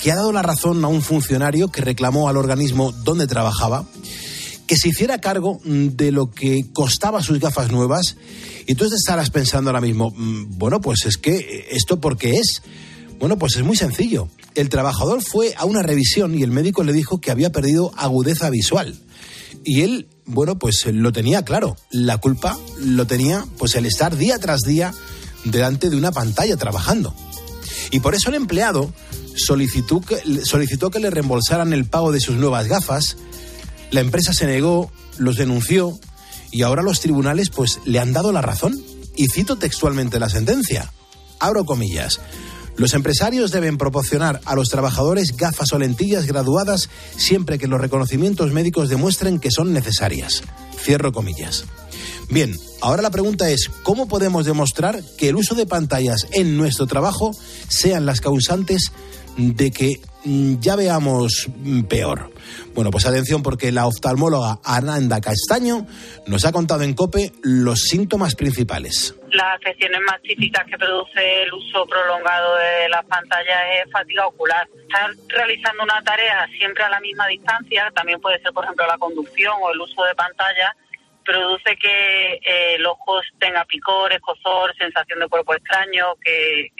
que 0.00 0.10
ha 0.10 0.16
dado 0.16 0.32
la 0.32 0.42
razón 0.42 0.82
a 0.84 0.88
un 0.88 1.02
funcionario 1.02 1.68
que 1.68 1.82
reclamó 1.82 2.28
al 2.28 2.36
organismo 2.36 2.92
donde 2.92 3.26
trabajaba 3.26 3.84
que 4.70 4.76
se 4.76 4.88
hiciera 4.88 5.18
cargo 5.18 5.60
de 5.64 6.12
lo 6.12 6.30
que 6.30 6.60
costaba 6.72 7.24
sus 7.24 7.40
gafas 7.40 7.72
nuevas. 7.72 8.16
Y 8.68 8.76
tú 8.76 8.84
estarás 8.84 9.28
pensando 9.28 9.70
ahora 9.70 9.80
mismo, 9.80 10.12
mm, 10.16 10.58
bueno, 10.58 10.80
pues 10.80 11.06
es 11.06 11.16
que 11.16 11.38
eh, 11.38 11.66
esto 11.72 12.00
por 12.00 12.16
qué 12.16 12.36
es. 12.36 12.62
Bueno, 13.20 13.38
pues 13.38 13.54
es 13.56 13.62
muy 13.62 13.76
sencillo. 13.76 14.28
El 14.54 14.70
trabajador 14.70 15.22
fue 15.22 15.54
a 15.58 15.66
una 15.66 15.82
revisión 15.82 16.34
y 16.34 16.42
el 16.42 16.50
médico 16.50 16.82
le 16.82 16.94
dijo 16.94 17.20
que 17.20 17.30
había 17.30 17.52
perdido 17.52 17.92
agudeza 17.96 18.48
visual. 18.48 18.98
Y 19.62 19.82
él, 19.82 20.08
bueno, 20.24 20.58
pues 20.58 20.86
lo 20.86 21.12
tenía 21.12 21.44
claro. 21.44 21.76
La 21.90 22.16
culpa 22.16 22.58
lo 22.78 23.06
tenía 23.06 23.44
pues 23.58 23.74
el 23.74 23.84
estar 23.84 24.16
día 24.16 24.38
tras 24.38 24.60
día 24.62 24.94
delante 25.44 25.90
de 25.90 25.96
una 25.96 26.12
pantalla 26.12 26.56
trabajando. 26.56 27.14
Y 27.90 28.00
por 28.00 28.14
eso 28.14 28.30
el 28.30 28.36
empleado 28.36 28.90
solicitó 29.36 30.00
que, 30.00 30.16
solicitó 30.44 30.90
que 30.90 30.98
le 30.98 31.10
reembolsaran 31.10 31.74
el 31.74 31.84
pago 31.84 32.12
de 32.12 32.20
sus 32.20 32.36
nuevas 32.36 32.68
gafas. 32.68 33.18
La 33.90 34.00
empresa 34.00 34.32
se 34.32 34.46
negó, 34.46 34.90
los 35.18 35.36
denunció 35.36 36.00
y 36.50 36.62
ahora 36.62 36.82
los 36.82 37.00
tribunales 37.00 37.50
pues 37.50 37.80
le 37.84 37.98
han 37.98 38.14
dado 38.14 38.32
la 38.32 38.40
razón. 38.40 38.82
Y 39.14 39.26
cito 39.28 39.56
textualmente 39.56 40.18
la 40.18 40.30
sentencia. 40.30 40.90
Abro 41.38 41.66
comillas. 41.66 42.18
Los 42.80 42.94
empresarios 42.94 43.50
deben 43.50 43.76
proporcionar 43.76 44.40
a 44.46 44.54
los 44.54 44.70
trabajadores 44.70 45.36
gafas 45.36 45.70
o 45.74 45.78
lentillas 45.78 46.24
graduadas 46.24 46.88
siempre 47.14 47.58
que 47.58 47.66
los 47.66 47.78
reconocimientos 47.78 48.54
médicos 48.54 48.88
demuestren 48.88 49.38
que 49.38 49.50
son 49.50 49.74
necesarias. 49.74 50.42
Cierro 50.82 51.12
comillas. 51.12 51.66
Bien, 52.30 52.58
ahora 52.80 53.02
la 53.02 53.10
pregunta 53.10 53.50
es, 53.50 53.70
¿cómo 53.82 54.08
podemos 54.08 54.46
demostrar 54.46 55.02
que 55.18 55.28
el 55.28 55.36
uso 55.36 55.54
de 55.54 55.66
pantallas 55.66 56.26
en 56.32 56.56
nuestro 56.56 56.86
trabajo 56.86 57.32
sean 57.68 58.06
las 58.06 58.22
causantes 58.22 58.92
de 59.36 59.70
que 59.70 60.00
mm, 60.24 60.60
ya 60.60 60.76
veamos 60.76 61.48
mm, 61.48 61.82
peor? 61.82 62.30
Bueno, 62.74 62.90
pues 62.90 63.06
atención 63.06 63.42
porque 63.42 63.72
la 63.72 63.86
oftalmóloga 63.86 64.58
Ananda 64.64 65.20
Castaño 65.20 65.86
nos 66.26 66.44
ha 66.44 66.52
contado 66.52 66.82
en 66.82 66.94
COPE 66.94 67.32
los 67.42 67.80
síntomas 67.80 68.34
principales. 68.34 69.14
Las 69.32 69.56
afecciones 69.56 70.00
más 70.06 70.20
típicas 70.22 70.64
que 70.66 70.78
produce 70.78 71.42
el 71.42 71.52
uso 71.52 71.86
prolongado 71.86 72.56
de 72.56 72.88
las 72.88 73.04
pantallas 73.06 73.62
es 73.84 73.92
fatiga 73.92 74.26
ocular. 74.26 74.66
Estar 74.82 75.10
realizando 75.28 75.82
una 75.84 76.02
tarea 76.02 76.48
siempre 76.56 76.82
a 76.84 76.90
la 76.90 77.00
misma 77.00 77.26
distancia, 77.26 77.90
también 77.94 78.20
puede 78.20 78.40
ser, 78.40 78.52
por 78.52 78.64
ejemplo, 78.64 78.86
la 78.86 78.98
conducción 78.98 79.54
o 79.62 79.72
el 79.72 79.80
uso 79.80 80.04
de 80.04 80.14
pantalla, 80.14 80.74
produce 81.24 81.76
que 81.76 82.34
eh, 82.34 82.74
el 82.74 82.86
ojo 82.86 83.20
tenga 83.38 83.64
picor, 83.64 84.12
escozor, 84.12 84.74
sensación 84.76 85.20
de 85.20 85.28
cuerpo 85.28 85.54
extraño, 85.54 86.14
que, 86.24 86.70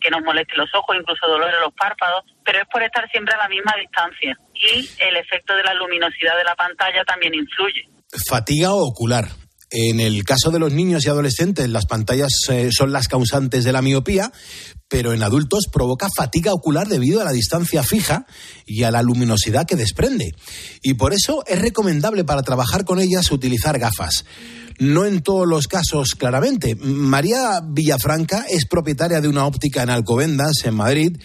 que 0.00 0.10
nos 0.10 0.22
moleste 0.22 0.56
los 0.56 0.68
ojos, 0.74 0.96
incluso 0.98 1.26
dolor 1.26 1.52
en 1.52 1.60
los 1.60 1.74
párpados, 1.74 2.24
pero 2.44 2.58
es 2.60 2.68
por 2.72 2.82
estar 2.82 3.08
siempre 3.10 3.34
a 3.34 3.38
la 3.38 3.48
misma 3.48 3.72
distancia. 3.78 4.36
Y 4.54 4.88
el 5.02 5.16
efecto 5.16 5.54
de 5.54 5.62
la 5.62 5.74
luminosidad 5.74 6.36
de 6.36 6.44
la 6.44 6.54
pantalla 6.54 7.04
también 7.04 7.34
influye. 7.34 7.88
Fatiga 8.28 8.72
ocular. 8.72 9.28
En 9.72 10.00
el 10.00 10.24
caso 10.24 10.50
de 10.50 10.58
los 10.58 10.72
niños 10.72 11.06
y 11.06 11.10
adolescentes, 11.10 11.68
las 11.68 11.86
pantallas 11.86 12.32
eh, 12.50 12.70
son 12.72 12.92
las 12.92 13.06
causantes 13.06 13.62
de 13.62 13.72
la 13.72 13.82
miopía, 13.82 14.32
pero 14.90 15.12
en 15.12 15.22
adultos 15.22 15.68
provoca 15.72 16.08
fatiga 16.14 16.52
ocular 16.52 16.88
debido 16.88 17.20
a 17.20 17.24
la 17.24 17.30
distancia 17.30 17.84
fija 17.84 18.26
y 18.66 18.82
a 18.82 18.90
la 18.90 19.02
luminosidad 19.02 19.64
que 19.64 19.76
desprende. 19.76 20.34
Y 20.82 20.94
por 20.94 21.14
eso 21.14 21.44
es 21.46 21.60
recomendable 21.60 22.24
para 22.24 22.42
trabajar 22.42 22.84
con 22.84 23.00
ellas 23.00 23.30
utilizar 23.30 23.78
gafas. 23.78 24.24
No 24.80 25.06
en 25.06 25.22
todos 25.22 25.46
los 25.46 25.68
casos, 25.68 26.16
claramente. 26.16 26.74
María 26.74 27.60
Villafranca 27.62 28.44
es 28.48 28.66
propietaria 28.66 29.20
de 29.20 29.28
una 29.28 29.46
óptica 29.46 29.82
en 29.82 29.90
Alcobendas, 29.90 30.64
en 30.64 30.74
Madrid, 30.74 31.18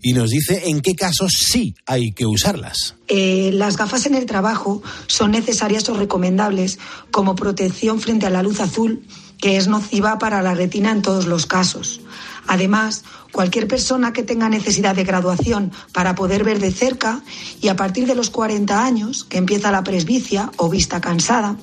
y 0.00 0.12
nos 0.12 0.30
dice 0.30 0.68
en 0.68 0.80
qué 0.80 0.94
casos 0.94 1.32
sí 1.32 1.74
hay 1.86 2.12
que 2.12 2.24
usarlas. 2.26 2.94
Eh, 3.08 3.50
las 3.52 3.76
gafas 3.76 4.06
en 4.06 4.14
el 4.14 4.26
trabajo 4.26 4.80
son 5.08 5.32
necesarias 5.32 5.88
o 5.88 5.94
recomendables 5.94 6.78
como 7.10 7.34
protección 7.34 8.00
frente 8.00 8.26
a 8.26 8.30
la 8.30 8.44
luz 8.44 8.60
azul, 8.60 9.02
que 9.38 9.56
es 9.56 9.66
nociva 9.66 10.18
para 10.18 10.42
la 10.42 10.54
retina 10.54 10.92
en 10.92 11.02
todos 11.02 11.26
los 11.26 11.46
casos. 11.46 12.00
Además, 12.48 13.04
cualquier 13.30 13.68
persona 13.68 14.12
que 14.12 14.22
tenga 14.22 14.48
necesidad 14.48 14.96
de 14.96 15.04
graduación 15.04 15.70
para 15.92 16.14
poder 16.14 16.44
ver 16.44 16.58
de 16.58 16.72
cerca 16.72 17.22
y 17.60 17.68
a 17.68 17.76
partir 17.76 18.06
de 18.06 18.14
los 18.14 18.30
40 18.30 18.84
años, 18.84 19.24
que 19.24 19.36
empieza 19.36 19.70
la 19.70 19.84
presbicia 19.84 20.50
o 20.56 20.70
vista 20.70 21.00
cansada, 21.00 21.56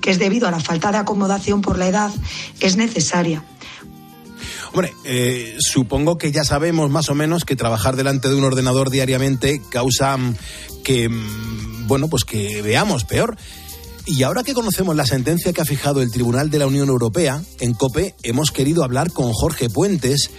que 0.00 0.10
es 0.10 0.18
debido 0.18 0.48
a 0.48 0.50
la 0.50 0.58
falta 0.58 0.90
de 0.90 0.98
acomodación 0.98 1.62
por 1.62 1.78
la 1.78 1.86
edad, 1.86 2.10
es 2.60 2.76
necesaria. 2.76 3.44
Hombre, 4.72 4.92
eh, 5.04 5.56
supongo 5.60 6.18
que 6.18 6.32
ya 6.32 6.44
sabemos 6.44 6.90
más 6.90 7.08
o 7.08 7.14
menos 7.14 7.44
que 7.44 7.54
trabajar 7.54 7.94
delante 7.94 8.28
de 8.28 8.34
un 8.34 8.42
ordenador 8.42 8.90
diariamente 8.90 9.62
causa 9.70 10.18
que, 10.82 11.08
mm, 11.08 11.86
bueno, 11.86 12.08
pues 12.08 12.24
que 12.24 12.60
veamos 12.60 13.04
peor. 13.04 13.36
Y 14.06 14.22
ahora 14.22 14.42
que 14.42 14.52
conocemos 14.52 14.94
la 14.94 15.06
sentencia 15.06 15.52
que 15.54 15.62
ha 15.62 15.64
fijado 15.64 16.02
el 16.02 16.10
Tribunal 16.10 16.50
de 16.50 16.58
la 16.58 16.66
Unión 16.66 16.88
Europea, 16.88 17.40
en 17.60 17.72
COPE 17.72 18.14
hemos 18.22 18.50
querido 18.50 18.84
hablar 18.84 19.10
con 19.10 19.32
Jorge 19.32 19.70
Puentes, 19.70 20.30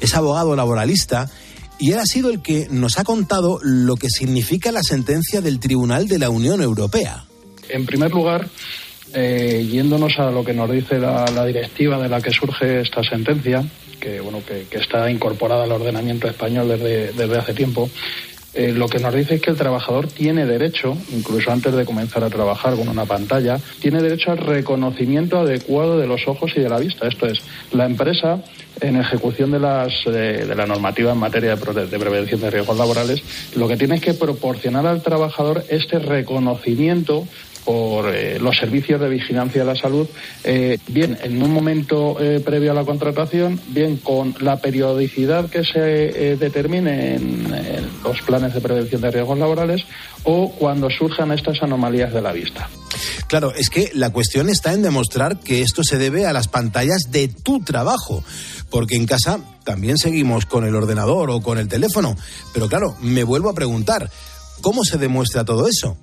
es 0.00 0.14
abogado 0.14 0.56
laboralista, 0.56 1.30
y 1.78 1.92
él 1.92 2.00
ha 2.00 2.04
sido 2.04 2.30
el 2.30 2.42
que 2.42 2.66
nos 2.68 2.98
ha 2.98 3.04
contado 3.04 3.60
lo 3.62 3.94
que 3.94 4.08
significa 4.08 4.72
la 4.72 4.82
sentencia 4.82 5.40
del 5.40 5.60
Tribunal 5.60 6.08
de 6.08 6.18
la 6.18 6.30
Unión 6.30 6.62
Europea. 6.62 7.24
En 7.68 7.86
primer 7.86 8.10
lugar, 8.10 8.48
eh, 9.14 9.68
yéndonos 9.70 10.18
a 10.18 10.30
lo 10.32 10.44
que 10.44 10.52
nos 10.52 10.70
dice 10.70 10.98
la, 10.98 11.46
directiva 11.46 12.02
de 12.02 12.08
la 12.08 12.20
que 12.20 12.32
surge 12.32 12.80
esta 12.80 13.04
sentencia, 13.04 13.64
que 14.00 14.20
bueno 14.20 14.42
que, 14.44 14.66
está 14.76 15.08
incorporada 15.08 15.62
al 15.62 15.72
ordenamiento 15.72 16.26
español 16.26 16.68
desde 16.68 17.38
hace 17.38 17.54
tiempo, 17.54 17.88
eh, 18.54 18.72
lo 18.72 18.88
que 18.88 18.98
nos 18.98 19.14
dice 19.14 19.36
es 19.36 19.40
que 19.40 19.50
el 19.50 19.56
trabajador 19.56 20.08
tiene 20.08 20.44
derecho, 20.44 20.96
incluso 21.10 21.50
antes 21.50 21.74
de 21.74 21.86
comenzar 21.86 22.22
a 22.22 22.28
trabajar 22.28 22.74
con 22.74 22.88
una 22.88 23.06
pantalla, 23.06 23.58
tiene 23.80 24.02
derecho 24.02 24.30
al 24.30 24.38
reconocimiento 24.38 25.38
adecuado 25.38 25.98
de 25.98 26.06
los 26.06 26.28
ojos 26.28 26.52
y 26.56 26.60
de 26.60 26.68
la 26.68 26.78
vista. 26.78 27.08
Esto 27.08 27.26
es, 27.26 27.40
la 27.72 27.86
empresa, 27.86 28.42
en 28.80 28.96
ejecución 28.96 29.52
de, 29.52 29.60
las, 29.60 29.92
eh, 30.06 30.44
de 30.46 30.54
la 30.54 30.66
normativa 30.66 31.12
en 31.12 31.18
materia 31.18 31.56
de, 31.56 31.86
de, 31.86 31.98
prevención 31.98 32.40
de 32.40 32.50
riesgos 32.50 32.76
laborales, 32.76 33.22
lo 33.56 33.68
que 33.68 33.78
tiene 33.78 33.96
es 33.96 34.02
que 34.02 34.14
proporcionar 34.14 34.86
al 34.86 35.02
trabajador 35.02 35.64
este 35.70 35.98
reconocimiento 35.98 37.26
por 37.64 38.14
eh, 38.14 38.38
los 38.38 38.56
servicios 38.56 39.00
de 39.00 39.08
vigilancia 39.08 39.62
de 39.62 39.66
la 39.66 39.76
salud, 39.76 40.08
eh, 40.44 40.78
bien 40.88 41.18
en 41.22 41.42
un 41.42 41.52
momento 41.52 42.16
eh, 42.20 42.40
previo 42.40 42.72
a 42.72 42.74
la 42.74 42.84
contratación, 42.84 43.60
bien 43.68 43.98
con 43.98 44.34
la 44.40 44.56
periodicidad 44.56 45.48
que 45.48 45.64
se 45.64 46.36
determine 46.36 47.14
en, 47.14 47.54
en, 47.54 47.90
los 48.02 48.20
planes 48.22 48.54
de 48.54 48.60
prevención 48.60 49.00
de 49.00 49.10
riesgos 49.10 49.38
laborales 49.38 49.84
o 50.24 50.50
cuando 50.52 50.90
surjan 50.90 51.32
estas 51.32 51.62
anomalías 51.62 52.12
de 52.12 52.20
la 52.20 52.32
vista. 52.32 52.68
Claro, 53.28 53.54
es 53.54 53.70
que 53.70 53.90
la 53.94 54.10
cuestión 54.10 54.48
está 54.48 54.72
en 54.72 54.82
demostrar 54.82 55.40
que 55.40 55.62
esto 55.62 55.82
se 55.84 55.98
debe 55.98 56.26
a 56.26 56.32
las 56.32 56.48
pantallas 56.48 57.10
de 57.10 57.28
tu 57.28 57.60
trabajo, 57.60 58.22
porque 58.70 58.96
en 58.96 59.06
casa 59.06 59.40
también 59.64 59.98
seguimos 59.98 60.46
con 60.46 60.64
el 60.64 60.74
ordenador 60.74 61.30
o 61.30 61.40
con 61.40 61.58
el 61.58 61.68
teléfono, 61.68 62.16
pero 62.52 62.68
claro, 62.68 62.96
me 63.00 63.24
vuelvo 63.24 63.48
a 63.48 63.54
preguntar, 63.54 64.10
¿cómo 64.60 64.84
se 64.84 64.98
demuestra 64.98 65.44
todo 65.44 65.68
eso? 65.68 65.96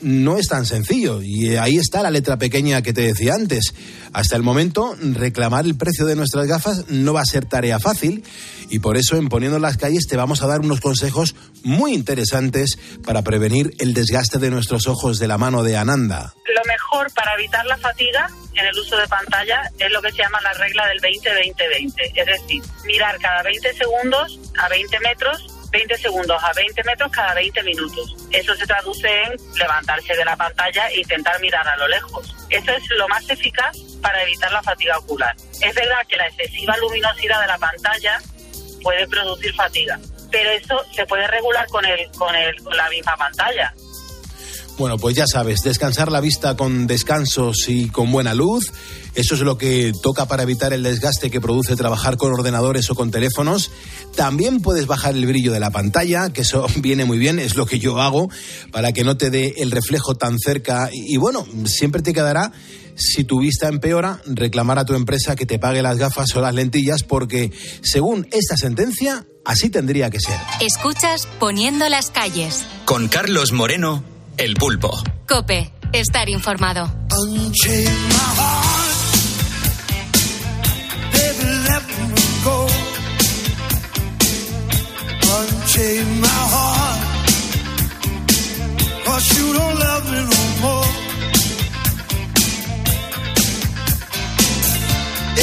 No 0.00 0.36
es 0.36 0.48
tan 0.48 0.66
sencillo. 0.66 1.22
Y 1.22 1.56
ahí 1.56 1.76
está 1.76 2.02
la 2.02 2.10
letra 2.10 2.36
pequeña 2.36 2.82
que 2.82 2.92
te 2.92 3.02
decía 3.02 3.34
antes. 3.34 3.74
Hasta 4.12 4.36
el 4.36 4.42
momento, 4.42 4.96
reclamar 5.00 5.64
el 5.64 5.76
precio 5.76 6.06
de 6.06 6.16
nuestras 6.16 6.46
gafas 6.46 6.88
no 6.88 7.12
va 7.12 7.20
a 7.20 7.24
ser 7.24 7.44
tarea 7.44 7.78
fácil 7.78 8.24
y 8.68 8.78
por 8.78 8.96
eso 8.96 9.16
en 9.16 9.28
Poniendo 9.28 9.58
las 9.58 9.76
calles 9.76 10.06
te 10.08 10.16
vamos 10.16 10.42
a 10.42 10.46
dar 10.46 10.60
unos 10.60 10.80
consejos 10.80 11.34
muy 11.62 11.92
interesantes 11.94 12.78
para 13.04 13.22
prevenir 13.22 13.74
el 13.78 13.94
desgaste 13.94 14.38
de 14.38 14.50
nuestros 14.50 14.86
ojos 14.86 15.18
de 15.18 15.28
la 15.28 15.38
mano 15.38 15.62
de 15.62 15.76
Ananda. 15.76 16.34
Lo 16.54 16.62
mejor 16.66 17.12
para 17.14 17.34
evitar 17.34 17.64
la 17.66 17.76
fatiga 17.78 18.28
en 18.54 18.66
el 18.66 18.78
uso 18.78 18.96
de 18.96 19.06
pantalla 19.06 19.62
es 19.78 19.90
lo 19.92 20.02
que 20.02 20.10
se 20.10 20.18
llama 20.18 20.40
la 20.42 20.52
regla 20.54 20.86
del 20.88 21.00
20-20-20. 21.00 21.94
Es 22.14 22.26
decir, 22.26 22.62
mirar 22.84 23.18
cada 23.20 23.42
20 23.42 23.74
segundos 23.74 24.38
a 24.58 24.68
20 24.68 25.00
metros 25.00 25.59
20 25.70 25.98
segundos 25.98 26.42
a 26.42 26.52
20 26.52 26.82
metros 26.84 27.10
cada 27.12 27.34
20 27.34 27.62
minutos. 27.62 28.16
Eso 28.30 28.54
se 28.54 28.66
traduce 28.66 29.08
en 29.08 29.36
levantarse 29.56 30.14
de 30.14 30.24
la 30.24 30.36
pantalla 30.36 30.88
e 30.88 31.00
intentar 31.00 31.40
mirar 31.40 31.66
a 31.66 31.76
lo 31.76 31.88
lejos. 31.88 32.34
Eso 32.48 32.72
es 32.72 32.82
lo 32.96 33.08
más 33.08 33.28
eficaz 33.30 33.76
para 34.02 34.22
evitar 34.22 34.50
la 34.52 34.62
fatiga 34.62 34.98
ocular. 34.98 35.34
Es 35.60 35.74
verdad 35.74 36.06
que 36.08 36.16
la 36.16 36.26
excesiva 36.26 36.76
luminosidad 36.78 37.40
de 37.40 37.46
la 37.46 37.58
pantalla 37.58 38.20
puede 38.82 39.06
producir 39.08 39.54
fatiga, 39.54 39.98
pero 40.30 40.50
eso 40.50 40.84
se 40.94 41.06
puede 41.06 41.26
regular 41.26 41.66
con, 41.68 41.84
el, 41.84 42.10
con, 42.12 42.34
el, 42.34 42.56
con 42.62 42.76
la 42.76 42.88
misma 42.88 43.16
pantalla. 43.16 43.72
Bueno, 44.78 44.96
pues 44.96 45.14
ya 45.14 45.26
sabes, 45.26 45.60
descansar 45.60 46.10
la 46.10 46.20
vista 46.20 46.56
con 46.56 46.86
descansos 46.86 47.68
y 47.68 47.90
con 47.90 48.10
buena 48.10 48.32
luz. 48.32 48.72
Eso 49.14 49.34
es 49.34 49.40
lo 49.40 49.58
que 49.58 49.92
toca 50.02 50.26
para 50.26 50.42
evitar 50.44 50.72
el 50.72 50.82
desgaste 50.82 51.30
que 51.30 51.40
produce 51.40 51.76
trabajar 51.76 52.16
con 52.16 52.32
ordenadores 52.32 52.90
o 52.90 52.94
con 52.94 53.10
teléfonos. 53.10 53.70
También 54.14 54.60
puedes 54.60 54.86
bajar 54.86 55.14
el 55.14 55.26
brillo 55.26 55.52
de 55.52 55.60
la 55.60 55.70
pantalla, 55.70 56.30
que 56.30 56.42
eso 56.42 56.66
viene 56.76 57.04
muy 57.04 57.18
bien, 57.18 57.38
es 57.38 57.56
lo 57.56 57.66
que 57.66 57.78
yo 57.78 58.00
hago, 58.00 58.30
para 58.72 58.92
que 58.92 59.04
no 59.04 59.16
te 59.16 59.30
dé 59.30 59.54
el 59.58 59.70
reflejo 59.70 60.14
tan 60.14 60.38
cerca. 60.38 60.90
Y, 60.92 61.16
bueno, 61.16 61.46
siempre 61.64 62.02
te 62.02 62.12
quedará, 62.12 62.52
si 62.96 63.24
tu 63.24 63.40
vista 63.40 63.68
empeora, 63.68 64.20
reclamar 64.26 64.78
a 64.78 64.84
tu 64.84 64.94
empresa 64.94 65.36
que 65.36 65.46
te 65.46 65.58
pague 65.58 65.82
las 65.82 65.98
gafas 65.98 66.34
o 66.36 66.40
las 66.40 66.54
lentillas, 66.54 67.02
porque 67.02 67.50
según 67.82 68.28
esta 68.30 68.56
sentencia, 68.56 69.26
así 69.44 69.70
tendría 69.70 70.10
que 70.10 70.20
ser. 70.20 70.36
Escuchas 70.60 71.26
Poniendo 71.38 71.88
las 71.88 72.10
calles. 72.10 72.64
Con 72.84 73.08
Carlos 73.08 73.52
Moreno 73.52 74.04
el 74.40 74.54
pulpo. 74.54 74.90
Cope, 75.28 75.70
estar 75.92 76.28
informado. 76.30 76.90
save 85.80 86.20
my 86.20 86.40
heart. 86.54 87.00
You 89.36 89.46
don't 89.58 89.76
love 89.86 90.04
me 90.12 90.20
no 90.34 90.42
more. 90.62 90.90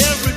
Every 0.08 0.34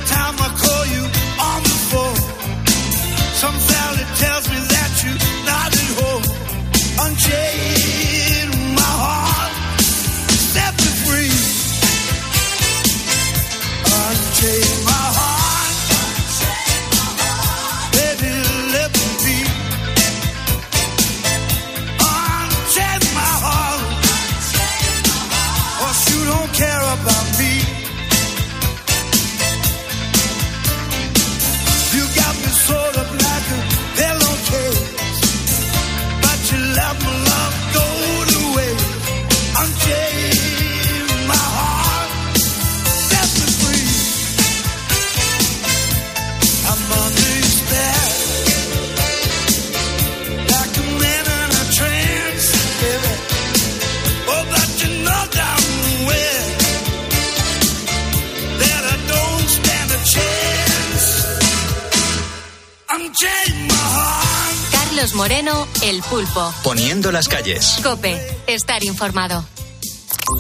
Las 67.12 67.28
calles. 67.28 67.80
Cope, 67.84 68.18
estar 68.48 68.82
informado. 68.86 69.46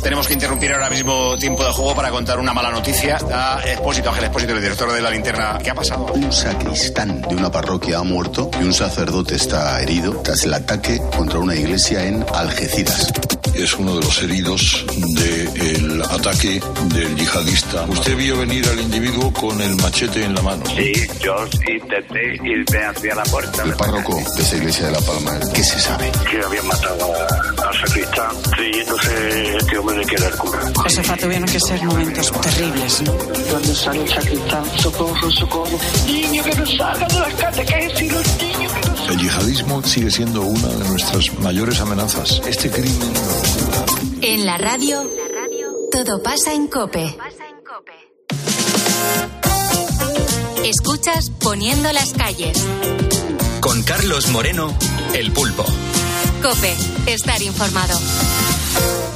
Tenemos 0.01 0.25
que 0.25 0.33
interrumpir 0.33 0.71
ahora 0.71 0.89
mismo 0.89 1.37
tiempo 1.37 1.65
de 1.65 1.71
juego 1.71 1.93
para 1.95 2.09
contar 2.11 2.39
una 2.39 2.53
mala 2.53 2.71
noticia 2.71 3.17
a 3.31 3.61
Expósito, 3.65 4.09
Ángel 4.09 4.23
Expósito, 4.25 4.53
el 4.53 4.61
director 4.61 4.91
de 4.93 5.01
la 5.01 5.09
linterna. 5.09 5.57
¿Qué 5.61 5.69
ha 5.69 5.75
pasado? 5.75 6.05
Un 6.13 6.31
sacristán 6.31 7.21
de 7.23 7.35
una 7.35 7.51
parroquia 7.51 7.99
ha 7.99 8.03
muerto 8.03 8.49
y 8.59 8.63
un 8.63 8.73
sacerdote 8.73 9.35
está 9.35 9.81
herido 9.81 10.21
tras 10.23 10.45
el 10.45 10.53
ataque 10.53 11.01
contra 11.15 11.39
una 11.39 11.55
iglesia 11.55 12.05
en 12.05 12.25
Algeciras. 12.33 13.11
Es 13.61 13.75
uno 13.75 13.95
de 13.95 14.03
los 14.03 14.23
heridos 14.23 14.83
del 15.13 16.01
ataque 16.01 16.59
del 16.95 17.15
yihadista. 17.15 17.83
Usted 17.83 18.17
vio 18.17 18.39
venir 18.39 18.65
al 18.67 18.79
individuo 18.79 19.31
con 19.31 19.61
el 19.61 19.75
machete 19.75 20.23
en 20.23 20.33
la 20.33 20.41
mano. 20.41 20.65
Sí, 20.65 20.91
yo 21.19 21.45
intenté 21.71 22.33
irme 22.43 22.85
hacia 22.85 23.13
la 23.13 23.21
puerta. 23.21 23.61
El 23.63 23.73
párroco 23.75 24.19
de 24.35 24.41
esa 24.41 24.57
iglesia 24.57 24.87
de 24.87 24.93
La 24.93 25.01
Palma, 25.01 25.39
¿qué 25.53 25.63
se 25.63 25.79
sabe? 25.79 26.11
Que 26.27 26.43
habían 26.43 26.65
matado 26.65 27.13
al 27.67 27.87
sacristán 27.87 28.35
creyéndose 28.51 29.57
este 29.57 29.77
hombre 29.77 29.95
de 29.97 30.05
que 30.07 30.15
era 30.15 30.27
el 30.27 30.37
cura. 30.37 30.59
Josefa, 30.75 31.17
tuvieron 31.17 31.47
que 31.47 31.59
ser 31.59 31.83
momentos 31.83 32.31
terribles, 32.41 33.01
¿no? 33.03 33.13
Cuando 33.13 33.75
sale 33.75 34.01
el 34.01 34.09
sacristán, 34.09 34.79
socorro, 34.79 35.29
socorro. 35.29 35.79
Niño 36.07 36.43
que 36.43 36.55
nos 36.55 36.77
salga 36.77 37.07
de 37.07 37.19
las 37.19 37.33
catequesis, 37.35 38.11
los 38.11 38.41
nos 38.41 38.50
El 39.09 39.17
yihadismo 39.17 39.83
sigue 39.83 40.09
siendo 40.11 40.41
una 40.43 40.67
de 40.67 40.89
nuestras 40.89 41.33
mayores 41.39 41.79
amenazas. 41.81 42.41
Este 42.45 42.69
crimen 42.69 43.13
En 44.21 44.45
la 44.45 44.57
radio, 44.57 45.03
todo 45.91 46.21
pasa 46.23 46.53
en 46.53 46.67
Cope. 46.67 47.17
Escuchas 50.63 51.31
Poniendo 51.41 51.91
las 51.91 52.13
calles. 52.13 52.57
Con 53.59 53.83
Carlos 53.83 54.29
Moreno, 54.29 54.73
El 55.13 55.31
Pulpo. 55.31 55.65
Cope, 56.41 56.75
estar 57.07 57.41
informado. 57.41 57.99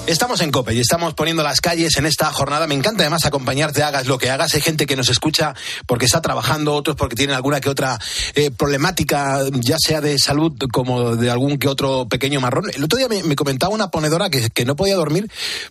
Estamos 0.08 0.40
en 0.42 0.52
COPE 0.52 0.76
y 0.76 0.80
estamos 0.82 1.16
poniendo 1.16 1.42
las 1.42 1.62
calles 1.62 1.98
en 1.98 2.06
esta 2.06 2.32
jornada. 2.32 2.68
Me 2.68 2.76
encanta 2.76 3.02
además 3.02 3.26
acompañarte, 3.26 3.82
hagas 3.82 4.06
lo 4.06 4.20
que 4.20 4.30
hagas. 4.30 4.54
Hay 4.54 4.62
gente 4.62 4.86
que 4.86 4.96
nos 4.96 5.10
escucha 5.10 5.56
porque 5.88 6.06
está 6.06 6.22
trabajando, 6.22 6.76
otros 6.76 6.96
porque 6.96 7.16
tienen 7.16 7.36
alguna 7.36 7.60
que 7.60 7.70
otra 7.70 7.98
eh, 8.36 8.52
problemática, 8.52 9.40
ya 9.52 9.78
sea 9.80 10.02
de 10.02 10.20
salud 10.20 10.54
como 10.72 11.16
de 11.16 11.32
algún 11.32 11.58
que 11.58 11.68
otro 11.68 12.08
pequeño 12.08 12.40
marrón. 12.40 12.70
El 12.72 12.84
otro 12.84 13.00
día 13.00 13.08
me, 13.08 13.24
me 13.24 13.36
comentaba 13.36 13.74
una 13.74 13.90
ponedora 13.90 14.30
que, 14.30 14.52
que 14.52 14.64
no 14.64 14.76
podía 14.76 14.96
dormir 14.96 15.28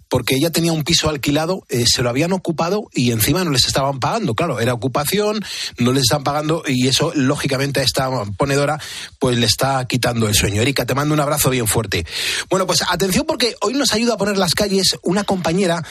porque 0.08 0.34
ella 0.34 0.50
tenía 0.50 0.72
un 0.72 0.82
piso 0.82 1.08
alquilado, 1.08 1.62
eh, 1.68 1.84
se 1.86 2.02
lo 2.02 2.10
habían 2.10 2.32
ocupado 2.32 2.88
y 2.92 3.12
encima 3.12 3.44
no 3.44 3.52
les 3.52 3.66
estaban 3.66 4.00
pagando. 4.00 4.34
Claro, 4.34 4.58
era 4.58 4.74
ocupación, 4.74 5.44
no 5.78 5.92
les 5.92 6.02
están 6.02 6.24
pagando 6.24 6.64
y 6.66 6.88
eso, 6.88 7.12
lógicamente, 7.14 7.78
a 7.78 7.82
esta 7.84 8.10
ponedora 8.36 8.80
pues 9.20 9.38
le 9.38 9.46
está 9.46 9.86
quitando 9.86 10.26
el 10.26 10.34
sueño. 10.34 10.60
Erika, 10.60 10.86
te 10.86 10.94
mando 10.96 11.14
un 11.14 11.20
abrazo 11.20 11.50
bien 11.50 11.68
fuerte. 11.68 12.04
Bueno, 12.50 12.66
pues 12.66 12.82
atención 12.82 13.26
porque 13.28 13.54
hoy 13.60 13.74
nos 13.74 13.92
ayuda 13.92 14.14
a 14.14 14.23
poner 14.24 14.38
las 14.38 14.54
calles 14.54 14.96
una 15.02 15.24
compañera 15.24 15.82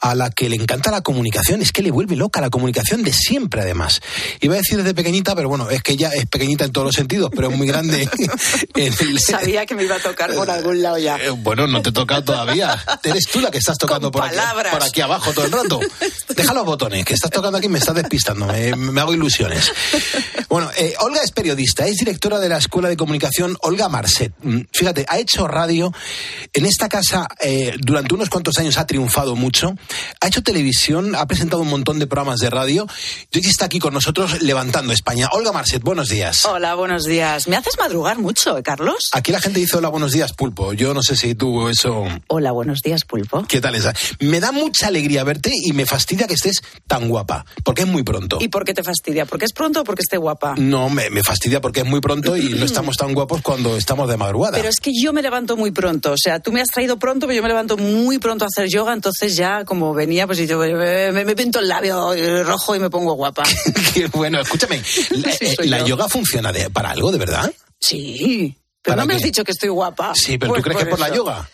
a 0.00 0.14
la 0.14 0.30
que 0.30 0.48
le 0.50 0.56
encanta 0.56 0.90
la 0.90 1.00
comunicación. 1.00 1.62
Es 1.62 1.72
que 1.72 1.82
le 1.82 1.90
vuelve 1.90 2.16
loca 2.16 2.40
la 2.40 2.50
comunicación 2.50 3.02
de 3.02 3.12
siempre, 3.14 3.62
además. 3.62 4.02
Iba 4.40 4.54
a 4.54 4.58
decir 4.58 4.76
desde 4.76 4.92
pequeñita, 4.94 5.34
pero 5.34 5.48
bueno, 5.48 5.70
es 5.70 5.82
que 5.82 5.92
ella 5.92 6.10
es 6.14 6.26
pequeñita 6.26 6.64
en 6.66 6.72
todos 6.72 6.84
los 6.88 6.94
sentidos, 6.94 7.30
pero 7.34 7.50
es 7.50 7.56
muy 7.56 7.66
grande. 7.66 8.06
el- 8.74 9.20
Sabía 9.20 9.64
que 9.64 9.74
me 9.74 9.84
iba 9.84 9.96
a 9.96 10.00
tocar 10.00 10.34
por 10.34 10.50
algún 10.50 10.82
lado 10.82 10.98
ya. 10.98 11.16
Eh, 11.16 11.30
Bueno, 11.30 11.66
no 11.66 11.80
te 11.80 11.90
toca 11.92 12.22
todavía. 12.22 12.78
Eres 13.02 13.24
tú 13.26 13.40
la 13.40 13.50
que 13.50 13.58
estás 13.58 13.78
tocando 13.78 14.10
por 14.10 14.22
aquí, 14.24 14.36
por 14.70 14.82
aquí 14.82 15.00
abajo 15.00 15.32
todo 15.32 15.46
el 15.46 15.52
rato. 15.52 15.80
Deja 16.36 16.52
los 16.52 16.64
botones, 16.66 17.04
que 17.06 17.14
estás 17.14 17.30
tocando 17.30 17.56
aquí 17.58 17.68
me 17.68 17.78
estás 17.78 17.94
despistando. 17.94 18.46
Me, 18.46 18.74
me 18.76 19.00
hago 19.00 19.14
ilusiones. 19.14 19.72
Bueno, 20.50 20.70
eh, 20.76 20.94
Olga 21.00 21.22
es 21.22 21.30
periodista, 21.32 21.86
es 21.86 21.96
directora 21.96 22.38
de 22.38 22.48
la 22.50 22.58
Escuela 22.58 22.88
de 22.88 22.96
Comunicación 22.98 23.56
Olga 23.62 23.88
Marcet. 23.88 24.32
Mm, 24.42 24.60
Fíjate, 24.72 25.06
ha 25.08 25.18
hecho 25.18 25.48
radio. 25.48 25.92
En 26.52 26.66
esta 26.66 26.88
casa 26.88 27.26
eh, 27.40 27.74
durante 27.80 28.14
unos 28.14 28.28
cuantos 28.28 28.58
años 28.58 28.78
ha 28.78 28.86
triunfado 28.86 29.36
mucho. 29.36 29.74
Ha 30.20 30.28
hecho 30.28 30.42
televisión, 30.42 31.14
ha 31.14 31.26
presentado 31.26 31.62
un 31.62 31.68
montón 31.68 31.98
de 31.98 32.06
programas 32.06 32.40
de 32.40 32.50
radio. 32.50 32.86
Y 33.32 33.38
hoy 33.38 33.46
está 33.46 33.66
aquí 33.66 33.78
con 33.78 33.94
nosotros 33.94 34.42
levantando 34.42 34.92
España. 34.92 35.28
Olga 35.32 35.52
Marcet, 35.52 35.82
buenos 35.82 36.08
días. 36.08 36.44
Hola, 36.44 36.74
buenos 36.74 37.04
días. 37.04 37.48
Me 37.48 37.56
haces 37.56 37.78
madrugar 37.78 38.18
mucho, 38.18 38.56
¿eh, 38.58 38.62
Carlos? 38.62 39.10
Aquí 39.12 39.32
la 39.32 39.40
gente 39.40 39.60
dice 39.60 39.76
hola, 39.76 39.88
buenos 39.88 40.12
días, 40.12 40.32
Pulpo. 40.32 40.72
Yo 40.72 40.94
no 40.94 41.02
sé 41.02 41.16
si 41.16 41.34
tú 41.34 41.68
eso... 41.68 42.04
Hola, 42.28 42.52
buenos 42.52 42.80
días, 42.82 43.04
Pulpo. 43.04 43.44
¿Qué 43.48 43.60
tal 43.60 43.74
esa? 43.74 43.94
Me 44.20 44.40
da 44.40 44.52
mucha 44.52 44.88
alegría 44.88 45.24
verte 45.24 45.50
y 45.54 45.72
me 45.72 45.86
fastidia 45.86 46.26
que 46.26 46.34
estés 46.34 46.62
tan 46.86 47.08
guapa, 47.08 47.44
porque 47.64 47.82
es 47.82 47.88
muy 47.88 48.02
pronto. 48.02 48.38
¿Y 48.40 48.48
por 48.48 48.64
qué 48.64 48.74
te 48.74 48.82
fastidia? 48.82 49.26
¿Porque 49.26 49.44
es 49.44 49.52
pronto 49.52 49.82
o 49.82 49.84
porque 49.84 50.02
esté 50.02 50.16
guapa? 50.16 50.54
No, 50.56 50.90
me, 50.90 51.10
me 51.10 51.22
fastidia 51.22 51.60
porque 51.60 51.80
es 51.80 51.86
muy 51.86 52.00
pronto 52.00 52.36
y 52.36 52.54
no 52.54 52.64
estamos 52.64 52.96
tan 52.96 53.14
guapos 53.14 53.42
cuando 53.42 53.76
estamos 53.76 54.08
de 54.08 54.16
madrugada. 54.16 54.56
Pero 54.56 54.68
es 54.68 54.80
que 54.80 54.92
yo 54.94 55.12
me 55.12 55.22
levanto 55.22 55.56
muy 55.56 55.70
pronto. 55.70 56.12
O 56.12 56.18
sea, 56.18 56.40
tú 56.40 56.52
me 56.52 56.60
has 56.60 56.68
traído 56.68 56.98
pronto, 56.98 57.26
pero 57.26 57.36
yo 57.36 57.42
me 57.42 57.48
levanto 57.48 57.67
muy 57.76 58.18
pronto 58.18 58.44
a 58.44 58.48
hacer 58.48 58.68
yoga. 58.68 58.92
Entonces 58.92 59.36
ya, 59.36 59.64
como 59.64 59.92
venía, 59.94 60.26
pues 60.26 60.38
yo 60.46 60.62
eh, 60.64 61.12
me, 61.12 61.24
me 61.24 61.36
pinto 61.36 61.58
el 61.60 61.68
labio 61.68 62.14
eh, 62.14 62.42
rojo 62.42 62.74
y 62.74 62.78
me 62.78 62.88
pongo 62.90 63.14
guapa. 63.14 63.42
Qué 63.94 64.06
bueno, 64.08 64.40
escúchame, 64.40 64.76
la, 65.10 65.32
Sí, 65.32 65.44
eh, 65.46 65.56
¿la 65.66 65.84
yoga 65.84 66.08
funciona 66.08 66.52
de- 66.52 66.70
para 66.70 66.90
algo, 66.90 67.10
de 67.12 67.18
verdad? 67.18 67.52
Sí. 67.80 68.54
Pero 68.82 68.92
¿Para 68.94 69.02
no 69.02 69.08
me 69.08 69.14
has 69.16 69.22
dicho 69.22 69.44
que 69.44 69.52
estoy 69.52 69.68
guapa. 69.68 70.12
Sí, 70.14 70.38
pero 70.38 70.52
Pues 70.52 70.62
¿tú 70.62 70.70
crees 70.70 70.84
que 70.84 70.90
por 70.90 70.98
la 71.00 71.06
eso. 71.06 71.16
yoga? 71.16 71.48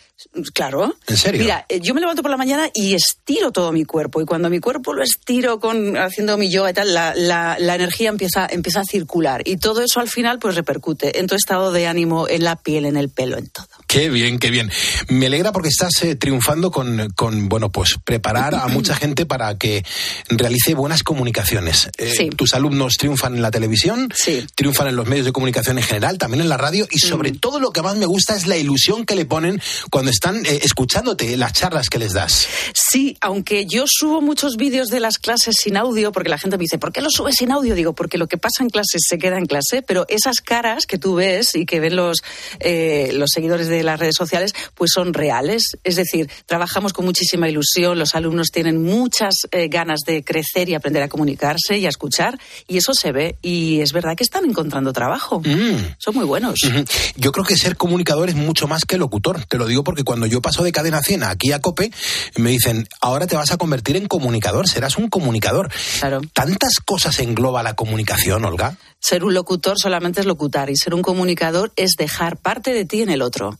Claro. 0.55 0.95
¿En 1.09 1.17
serio? 1.17 1.43
Mira, 1.43 1.67
eh, 1.69 1.81
yo 1.81 1.93
me 1.93 2.01
levanto 2.01 2.23
por 2.23 2.31
la 2.31 2.37
mañana 2.37 2.71
y 2.73 2.95
estiro 2.95 3.51
todo 3.53 3.73
mi 3.73 3.85
cuerpo. 3.85 4.21
Y 4.23 4.25
cuando 4.25 4.49
mi 4.49 4.59
cuerpo 4.61 4.93
lo 4.95 5.03
estiro 5.03 5.59
con 5.61 5.97
haciendo 5.97 6.39
mi 6.39 6.51
yoga 6.51 6.71
y 6.71 6.73
tal, 6.75 6.95
la, 6.95 7.15
la- 7.15 7.57
la 7.59 7.75
energía 7.75 8.09
empieza, 8.11 8.47
empieza 8.51 8.81
a 8.81 8.85
circular. 8.85 9.43
Y 9.45 9.57
todo 9.59 9.83
eso 9.83 10.01
al 10.01 10.09
final 10.09 10.39
pues 10.39 10.55
repercute 10.55 11.19
en 11.19 11.27
tu 11.27 11.35
estado 11.35 11.73
de 11.73 11.87
ánimo, 11.89 12.29
en 12.29 12.45
la 12.45 12.57
piel, 12.57 12.85
en 12.87 12.97
el 12.97 13.11
pelo, 13.11 13.37
en 13.37 13.49
todo. 13.49 13.67
Qué 13.87 14.09
bien, 14.09 14.39
qué 14.39 14.51
bien. 14.51 14.71
Me 15.09 15.27
alegra 15.27 15.53
porque 15.53 15.69
estás 15.69 16.03
eh, 16.05 16.15
triunfando 16.15 16.71
con, 16.71 17.11
con, 17.17 17.49
bueno, 17.49 17.71
pues 17.71 17.97
preparar 18.05 18.55
a 18.55 18.67
mucha 18.69 18.95
gente 18.95 19.27
para 19.27 19.59
que 19.59 19.85
realice 20.29 20.75
buenas 20.75 21.03
comunicaciones. 21.03 21.91
Eh, 21.99 22.13
Sí. 22.17 22.31
Tus 22.31 22.55
alumnos 22.55 22.95
triunfan 22.97 23.35
en 23.35 23.43
la 23.43 23.51
televisión, 23.51 24.09
Sí. 24.15 24.47
triunfan 24.55 24.87
en 24.89 24.97
los 24.97 25.07
medios 25.09 25.27
de 25.27 25.33
comunicación 25.33 25.79
en 25.79 25.85
general, 25.85 26.17
también 26.19 26.41
en 26.43 26.49
la 26.49 26.57
radio 26.57 26.87
y 26.91 26.99
sobre 27.01 27.33
Mm. 27.33 27.39
todo 27.39 27.59
lo 27.61 27.73
que 27.73 27.83
más 27.83 27.97
me 27.97 28.07
gusta 28.07 28.37
es 28.37 28.47
la 28.47 28.57
ilusión 28.57 29.05
que 29.05 29.17
le 29.17 29.25
ponen 29.27 29.61
cuando 29.91 30.04
están 30.11 30.45
eh, 30.47 30.61
escuchándote, 30.63 31.37
las 31.37 31.53
charlas 31.53 31.89
que 31.89 31.99
les 31.99 32.13
das. 32.13 32.47
Sí, 32.75 33.17
aunque 33.21 33.67
yo 33.67 33.85
subo 33.87 34.21
muchos 34.21 34.57
vídeos 34.57 34.89
de 34.89 35.01
las 35.01 35.19
clases 35.19 35.57
sin 35.61 35.77
audio, 35.77 36.13
porque 36.13 36.29
la 36.29 36.39
gente 36.39 36.57
me 36.57 36.63
dice, 36.63 36.79
¿por 36.79 36.93
qué 36.93 37.01
los 37.01 37.13
subes 37.13 37.37
sin 37.39 37.53
audio? 37.53 37.75
Digo, 37.75 37.95
porque 37.95 38.19
lo 38.19 38.27
que 38.27 38.39
pasa 38.39 38.63
en 38.63 38.71
clase 38.71 38.99
se 38.99 39.19
queda 39.19 39.39
en 39.39 39.47
clase, 39.47 39.83
pero 39.83 40.07
esas 40.09 40.41
caras 40.41 40.87
que 40.87 40.99
tú 40.99 41.15
ves 41.15 41.55
y 41.55 41.67
que 41.67 41.81
ven 41.81 41.97
los, 41.97 42.23
eh, 42.61 43.11
los 43.15 43.31
seguidores 43.33 43.69
de 43.69 43.83
las 43.83 43.99
redes 43.99 44.17
sociales, 44.17 44.55
pues 44.75 44.91
son 44.93 45.15
reales. 45.15 45.77
Es 45.85 45.97
decir, 45.97 46.31
trabajamos 46.47 46.93
con 46.93 47.05
muchísima 47.05 47.49
ilusión, 47.49 47.99
los 47.99 48.15
alumnos 48.15 48.49
tienen 48.51 48.83
muchas 48.83 49.35
eh, 49.51 49.69
ganas 49.69 50.01
de 50.07 50.25
crecer 50.25 50.69
y 50.69 50.75
aprender 50.75 51.03
a 51.03 51.09
comunicarse 51.09 51.79
y 51.79 51.87
a 51.87 51.89
escuchar, 51.89 52.39
y 52.67 52.79
eso 52.79 52.93
se 52.95 53.13
ve. 53.13 53.37
Y 53.43 53.81
es 53.81 53.93
verdad 53.93 54.17
que 54.17 54.25
están 54.25 54.45
encontrando 54.45 54.93
trabajo. 54.93 55.43
Son 55.99 56.15
muy 56.15 56.25
buenos. 56.25 56.61
Yo 57.17 57.33
creo 57.33 57.45
que 57.45 57.57
ser 57.57 57.77
comunicador 57.77 58.29
es 58.29 58.35
mucho 58.35 58.67
más 58.67 58.85
que 58.85 58.99
locutor. 58.99 59.45
Te 59.45 59.59
lo 59.59 59.67
digo 59.67 59.85
porque 59.85 59.94
cuando 60.03 60.27
yo 60.27 60.43
paso 60.43 60.65
de 60.65 60.73
cadena 60.73 61.03
100 61.03 61.23
aquí 61.23 61.53
a 61.53 61.61
COPE, 61.61 61.93
me 62.37 62.51
dicen, 62.51 62.89
ahora 63.01 63.27
te 63.27 63.37
vas 63.37 63.53
a 63.53 63.57
convertir 63.57 63.97
en 63.97 64.09
comunicador, 64.09 64.69
serás 64.69 64.97
un 64.97 65.09
comunicador. 65.09 65.71
Claro. 66.01 66.21
¿Tantas 66.33 66.81
cosas 66.85 67.21
engloba 67.21 67.63
la 67.63 67.75
comunicación, 67.75 68.45
Olga? 68.45 68.77
Ser 68.99 69.23
un 69.23 69.35
locutor 69.35 69.77
solamente 69.79 70.21
es 70.21 70.27
locutar 70.27 70.71
y 70.71 70.77
ser 70.77 70.95
un 70.95 71.03
comunicador 71.03 71.73
es 71.77 71.93
dejar 71.99 72.39
parte 72.39 72.73
de 72.73 72.85
ti 72.85 73.03
en 73.03 73.11
el 73.11 73.23
otro. 73.23 73.59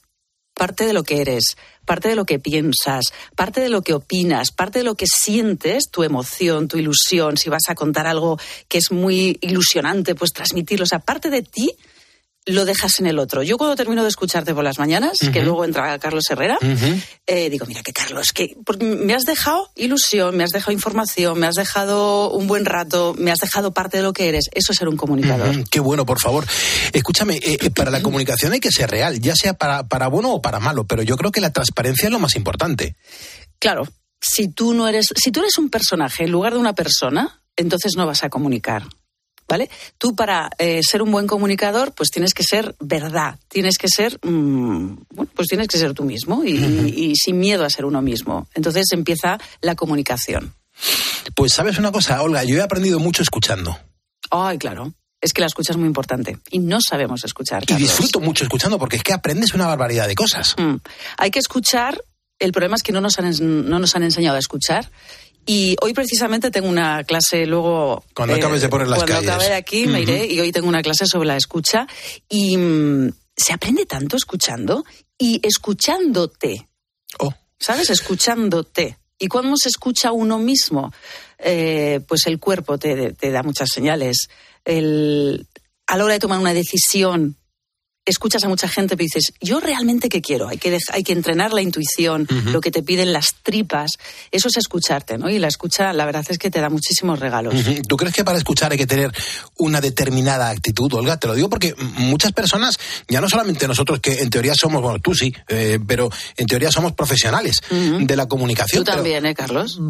Parte 0.55 0.87
de 0.87 0.93
lo 0.93 1.03
que 1.03 1.21
eres, 1.21 1.57
parte 1.85 2.09
de 2.09 2.15
lo 2.15 2.25
que 2.25 2.39
piensas, 2.39 3.13
parte 3.35 3.61
de 3.61 3.69
lo 3.69 3.83
que 3.83 3.93
opinas, 3.93 4.53
parte 4.53 4.79
de 4.79 4.85
lo 4.85 4.95
que 4.95 5.07
sientes, 5.07 5.91
tu 5.91 6.05
emoción, 6.05 6.69
tu 6.69 6.79
ilusión, 6.79 7.37
si 7.37 7.51
vas 7.51 7.65
a 7.69 7.75
contar 7.75 8.07
algo 8.07 8.39
que 8.69 8.79
es 8.79 8.93
muy 8.93 9.37
ilusionante, 9.41 10.15
pues 10.15 10.33
transmitirlo. 10.33 10.85
O 10.85 10.87
sea, 10.87 11.01
parte 11.01 11.29
de 11.29 11.43
ti 11.43 11.73
lo 12.47 12.65
dejas 12.65 13.01
en 13.01 13.07
el 13.07 13.19
otro. 13.19 13.43
Yo 13.43 13.57
cuando 13.57 13.75
termino 13.77 14.03
de 14.03 14.09
escucharte 14.09 14.55
por 14.55 14.65
las 14.65 14.79
mañanas, 14.79 15.19
que 15.33 15.43
luego 15.43 15.65
entra 15.65 15.99
Carlos 15.99 16.25
Herrera, 16.29 16.59
eh, 17.27 17.49
digo, 17.49 17.65
mira 17.67 17.83
que 17.83 17.93
Carlos, 17.93 18.33
que 18.33 18.57
me 18.81 19.15
has 19.15 19.25
dejado 19.25 19.71
ilusión, 19.77 20.37
me 20.37 20.45
has 20.45 20.51
dejado 20.51 20.73
información, 20.73 21.39
me 21.39 21.47
has 21.47 21.55
dejado 21.55 22.31
un 22.31 22.47
buen 22.47 22.67
rato, 22.67 23.15
me 23.19 23.31
has 23.31 23.39
dejado 23.39 23.73
parte 23.73 23.99
de 23.99 24.03
lo 24.03 24.13
que 24.13 24.29
eres. 24.29 24.45
Eso 24.53 24.73
es 24.73 24.79
ser 24.79 24.89
un 24.89 24.97
comunicador. 24.97 25.69
Qué 25.71 25.81
bueno, 25.81 26.05
por 26.05 26.21
favor. 26.21 26.45
Escúchame, 26.93 27.37
eh, 27.37 27.59
eh, 27.61 27.71
para 27.71 27.91
la 27.91 28.03
comunicación 28.03 28.53
hay 28.53 28.61
que 28.61 28.71
ser 28.71 28.91
real, 28.91 29.21
ya 29.21 29.35
sea 29.35 29.55
para, 29.55 29.89
para 29.89 30.09
bueno 30.09 30.35
o 30.35 30.43
para 30.43 30.61
malo, 30.61 30.87
pero 30.87 31.03
yo 31.03 31.17
creo 31.17 31.31
que 31.31 31.41
la 31.41 31.53
transparencia 31.53 32.07
es 32.07 32.13
lo 32.13 32.19
más 32.19 32.37
importante. 32.37 32.97
Claro, 33.59 33.89
si 34.21 34.49
tú 34.49 34.75
no 34.75 34.87
eres, 34.87 35.07
si 35.17 35.31
tú 35.31 35.41
eres 35.41 35.57
un 35.57 35.71
personaje 35.71 36.25
en 36.25 36.31
lugar 36.31 36.53
de 36.53 36.59
una 36.59 36.75
persona, 36.75 37.41
entonces 37.57 37.93
no 37.97 38.07
vas 38.07 38.23
a 38.23 38.29
comunicar. 38.29 38.85
¿Vale? 39.49 39.69
Tú 39.99 40.17
para 40.17 40.49
eh, 40.59 40.81
ser 40.83 41.03
un 41.03 41.13
buen 41.13 41.27
comunicador, 41.27 41.93
pues 41.93 42.11
tienes 42.11 42.33
que 42.33 42.43
ser 42.43 42.75
verdad, 42.81 43.39
tienes 43.49 43.77
que 43.79 43.89
ser, 43.89 44.19
mm, 44.23 44.97
pues 45.35 45.49
tienes 45.49 45.69
que 45.69 45.77
ser 45.79 45.93
tú 45.93 46.05
mismo 46.05 46.43
y, 46.45 46.53
y- 46.57 47.11
y 47.11 47.17
sin 47.17 47.39
miedo 47.39 47.65
a 47.65 47.71
ser 47.71 47.85
uno 47.85 48.01
mismo. 48.01 48.49
Entonces 48.55 48.87
empieza 48.93 49.39
la 49.61 49.75
comunicación. 49.75 50.55
Pues 51.35 51.53
sabes 51.53 51.79
una 51.79 51.93
cosa, 51.93 52.21
Olga, 52.23 52.43
yo 52.45 52.57
he 52.57 52.63
aprendido 52.63 52.99
mucho 52.99 53.23
escuchando. 53.23 53.79
Ay, 54.31 54.59
claro, 54.59 54.95
es 55.21 55.33
que 55.33 55.41
la 55.41 55.47
escucha 55.47 55.73
es 55.73 55.77
muy 55.79 55.87
importante 55.87 56.39
y 56.51 56.59
no 56.59 56.79
sabemos 56.81 57.25
escuchar. 57.25 57.65
Y 57.69 57.75
disfruto 57.75 58.21
mucho 58.21 58.45
escuchando 58.45 58.79
porque 58.79 58.97
es 58.97 59.03
que 59.03 59.13
aprendes 59.13 59.53
una 59.55 59.67
barbaridad 59.67 60.09
de 60.09 60.15
cosas. 60.15 60.55
Mm. 60.59 60.77
Hay 61.19 61.31
que 61.31 61.39
escuchar 61.39 62.03
El 62.41 62.51
problema 62.51 62.75
es 62.75 62.83
que 62.83 62.91
no 62.93 63.01
nos 63.01 63.17
han, 63.21 63.31
no 63.71 63.79
nos 63.79 63.95
han 63.95 64.03
enseñado 64.03 64.37
a 64.37 64.41
escuchar. 64.41 64.91
Y 65.47 65.77
hoy 65.83 65.93
precisamente 65.93 66.51
tengo 66.51 66.69
una 66.69 67.05
clase 67.05 67.47
luego... 67.47 68.03
eh, 68.07 68.13
Cuando 68.15 68.35
acabes 68.37 68.63
de 68.63 68.69
poner 68.69 68.89
las 68.89 68.99
cuando 69.01 69.15
calles. 69.17 69.31
acabe 69.31 69.49
de 69.49 69.55
aquí 69.55 69.87
me 69.87 70.01
iré 70.03 70.27
y 70.27 70.41
hoy 70.41 70.53
tengo 70.53 70.69
una 70.69 70.83
clase 70.83 71.05
sobre 71.07 71.27
la 71.29 71.37
escucha. 71.37 71.87
Y 72.29 72.57
mm, 72.57 73.11
se 73.37 73.53
aprende 73.53 73.85
tanto 73.87 74.17
escuchando 74.17 74.85
y 75.19 75.41
escuchándote. 75.47 76.67
Oh. 77.19 77.33
¿Sabes? 77.59 77.91
Escuchándote. 77.91 78.99
Y 79.19 79.29
cuando 79.29 79.57
se 79.57 79.69
escucha 79.69 80.13
uno 80.13 80.39
mismo, 80.39 80.93
eh, 81.39 82.01
pues 82.09 82.27
el 82.27 82.39
cuerpo 82.39 82.79
te, 82.79 83.13
te 83.13 83.31
da 83.31 83.43
muchas 83.43 83.69
señales. 83.73 84.29
El- 84.65 85.47
a 85.87 85.97
la 85.99 86.05
hora 86.05 86.15
de 86.15 86.21
tomar 86.21 86.39
una 86.39 86.55
decisión, 86.55 87.37
escuchas 88.07 88.45
a 88.45 88.49
mucha 88.49 88.69
gente 88.69 88.95
y 88.95 88.99
dices, 88.99 89.33
¿yo 89.41 89.61
realmente 89.61 90.09
qué 90.09 90.21
quiero? 90.21 90.49
Hay 90.49 90.59
que, 90.59 90.71
dej- 90.71 90.91
hay 90.93 91.03
que 91.03 91.13
entrenar 91.13 91.53
la 91.53 91.63
intuición, 91.63 92.27
lo 92.53 92.61
que 92.61 92.71
te 92.71 92.83
piden 92.83 93.13
las 93.13 93.35
tripas. 93.43 93.93
Eso 94.31 94.49
es 94.49 94.57
escucharte, 94.59 95.17
¿no? 95.17 95.31
Y 95.31 95.39
la 95.39 95.49
escucha, 95.49 95.93
la 95.93 96.05
verdad 96.05 96.25
es 96.29 96.37
que 96.39 96.51
te 96.51 96.61
da 96.61 96.69
muchísimos 96.69 97.19
regalos. 97.19 97.55
¿Tú 97.89 97.97
crees 97.97 98.15
que 98.15 98.23
para 98.25 98.37
escuchar 98.37 98.73
hay 98.73 98.79
que 98.79 98.87
tener 98.87 99.11
una 99.57 99.81
determinada 99.81 100.51
actitud, 100.51 100.93
Olga? 100.93 101.17
Te 101.19 101.27
lo 101.29 101.35
digo 101.35 101.49
porque 101.49 101.75
muchas 101.97 102.33
personas, 102.33 102.79
ya 103.09 103.21
no 103.23 103.29
solamente 103.29 103.67
nosotros 103.67 104.01
que 104.01 104.21
en 104.21 104.29
teoría 104.31 104.55
somos, 104.55 104.83
bueno, 104.83 104.99
tú 104.99 105.15
sí, 105.15 105.33
eh, 105.49 105.79
pero 105.87 106.11
en 106.37 106.47
teoría 106.47 106.71
somos 106.71 106.93
profesionales 106.93 107.63
de 107.71 108.17
la 108.17 108.27
comunicación. 108.27 108.81
Tú 108.83 108.85
pero- 108.85 108.97
también, 108.99 109.25
¿eh, 109.25 109.35
Carlos? 109.35 109.81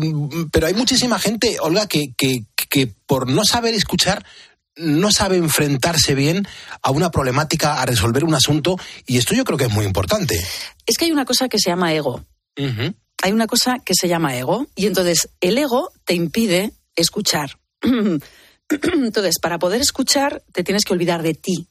Pero 0.52 0.66
hay 0.68 0.74
muchísima 0.74 1.18
gente, 1.18 1.56
Olga, 1.60 1.88
que, 1.88 2.12
que, 2.16 2.44
que 2.70 2.86
por 3.06 3.28
no 3.28 3.44
saber 3.44 3.74
escuchar 3.74 4.24
no 4.76 5.10
sabe 5.12 5.36
enfrentarse 5.36 6.14
bien 6.14 6.46
a 6.82 6.90
una 6.90 7.10
problemática, 7.10 7.80
a 7.80 7.86
resolver 7.86 8.24
un 8.24 8.34
asunto, 8.34 8.76
y 9.06 9.18
esto 9.18 9.34
yo 9.34 9.44
creo 9.44 9.56
que 9.58 9.64
es 9.64 9.72
muy 9.72 9.84
importante. 9.86 10.38
Es 10.86 10.96
que 10.98 11.04
hay 11.06 11.12
una 11.12 11.24
cosa 11.24 11.48
que 11.48 11.58
se 11.58 11.70
llama 11.70 11.92
ego. 11.94 12.24
Hay 13.22 13.32
una 13.32 13.46
cosa 13.46 13.78
que 13.84 13.94
se 13.98 14.06
llama 14.08 14.36
ego 14.36 14.66
y 14.74 14.86
entonces 14.86 15.28
el 15.40 15.56
ego 15.58 15.90
te 16.04 16.14
impide 16.14 16.72
escuchar. 16.94 17.58
Entonces, 18.92 19.38
para 19.40 19.58
poder 19.58 19.80
escuchar, 19.80 20.42
te 20.52 20.64
tienes 20.64 20.84
que 20.84 20.92
olvidar 20.92 21.22
de 21.22 21.34
ti. 21.34 21.68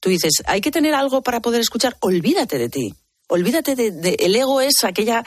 Tú 0.00 0.08
dices, 0.08 0.32
hay 0.46 0.60
que 0.60 0.70
tener 0.70 0.94
algo 0.94 1.22
para 1.22 1.40
poder 1.40 1.60
escuchar, 1.60 1.96
olvídate 2.00 2.58
de 2.58 2.68
ti. 2.68 2.94
Olvídate 3.28 3.74
de, 3.74 3.90
de- 3.90 4.16
el 4.20 4.34
ego 4.36 4.60
es 4.60 4.84
aquella 4.84 5.22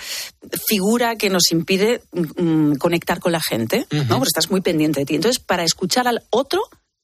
figura 0.68 1.16
que 1.18 1.30
nos 1.30 1.52
impide 1.52 2.02
mm, 2.14 2.76
conectar 2.76 3.20
con 3.20 3.32
la 3.32 3.42
gente, 3.42 3.86
¿no? 3.92 4.18
Porque 4.18 4.30
estás 4.30 4.50
muy 4.50 4.62
pendiente 4.62 5.02
de 5.02 5.06
ti. 5.06 5.16
Entonces, 5.16 5.40
para 5.44 5.64
escuchar 5.64 6.08
al 6.08 6.24
otro, 6.32 6.62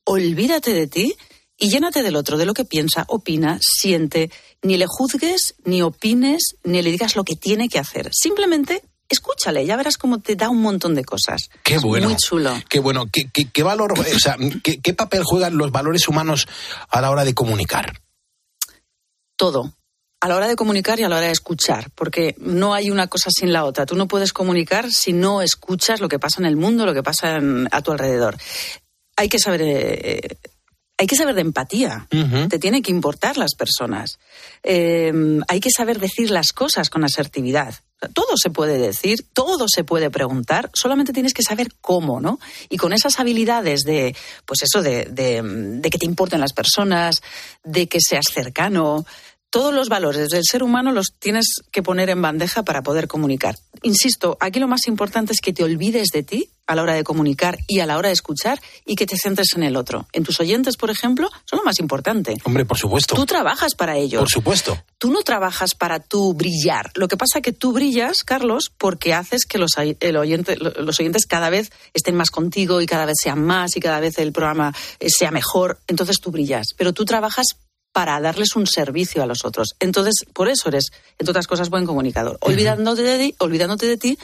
olvídate 0.08 0.74
de 0.74 0.88
ti 0.88 1.16
y 1.58 1.70
llénate 1.70 2.02
del 2.04 2.16
otro, 2.16 2.38
de 2.38 2.46
lo 2.46 2.54
que 2.54 2.66
piensa, 2.66 3.06
opina, 3.08 3.60
siente. 3.62 4.32
Ni 4.64 4.78
le 4.78 4.86
juzgues, 4.88 5.56
ni 5.66 5.82
opines, 5.82 6.56
ni 6.64 6.82
le 6.82 6.92
digas 6.92 7.16
lo 7.16 7.24
que 7.24 7.36
tiene 7.36 7.68
que 7.70 7.80
hacer. 7.80 8.10
Simplemente 8.14 8.84
escúchale, 9.10 9.66
ya 9.66 9.76
verás 9.78 9.98
cómo 9.98 10.20
te 10.20 10.36
da 10.36 10.50
un 10.50 10.62
montón 10.62 10.94
de 10.96 11.04
cosas. 11.06 11.50
Qué 11.64 11.76
Es 11.76 11.82
bueno. 11.82 12.08
Muy 12.10 12.18
chulo. 12.18 12.54
Qué 12.70 12.80
bueno. 12.80 13.06
¿Qué, 13.12 13.30
qué- 13.34 13.50
qué 13.52 13.64
valor, 13.64 13.94
o 13.98 14.20
sea, 14.20 14.36
qué, 14.64 14.80
qué 14.82 14.94
papel 14.94 15.24
juegan 15.24 15.58
los 15.58 15.72
valores 15.72 16.08
humanos 16.08 16.48
a 16.90 17.00
la 17.02 17.10
hora 17.12 17.24
de 17.26 17.34
comunicar? 17.34 18.02
todo. 19.36 19.72
A 20.20 20.28
la 20.28 20.36
hora 20.36 20.48
de 20.48 20.56
comunicar 20.56 21.00
y 21.00 21.04
a 21.04 21.10
la 21.10 21.18
hora 21.18 21.28
de 21.28 21.32
escuchar, 21.32 21.92
porque 21.94 22.34
no 22.40 22.74
hay 22.74 22.90
una 22.90 23.06
cosa 23.08 23.30
sin 23.30 23.54
la 23.54 23.66
otra. 23.66 23.86
Tú 23.86 23.96
no 23.96 24.08
puedes 24.08 24.34
comunicar 24.34 24.92
si 24.92 25.14
no 25.14 25.44
escuchas 25.44 26.02
lo 26.02 26.10
que 26.10 26.18
pasa 26.18 26.40
en 26.42 26.48
el 26.48 26.56
mundo, 26.56 26.88
lo 26.88 26.94
que 26.96 27.04
pasa 27.04 27.36
en- 27.36 27.68
a 27.72 27.82
tu 27.84 27.92
alrededor. 27.92 28.36
Hay 29.18 29.28
que 29.30 29.40
saber, 29.40 29.62
eh, 29.64 30.38
hay 30.98 31.08
que 31.08 31.16
saber 31.16 31.36
de 31.36 31.42
empatía. 31.42 32.08
Te 32.48 32.58
tiene 32.60 32.82
que 32.82 32.92
importar 32.92 33.38
las 33.38 33.56
personas. 33.56 34.20
Eh, 34.64 35.12
hay 35.48 35.60
que 35.60 35.70
saber 35.76 36.00
decir 36.00 36.32
las 36.32 36.54
cosas 36.54 36.90
con 36.90 37.04
asertividad. 37.04 37.76
Todo 38.14 38.38
se 38.38 38.52
puede 38.52 38.78
decir, 38.78 39.26
todo 39.34 39.66
se 39.68 39.84
puede 39.84 40.12
preguntar, 40.12 40.70
solamente 40.74 41.14
tienes 41.14 41.34
que 41.34 41.42
saber 41.42 41.70
cómo, 41.82 42.22
¿no? 42.22 42.40
Y 42.70 42.78
con 42.78 42.94
esas 42.94 43.20
habilidades 43.20 43.82
de, 43.86 44.16
pues 44.46 44.62
eso, 44.62 44.84
de, 44.84 45.06
de- 45.06 45.42
de 45.44 45.90
que 45.90 45.98
te 45.98 46.06
importen 46.06 46.40
las 46.40 46.54
personas, 46.54 47.24
de 47.64 47.88
que 47.88 47.98
seas 48.00 48.26
cercano, 48.32 49.04
todos 49.50 49.74
los 49.74 49.88
valores 49.90 50.30
del 50.30 50.44
ser 50.44 50.62
humano 50.62 50.92
los 50.92 51.14
tienes 51.20 51.62
que 51.72 51.82
poner 51.82 52.10
en 52.10 52.22
bandeja 52.22 52.64
para 52.64 52.84
poder 52.84 53.08
comunicar. 53.08 53.56
Insisto, 53.82 54.38
aquí 54.40 54.60
lo 54.60 54.68
más 54.68 54.88
importante 54.88 55.32
es 55.34 55.40
que 55.42 55.54
te 55.54 55.64
olvides 55.64 56.08
de 56.12 56.24
ti 56.24 56.50
a 56.66 56.76
la 56.76 56.82
hora 56.82 56.96
de 56.96 57.06
comunicar 57.06 57.58
y 57.68 57.80
a 57.80 57.86
la 57.86 57.98
hora 57.98 58.10
de 58.10 58.14
escuchar 58.14 58.60
y 58.86 58.96
que 58.96 59.06
te 59.06 59.16
centres 59.18 59.50
en 59.56 59.64
el 59.64 59.78
otro. 59.78 60.06
En 60.12 60.24
tus 60.24 60.40
oyentes, 60.42 60.76
por 60.76 60.90
ejemplo, 60.90 61.30
son 61.46 61.60
lo 61.60 61.64
más 61.64 61.80
importante. 61.80 62.36
Hombre, 62.44 62.66
por 62.66 62.78
supuesto. 62.78 63.16
Tú 63.16 63.26
trabajas 63.26 63.74
para 63.76 63.96
ellos. 63.96 64.20
Por 64.20 64.30
supuesto. 64.30 64.78
Tú 64.98 65.12
no 65.12 65.22
trabajas 65.22 65.76
para 65.76 66.00
tú 66.02 66.34
brillar. 66.34 66.92
Lo 66.96 67.08
que 67.08 67.16
pasa 67.16 67.40
que 67.40 67.54
tú 67.54 67.72
brillas, 67.72 68.26
Carlos, 68.26 68.70
porque 68.78 69.14
haces 69.14 69.46
que 69.46 69.60
los, 69.60 69.72
el 69.78 70.18
oyente- 70.18 70.58
lo- 70.58 70.72
los 70.72 71.00
oyentes 71.00 71.26
cada 71.26 71.50
vez 71.50 71.72
estén 71.94 72.16
más 72.16 72.32
contigo 72.32 72.82
y 72.82 72.86
cada 72.86 73.06
vez 73.06 73.16
sean 73.24 73.42
más 73.46 73.78
y 73.78 73.80
cada 73.80 74.02
vez 74.02 74.18
el 74.18 74.34
programa 74.34 74.74
eh, 75.00 75.08
sea 75.10 75.32
mejor. 75.32 75.80
Entonces 75.88 76.18
tú 76.20 76.32
brillas. 76.32 76.68
Pero 76.78 76.92
tú 76.92 77.06
trabajas 77.06 77.46
para 77.98 78.22
darles 78.22 78.56
un 78.56 78.68
servicio 78.68 79.24
a 79.24 79.26
los 79.26 79.44
otros. 79.44 79.70
Entonces, 79.80 80.14
por 80.32 80.50
eso 80.50 80.70
eres, 80.70 80.92
entre 81.18 81.32
otras 81.32 81.48
cosas, 81.48 81.72
buen 81.72 81.88
comunicador. 81.88 82.38
Olvidándote 82.42 83.02
de 83.02 83.18
ti, 83.18 83.36
olvidándote 83.40 83.88
de 83.88 83.98
ti 83.98 84.20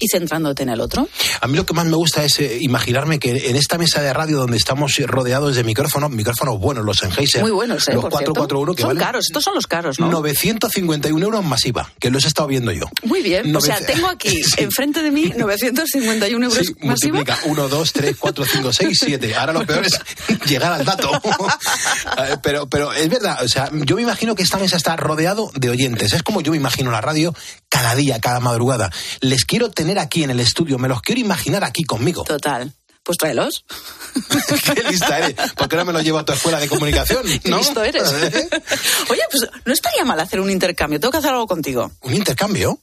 y 0.00 0.06
centrándote 0.08 0.62
en 0.62 0.68
el 0.68 0.80
otro. 0.80 1.08
A 1.40 1.46
mí 1.48 1.56
lo 1.56 1.66
que 1.66 1.74
más 1.74 1.86
me 1.86 1.96
gusta 1.96 2.22
es 2.24 2.38
eh, 2.38 2.58
imaginarme 2.60 3.18
que 3.18 3.48
en 3.50 3.56
esta 3.56 3.78
mesa 3.78 4.00
de 4.00 4.12
radio 4.12 4.38
donde 4.38 4.56
estamos 4.56 4.92
rodeados 5.06 5.56
de 5.56 5.64
micrófonos, 5.64 6.10
micrófonos 6.10 6.58
buenos, 6.60 6.84
los 6.84 6.98
Sennheiser, 6.98 7.42
Muy 7.42 7.50
buenos, 7.50 7.88
¿eh? 7.88 7.94
los 7.94 8.02
por 8.02 8.12
cierto. 8.12 8.32
441 8.34 8.74
que 8.74 8.82
Son 8.82 8.88
valen 8.90 9.02
caros, 9.02 9.24
estos 9.28 9.42
son 9.42 9.54
los 9.54 9.66
caros, 9.66 9.98
¿no? 9.98 10.08
951 10.10 11.24
euros 11.24 11.44
masiva, 11.44 11.90
que 11.98 12.10
los 12.10 12.24
he 12.24 12.28
estado 12.28 12.48
viendo 12.48 12.70
yo. 12.70 12.84
Muy 13.02 13.22
bien, 13.22 13.54
o 13.54 13.60
sea, 13.60 13.80
tengo 13.84 14.06
aquí 14.08 14.40
enfrente 14.58 15.02
de 15.02 15.10
mí 15.10 15.32
951 15.36 16.44
euros 16.46 16.66
Sí, 16.66 16.74
masiva. 16.86 17.16
multiplica 17.18 17.38
1, 17.46 17.68
2, 17.68 17.92
3, 17.92 18.16
4, 18.18 18.44
5, 18.44 18.72
6, 18.72 18.98
7. 19.04 19.34
Ahora 19.36 19.52
lo 19.52 19.66
peor 19.66 19.84
es 19.84 19.98
llegar 20.46 20.72
al 20.72 20.84
dato. 20.84 21.10
Eh, 21.14 22.36
pero, 22.42 22.68
pero 22.68 22.92
es 22.92 23.08
verdad, 23.08 23.42
o 23.42 23.48
sea, 23.48 23.70
yo 23.72 23.96
me 23.96 24.02
imagino 24.02 24.34
que 24.34 24.42
esta 24.42 24.58
mesa 24.58 24.76
está 24.76 24.96
rodeado 24.96 25.50
de 25.54 25.70
oyentes. 25.70 26.12
Es 26.12 26.22
como 26.22 26.40
yo 26.40 26.52
me 26.52 26.56
imagino 26.58 26.90
la 26.90 27.00
radio 27.00 27.34
cada 27.68 27.94
día, 27.94 28.20
cada 28.20 28.40
madrugada. 28.40 28.90
Les 29.20 29.44
quiero 29.44 29.70
tener 29.78 30.00
aquí 30.00 30.24
en 30.24 30.30
el 30.30 30.40
estudio, 30.40 30.76
me 30.76 30.88
los 30.88 31.00
quiero 31.00 31.20
imaginar 31.20 31.62
aquí 31.62 31.84
conmigo. 31.84 32.24
Total. 32.24 32.72
Pues 33.04 33.16
tráelos. 33.16 33.64
Qué 34.74 34.82
lista 34.90 35.18
eres. 35.18 35.52
¿Por 35.52 35.68
qué 35.68 35.76
no 35.76 35.84
me 35.84 35.92
lo 35.92 36.00
llevo 36.00 36.18
a 36.18 36.24
tu 36.24 36.32
escuela 36.32 36.58
de 36.58 36.68
comunicación? 36.68 37.22
Qué 37.44 37.48
¿no? 37.48 37.58
listo 37.58 37.84
eres. 37.84 38.02
Oye, 39.08 39.22
pues 39.30 39.48
no 39.64 39.72
estaría 39.72 40.04
mal 40.04 40.18
hacer 40.18 40.40
un 40.40 40.50
intercambio. 40.50 40.98
Tengo 40.98 41.12
que 41.12 41.18
hacer 41.18 41.30
algo 41.30 41.46
contigo. 41.46 41.92
¿Un 42.00 42.12
intercambio? 42.12 42.80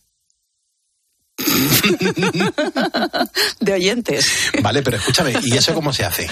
De 3.60 3.74
oyentes. 3.74 4.26
Vale, 4.62 4.82
pero 4.82 4.96
escúchame, 4.96 5.34
¿y 5.44 5.58
eso 5.58 5.74
cómo 5.74 5.92
se 5.92 6.06
hace? 6.06 6.30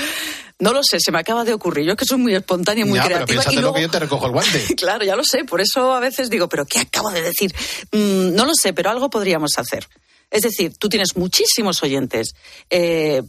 No 0.60 0.72
lo 0.72 0.82
sé, 0.82 0.98
se 1.02 1.12
me 1.12 1.20
acaba 1.20 1.44
de 1.44 1.54
ocurrir. 1.54 1.86
Yo 1.86 1.92
es 1.92 1.98
que 1.98 2.06
soy 2.06 2.20
muy 2.20 2.34
espontánea, 2.34 2.86
muy 2.86 3.00
pero 3.00 3.16
creativa. 3.16 3.26
piénsatelo 3.28 3.60
y 3.60 3.62
luego... 3.62 3.76
que 3.76 3.82
yo 3.82 3.90
te 3.90 4.00
recojo 4.00 4.28
el 4.28 4.32
guante. 4.32 4.76
Claro, 4.78 5.04
ya 5.04 5.18
lo 5.18 5.26
sé. 5.26 5.44
Por 5.44 5.60
eso 5.60 5.94
a 5.94 6.00
veces 6.00 6.30
digo, 6.30 6.48
¿pero 6.48 6.66
qué 6.66 6.80
acabo 6.80 7.12
de 7.12 7.22
decir? 7.22 7.54
Mm, 7.92 8.34
no 8.34 8.46
lo 8.46 8.54
sé, 8.56 8.72
pero 8.72 8.90
algo 8.90 9.10
podríamos 9.10 9.52
hacer. 9.58 9.86
Es 10.34 10.42
decir, 10.42 10.76
tú 10.80 10.90
tienes 10.90 11.16
muchísimos 11.16 11.84
oyentes. 11.84 12.34
Eh, 12.72 13.22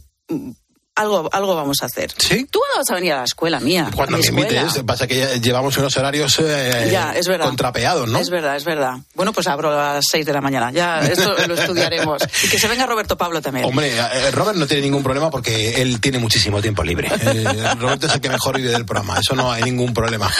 algo, 0.95 1.29
algo 1.31 1.55
vamos 1.55 1.77
a 1.81 1.85
hacer. 1.87 2.11
¿Sí? 2.17 2.47
Tú 2.49 2.59
no 2.71 2.79
vas 2.79 2.89
a 2.89 2.95
venir 2.95 3.13
a 3.13 3.17
la 3.17 3.23
escuela 3.25 3.59
mía. 3.59 3.91
Cuando 3.93 4.17
me 4.17 4.23
escuela. 4.23 4.61
invites, 4.61 4.83
pasa 4.83 5.07
que 5.07 5.39
llevamos 5.41 5.77
unos 5.77 5.95
horarios 5.97 6.39
eh, 6.39 6.89
Ya, 6.91 7.13
es 7.13 7.27
verdad. 7.27 7.47
contrapeados, 7.47 8.07
¿no? 8.07 8.19
Es 8.19 8.29
verdad, 8.29 8.55
es 8.55 8.63
verdad. 8.63 8.97
Bueno, 9.13 9.33
pues 9.33 9.47
abro 9.47 9.77
a 9.77 9.95
las 9.95 10.05
6 10.09 10.25
de 10.25 10.33
la 10.33 10.41
mañana. 10.41 10.71
Ya, 10.71 10.99
esto 11.11 11.35
lo 11.47 11.53
estudiaremos. 11.53 12.21
Y 12.43 12.47
que 12.47 12.57
se 12.57 12.67
venga 12.67 12.85
Roberto 12.85 13.17
Pablo 13.17 13.41
también. 13.41 13.65
Hombre, 13.65 13.95
eh, 13.95 14.31
Robert 14.31 14.57
no 14.57 14.67
tiene 14.67 14.83
ningún 14.83 15.03
problema 15.03 15.29
porque 15.29 15.81
él 15.81 15.99
tiene 15.99 16.17
muchísimo 16.19 16.61
tiempo 16.61 16.83
libre. 16.83 17.09
Eh, 17.09 17.43
Roberto 17.77 18.07
es 18.07 18.13
el 18.13 18.21
que 18.21 18.29
mejor 18.29 18.57
vive 18.57 18.71
del 18.71 18.85
programa, 18.85 19.19
eso 19.19 19.35
no 19.35 19.51
hay 19.51 19.63
ningún 19.63 19.93
problema. 19.93 20.31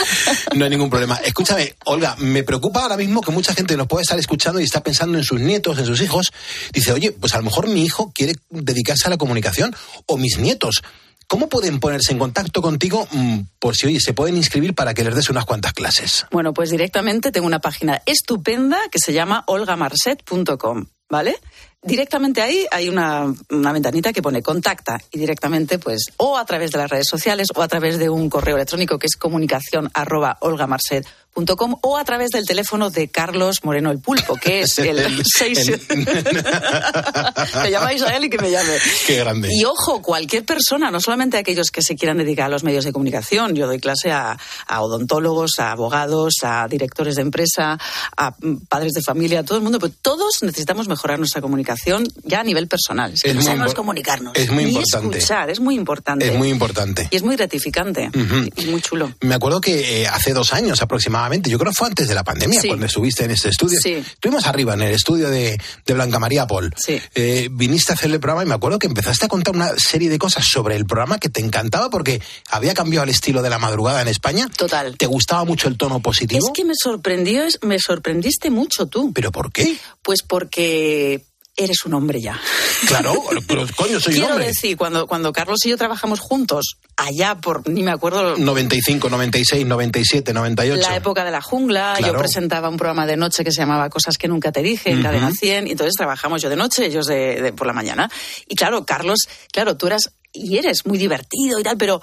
No 0.54 0.64
hay 0.64 0.70
ningún 0.70 0.90
problema. 0.90 1.16
Escúchame, 1.24 1.76
Olga, 1.86 2.16
me 2.20 2.44
preocupa 2.44 2.82
ahora 2.82 2.96
mismo 2.98 3.22
que 3.22 3.32
mucha 3.32 3.54
gente 3.54 3.76
nos 3.76 3.88
puede 3.88 4.04
estar 4.04 4.18
escuchando 4.18 4.60
y 4.60 4.64
está 4.64 4.82
pensando 4.82 5.18
en 5.18 5.24
sus 5.24 5.40
nietos, 5.40 5.78
en 5.80 5.86
sus 5.86 6.00
hijos. 6.02 6.32
Dice, 6.72 6.94
oye, 6.94 7.12
pues 7.12 7.34
a 7.34 7.38
lo 7.38 7.44
mejor 7.44 7.68
mi 7.68 7.84
hijo 7.84 8.12
quiere 8.16 8.34
dedicarse 8.50 9.08
a 9.08 9.10
la 9.10 9.18
comunicación 9.18 9.76
o 10.06 10.18
mis 10.18 10.38
¿Cómo 11.28 11.50
pueden 11.50 11.80
ponerse 11.80 12.12
en 12.12 12.20
contacto 12.20 12.62
contigo 12.62 13.08
mm, 13.12 13.40
por 13.60 13.76
si, 13.76 13.88
oye, 13.88 14.00
se 14.00 14.14
pueden 14.14 14.38
inscribir 14.38 14.76
para 14.76 14.94
que 14.94 15.04
les 15.04 15.16
des 15.16 15.30
unas 15.30 15.46
cuantas 15.46 15.74
clases? 15.74 16.26
Bueno, 16.32 16.54
pues 16.54 16.70
directamente 16.70 17.32
tengo 17.32 17.48
una 17.48 17.60
página 17.60 18.02
estupenda 18.06 18.78
que 18.92 19.00
se 19.00 19.12
llama 19.12 19.44
olgamarset.com, 19.48 20.86
¿vale? 21.10 21.36
Directamente 21.82 22.42
ahí 22.42 22.66
hay 22.72 22.90
una, 22.90 23.34
una 23.50 23.72
ventanita 23.72 24.14
que 24.14 24.22
pone 24.22 24.42
contacta 24.42 25.00
y 25.12 25.20
directamente 25.20 25.80
pues 25.80 26.06
o 26.18 26.38
a 26.38 26.46
través 26.46 26.72
de 26.72 26.80
las 26.80 26.90
redes 26.90 27.08
sociales 27.08 27.48
o 27.56 27.62
a 27.62 27.68
través 27.68 27.98
de 27.98 28.10
un 28.10 28.30
correo 28.30 28.56
electrónico 28.56 28.98
que 29.00 29.08
es 29.08 29.16
comunicación 29.16 29.90
arroba 29.94 30.38
olgamarset.com 30.42 31.25
o 31.82 31.98
a 31.98 32.04
través 32.06 32.30
del 32.30 32.46
teléfono 32.46 32.90
de 32.90 33.10
Carlos 33.10 33.64
Moreno 33.64 33.92
el 33.92 34.00
Pulpo, 34.00 34.36
que 34.36 34.62
es 34.62 34.78
el 34.80 35.22
6... 35.26 35.72
Me 37.64 37.72
llamáis 37.72 38.02
a 38.04 38.16
él 38.16 38.26
y 38.26 38.30
que 38.30 38.38
me 38.38 38.50
llame. 38.50 38.78
Qué 39.06 39.18
grande. 39.18 39.50
Y 39.52 39.66
ojo, 39.66 40.02
cualquier 40.02 40.46
persona, 40.46 40.92
no 40.92 41.00
solamente 41.00 41.38
aquellos 41.38 41.72
que 41.72 41.82
se 41.82 41.96
quieran 41.96 42.18
dedicar 42.18 42.46
a 42.46 42.50
los 42.50 42.64
medios 42.64 42.86
de 42.86 42.94
comunicación. 42.94 43.56
Yo 43.56 43.68
doy 43.68 43.80
clase 43.80 44.12
a, 44.12 44.38
a 44.68 44.82
odontólogos, 44.82 45.60
a 45.60 45.72
abogados, 45.72 46.36
a 46.44 46.68
directores 46.70 47.16
de 47.16 47.24
empresa, 47.24 47.78
a 48.18 48.32
mm, 48.32 48.66
padres 48.70 48.94
de 48.94 49.02
familia, 49.02 49.42
a 49.42 49.44
todo 49.44 49.58
el 49.58 49.64
mundo. 49.64 49.80
Pero 49.80 49.94
todos 50.02 50.42
necesitamos 50.42 50.88
mejorar 50.88 51.20
nuestra 51.20 51.42
comunicación 51.42 52.08
ya 52.24 52.40
a 52.40 52.44
nivel 52.44 52.68
personal. 52.68 53.14
Es 53.14 53.24
que 53.24 53.32
Es 53.32 53.36
no 53.36 53.74
comunicarnos. 53.74 54.34
es 54.36 54.50
muy 54.50 54.64
importante. 54.66 55.18
escuchar, 55.18 55.50
es 55.50 55.60
muy 55.60 55.76
importante. 55.76 56.28
Es 56.28 56.38
muy 56.38 56.50
importante. 56.50 57.08
Y 57.12 57.16
es 57.16 57.24
muy 57.24 57.36
gratificante. 57.36 58.10
Ujú. 58.10 58.50
Y 58.56 58.66
muy 58.68 58.82
chulo. 58.82 59.12
Me 59.22 59.36
acuerdo 59.36 59.60
que 59.62 60.04
eh, 60.04 60.08
hace 60.08 60.34
dos 60.34 60.54
años 60.54 60.82
aproximadamente, 60.82 61.25
yo 61.50 61.58
creo 61.60 61.72
que 61.72 61.76
fue 61.78 61.88
antes 61.88 62.08
de 62.08 62.16
la 62.16 62.24
pandemia, 62.24 62.62
Sí. 62.62 62.68
cuando 62.68 62.86
estuviste 62.86 63.26
en 63.26 63.32
este 63.32 63.50
estudio. 63.50 63.80
Sí. 63.82 63.94
Estuvimos 63.94 64.46
arriba 64.46 64.74
en 64.74 64.82
el 64.82 64.94
estudio 64.94 65.30
de, 65.30 65.58
de 65.86 65.94
Blanca 65.94 66.20
María 66.20 66.48
Paul. 66.48 66.74
Sí. 66.78 67.02
Eh, 67.16 67.50
viniste 67.52 67.92
a 67.92 67.96
hacer 67.96 68.12
el 68.12 68.20
programa 68.20 68.44
y 68.44 68.48
me 68.48 68.56
acuerdo 68.56 68.80
que 68.80 68.88
empezaste 68.88 69.26
a 69.26 69.28
contar 69.28 69.56
una 69.56 69.70
serie 69.78 70.10
de 70.10 70.18
cosas 70.20 70.46
sobre 70.50 70.76
el 70.76 70.86
programa 70.86 71.18
que 71.20 71.30
te 71.30 71.42
encantaba 71.42 71.90
porque 71.90 72.22
había 72.50 72.74
cambiado 72.74 73.04
el 73.04 73.10
estilo 73.10 73.42
de 73.42 73.50
la 73.50 73.60
madrugada 73.60 74.02
en 74.02 74.08
España. 74.08 74.50
Total. 74.56 74.98
¿Te 74.98 75.06
gustaba 75.06 75.44
mucho 75.46 75.68
el 75.68 75.78
tono 75.78 76.00
positivo? 76.02 76.46
Es 76.48 76.52
que 76.54 76.66
me 76.66 76.74
sorprendió, 76.82 77.44
me 77.62 77.80
sorprendiste 77.80 78.50
mucho 78.50 78.86
tú. 78.88 79.12
¿Pero 79.14 79.32
por 79.32 79.52
qué? 79.52 79.78
Pues 80.02 80.22
porque 80.22 81.24
eres 81.58 81.86
un 81.86 81.94
hombre 81.94 82.20
ya. 82.22 82.40
Claro, 82.88 83.14
pero 83.48 83.66
coño, 83.76 84.00
soy 84.00 84.14
un 84.16 84.20
Quiero 84.20 84.34
hombre. 84.34 84.48
decir, 84.48 84.76
cuando, 84.76 85.08
cuando 85.08 85.32
Carlos 85.32 85.60
y 85.66 85.70
yo 85.70 85.78
trabajamos 85.78 86.20
juntos, 86.20 86.76
allá 86.98 87.36
por, 87.36 87.68
ni 87.70 87.82
me 87.84 87.92
acuerdo, 87.92 88.36
95, 88.38 89.10
96, 89.10 89.66
97, 89.66 90.34
98. 90.34 90.90
la 90.90 90.96
época 90.98 91.24
de 91.24 91.32
la 91.32 91.42
jungla, 91.42 91.96
Claro. 91.98 92.14
yo 92.14 92.20
presentaba 92.20 92.68
un 92.70 92.78
programa 92.78 93.06
de 93.06 93.16
noche 93.18 93.44
que 93.44 93.52
se 93.52 93.62
llamaba 93.62 93.90
Cosas 93.90 94.18
que 94.18 94.28
nunca 94.28 94.52
te 94.52 94.62
dije 94.62 94.90
en 94.90 94.96
Ujú. 95.00 95.04
Cadena 95.04 95.32
100, 95.32 95.68
y 95.68 95.72
entonces 95.72 95.94
trabajamos 95.98 96.42
yo 96.42 96.50
de 96.50 96.56
noche, 96.58 96.86
ellos 96.88 97.06
de, 97.06 97.42
de- 97.42 97.54
por 97.54 97.68
la 97.68 97.74
mañana. 97.74 98.10
Y 98.48 98.56
claro, 98.56 98.86
Carlos, 98.86 99.20
claro, 99.52 99.78
tú 99.78 99.88
eras 99.88 100.12
y 100.34 100.58
eres 100.58 100.86
muy 100.86 100.98
divertido 100.98 101.58
y 101.60 101.64
tal, 101.64 101.78
pero 101.78 102.02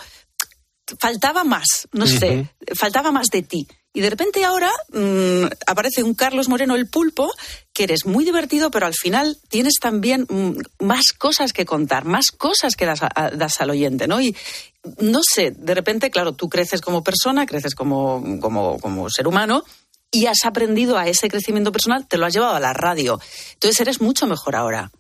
faltaba 0.99 1.45
más, 1.45 1.89
no 1.93 2.07
sé, 2.07 2.49
faltaba 2.75 3.11
más 3.13 3.29
de 3.29 3.43
ti. 3.43 3.67
Y 3.95 4.01
de 4.01 4.11
repente 4.11 4.45
ahora 4.45 4.71
mm, 4.93 5.45
aparece 5.67 6.03
un 6.03 6.15
Carlos 6.15 6.49
Moreno 6.49 6.77
el 6.77 6.89
pulpo, 6.89 7.31
que 7.75 7.85
eres 7.85 8.07
muy 8.07 8.25
divertido, 8.25 8.71
pero 8.71 8.87
al 8.87 8.95
final 8.95 9.39
tienes 9.49 9.75
también 9.81 10.27
mm, 10.29 10.85
más 10.85 11.13
cosas 11.13 11.53
que 11.53 11.67
contar, 11.67 12.05
más 12.05 12.31
cosas 12.31 12.75
que 12.75 12.87
das, 12.87 13.01
das 13.35 13.61
al 13.61 13.71
oyente, 13.71 14.09
¿no? 14.09 14.21
Y 14.21 14.35
no 14.99 15.21
sé, 15.23 15.51
de 15.51 15.75
repente, 15.75 16.11
claro, 16.11 16.33
tú 16.33 16.49
creces 16.49 16.81
como 16.81 17.05
persona, 17.05 17.47
creces 17.47 17.75
como, 17.75 18.41
como, 18.41 18.79
como 18.81 19.11
ser 19.11 19.29
humano, 19.29 19.63
y 20.11 20.27
has 20.27 20.45
aprendido 20.45 20.99
a 20.99 21.09
ese 21.09 21.29
crecimiento 21.29 21.73
personal, 21.73 22.07
te 22.07 22.19
lo 22.19 22.27
has 22.27 22.35
llevado 22.35 22.55
a 22.55 22.61
la 22.61 22.73
radio. 22.73 23.19
Entonces 23.55 23.81
eres 23.81 24.01
mucho 24.01 24.27
mejor 24.27 24.57
ahora. 24.57 24.91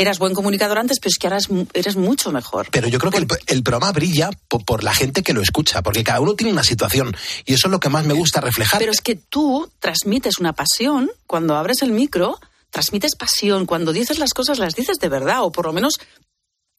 Eras 0.00 0.18
buen 0.18 0.32
comunicador 0.34 0.78
antes, 0.78 0.98
pero 0.98 1.10
es 1.10 1.18
que 1.18 1.26
ahora 1.26 1.36
es 1.36 1.48
eres 1.74 1.96
mucho 1.96 2.32
mejor. 2.32 2.68
Pero 2.70 2.88
yo 2.88 2.98
creo 2.98 3.12
que 3.12 3.18
el, 3.18 3.26
el 3.48 3.62
programa 3.62 3.92
brilla 3.92 4.30
por, 4.48 4.64
por 4.64 4.82
la 4.82 4.94
gente 4.94 5.22
que 5.22 5.34
lo 5.34 5.42
escucha, 5.42 5.82
porque 5.82 6.02
cada 6.04 6.20
uno 6.20 6.34
tiene 6.34 6.52
una 6.52 6.62
situación 6.64 7.14
y 7.44 7.54
eso 7.54 7.68
es 7.68 7.70
lo 7.70 7.80
que 7.80 7.88
más 7.90 8.06
me 8.06 8.14
gusta 8.14 8.40
reflejar. 8.40 8.78
Pero 8.78 8.92
es 8.92 9.00
que 9.02 9.16
tú 9.16 9.70
transmites 9.78 10.38
una 10.38 10.54
pasión 10.54 11.10
cuando 11.26 11.56
abres 11.56 11.82
el 11.82 11.92
micro, 11.92 12.38
transmites 12.70 13.14
pasión. 13.14 13.66
Cuando 13.66 13.92
dices 13.92 14.18
las 14.18 14.32
cosas, 14.32 14.58
las 14.58 14.74
dices 14.74 14.98
de 14.98 15.08
verdad, 15.08 15.42
o 15.44 15.52
por 15.52 15.66
lo 15.66 15.72
menos 15.74 15.98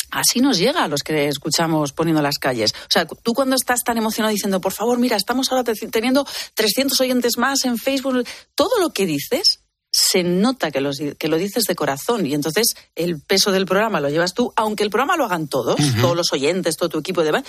así 0.09 0.39
nos 0.41 0.57
llega 0.57 0.83
a 0.83 0.87
los 0.87 1.03
que 1.03 1.27
escuchamos 1.27 1.93
poniendo 1.93 2.21
las 2.21 2.37
calles. 2.37 2.73
O 2.73 2.87
sea, 2.89 3.05
tú 3.05 3.33
cuando 3.33 3.55
estás 3.55 3.81
tan 3.83 3.97
emocionado 3.97 4.33
diciendo, 4.33 4.59
por 4.59 4.73
favor, 4.73 4.97
mira, 4.99 5.15
estamos 5.15 5.51
ahora 5.51 5.63
te- 5.63 5.87
teniendo 5.87 6.25
300 6.55 6.99
oyentes 6.99 7.37
más 7.37 7.63
en 7.65 7.77
Facebook, 7.77 8.25
todo 8.55 8.79
lo 8.79 8.89
que 8.91 9.05
dices 9.05 9.59
se 9.91 10.23
nota 10.23 10.71
que, 10.71 10.79
los 10.79 10.97
que 11.17 11.27
lo 11.27 11.37
dices 11.37 11.65
de 11.65 11.75
corazón 11.75 12.25
y 12.25 12.33
entonces 12.33 12.75
el 12.95 13.19
peso 13.19 13.51
del 13.51 13.65
programa 13.65 13.99
lo 13.99 14.09
llevas 14.09 14.33
tú, 14.33 14.53
aunque 14.55 14.83
el 14.83 14.89
programa 14.89 15.17
lo 15.17 15.25
hagan 15.25 15.47
todos, 15.47 15.75
todos 15.99 16.15
los 16.15 16.31
oyentes, 16.31 16.77
todo 16.77 16.87
tu 16.89 16.99
equipo 16.99 17.21
y 17.21 17.25
demás, 17.25 17.43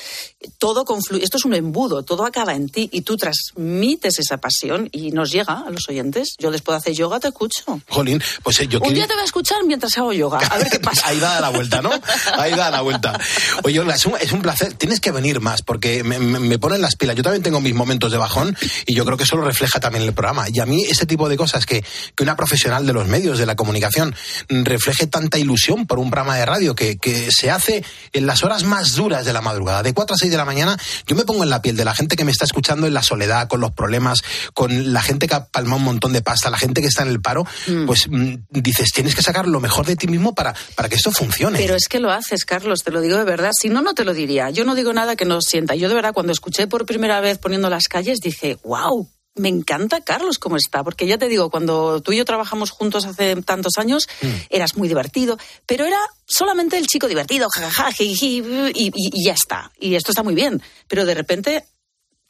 todo 0.59 0.85
confluye, 0.85 1.23
esto 1.23 1.37
es 1.37 1.45
un 1.45 1.55
embudo, 1.55 2.03
todo 2.03 2.25
acaba 2.27 2.55
en 2.55 2.69
ti 2.69 2.89
y 2.93 3.03
tú 3.03 3.17
transmites 3.17 4.19
esa 4.19 4.39
pasión 4.39 4.89
y 4.93 5.11
nos 5.13 5.31
llega 5.31 5.65
a 5.67 5.71
los 5.71 5.89
oyentes. 5.89 6.35
Yo 6.39 6.51
después 6.51 6.75
de 6.75 6.79
hacer 6.79 6.93
yoga 6.95 7.21
te 7.21 7.29
escucho. 7.29 7.81
Jolín, 7.89 8.21
pues 8.43 8.59
eh, 8.61 8.67
yo 8.67 8.81
Un 8.81 8.95
día 8.95 9.07
te 9.07 9.13
voy 9.15 9.23
a 9.23 9.27
escuchar 9.27 9.59
mientras 9.65 9.97
hago 9.99 10.13
yoga, 10.13 10.39
a 10.39 10.59
ver 10.59 10.69
qué 10.69 10.81
pasa. 10.81 11.07
Ahí 11.09 11.21
da 11.21 11.41
la 11.41 11.51
vuelta, 11.51 11.81
¿no? 11.83 11.91
Ahí 12.39 12.53
da 12.55 12.71
la 12.71 12.81
vuelta. 12.81 13.19
Oye, 13.65 13.79
Olga, 13.81 13.95
es 13.95 14.05
un, 14.07 14.15
es 14.21 14.33
un 14.33 14.43
placer. 14.43 14.75
Tienes 14.75 15.01
que 15.01 15.13
venir 15.13 15.41
más 15.41 15.63
porque 15.63 16.03
me, 16.03 16.19
me- 16.19 16.41
me 16.41 16.59
ponen 16.59 16.81
las 16.81 16.97
pilas. 16.97 17.15
Yo 17.17 17.23
también 17.23 17.43
tengo 17.43 17.61
mis 17.61 17.75
momentos 17.75 18.11
de 18.11 18.19
bajón 18.19 18.57
y 18.87 18.95
yo 18.95 19.05
creo 19.05 19.17
que 19.17 19.25
eso 19.25 19.37
lo 19.37 19.45
refleja 19.45 19.79
también 19.81 20.05
el 20.05 20.13
programa. 20.13 20.47
Y 20.53 20.59
a 20.61 20.67
mí 20.67 20.85
este 20.85 21.07
tipo 21.07 21.29
de 21.29 21.37
cosas 21.37 21.67
que, 21.67 21.85
que 22.17 22.23
una 22.23 22.32
profesional 22.37 22.87
de 22.87 22.93
los 22.93 23.07
medios, 23.07 23.39
de 23.39 23.47
la 23.47 23.57
comunicación, 23.57 24.15
mm, 24.49 24.65
refleje 24.65 25.07
tanta 25.07 25.39
ilusión 25.39 25.87
por 25.87 25.99
un 25.99 26.11
programa 26.11 26.37
de 26.37 26.47
radio 26.47 26.75
que, 26.75 26.99
que 26.99 27.29
se 27.31 27.51
hace 27.51 27.85
en 28.13 28.27
las 28.27 28.45
horas 28.45 28.65
más 28.65 28.95
duras 28.95 29.25
de 29.25 29.33
la 29.33 29.41
madrugada, 29.41 29.83
de 29.83 29.95
4 29.95 30.15
a 30.15 30.19
6 30.19 30.31
de 30.31 30.37
la 30.37 30.45
mañana, 30.45 30.79
yo 31.07 31.17
me 31.17 31.25
pongo 31.25 31.43
en 31.43 31.51
la 31.51 31.63
piel 31.63 31.77
de 31.77 31.85
la 31.85 31.95
gente 31.95 32.17
que 32.17 32.25
me 32.25 32.33
está 32.33 32.45
escuchando 32.45 32.87
en 32.87 32.95
la 32.95 33.03
soledad, 33.03 33.49
con 33.49 33.61
los 33.61 33.73
problemas, 33.73 34.23
con 34.55 34.93
la 34.93 35.03
gente 35.03 35.29
que 35.29 35.35
ha 35.35 35.47
palmado 35.47 35.77
un 35.77 35.85
montón 35.85 36.13
de 36.13 36.23
pasta, 36.23 36.51
la 36.51 36.59
gente 36.59 36.81
que 36.81 36.89
está 36.89 37.03
en 37.03 37.09
el 37.09 37.21
paro, 37.21 37.47
pues 37.87 38.09
mm, 38.09 38.35
dices, 38.51 38.91
tienes 38.93 39.15
que 39.15 39.23
sacar 39.23 39.47
lo 39.47 39.61
mejor 39.61 39.87
de 39.87 39.97
ti 39.97 40.07
mismo 40.07 40.35
para, 40.35 40.55
para 40.75 40.89
que 40.89 40.97
esto 40.97 41.13
funcione. 41.13 41.59
Pero 41.59 41.75
es 41.75 41.89
que 41.89 42.01
lo 42.01 42.11
haces, 42.11 42.45
Carlos, 42.45 42.83
te 42.83 42.91
lo 42.91 43.01
digo 43.01 43.17
de 43.17 43.25
verdad. 43.25 43.51
Si 43.59 43.69
no, 43.69 43.83
no 43.83 43.95
te 43.95 44.05
lo 44.05 44.15
diría. 44.15 44.51
Yo 44.51 44.65
no 44.65 44.75
digo 44.75 44.93
nada 44.93 45.17
que 45.17 45.25
no 45.25 45.41
sienta. 45.41 45.75
Yo 45.75 45.89
de 45.89 45.95
verdad, 45.95 46.13
cuando 46.13 46.33
escuché 46.33 46.67
por 46.67 46.87
primera 46.87 47.21
vez 47.21 47.39
poniendo 47.39 47.69
las 47.71 47.89
calles, 47.89 48.19
dije, 48.21 48.59
wow. 48.65 49.09
Me 49.35 49.49
encanta 49.49 50.03
Carlos 50.03 50.39
cómo 50.39 50.57
está, 50.57 50.85
porque 50.85 51.07
ya 51.07 51.17
te 51.17 51.27
digo, 51.29 51.49
cuando 51.51 52.03
tú 52.03 52.13
y 52.13 52.19
yo 52.19 52.25
trabajamos 52.27 52.71
juntos 52.71 53.07
hace 53.07 53.35
tantos 53.43 53.79
años, 53.79 54.07
eras 54.51 54.77
muy 54.77 54.89
divertido, 54.89 55.39
pero 55.65 55.87
era 55.87 55.99
solamente 56.27 56.77
el 56.77 56.87
chico 56.87 57.09
divertido, 57.09 57.49
jajaja, 57.49 57.93
jiji, 57.93 58.43
y, 58.75 58.89
y- 58.89 58.93
y 58.95 59.25
ya 59.25 59.33
está. 59.33 59.73
Y 59.81 59.95
esto 59.95 60.11
está 60.13 60.23
muy 60.23 60.35
bien, 60.35 60.61
pero 60.87 61.07
de 61.07 61.15
repente 61.15 61.65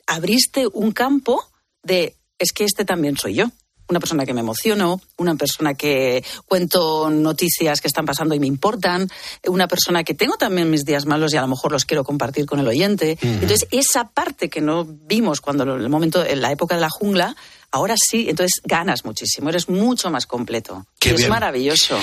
abriste 0.06 0.66
un 0.72 0.92
campo 0.92 1.44
de, 1.82 2.16
es 2.38 2.52
que 2.52 2.64
este 2.64 2.84
también 2.84 3.16
soy 3.16 3.34
yo. 3.34 3.46
Una 3.92 4.00
persona 4.00 4.24
que 4.24 4.32
me 4.32 4.40
emociono, 4.40 5.02
una 5.18 5.34
persona 5.34 5.74
que 5.74 6.24
cuento 6.46 7.10
noticias 7.10 7.82
que 7.82 7.88
están 7.88 8.06
pasando 8.06 8.34
y 8.34 8.40
me 8.40 8.46
importan, 8.46 9.06
una 9.46 9.68
persona 9.68 10.02
que 10.02 10.14
tengo 10.14 10.38
también 10.38 10.70
mis 10.70 10.86
días 10.86 11.04
malos 11.04 11.34
y 11.34 11.36
a 11.36 11.42
lo 11.42 11.48
mejor 11.48 11.72
los 11.72 11.84
quiero 11.84 12.02
compartir 12.02 12.46
con 12.46 12.58
el 12.58 12.66
oyente. 12.66 13.18
Entonces, 13.20 13.68
esa 13.70 14.04
parte 14.04 14.48
que 14.48 14.62
no 14.62 14.86
vimos 14.86 15.42
cuando 15.42 15.64
en 15.64 15.82
el 15.82 15.90
momento, 15.90 16.24
en 16.24 16.40
la 16.40 16.50
época 16.50 16.74
de 16.74 16.80
la 16.80 16.88
jungla, 16.88 17.36
ahora 17.72 17.94
sí, 17.98 18.26
entonces 18.28 18.60
ganas 18.64 19.04
muchísimo, 19.04 19.48
eres 19.48 19.68
mucho 19.68 20.10
más 20.10 20.26
completo. 20.26 20.86
Qué 21.00 21.08
Y 21.08 21.12
es 21.12 21.18
bien. 21.18 21.30
maravilloso. 21.30 21.98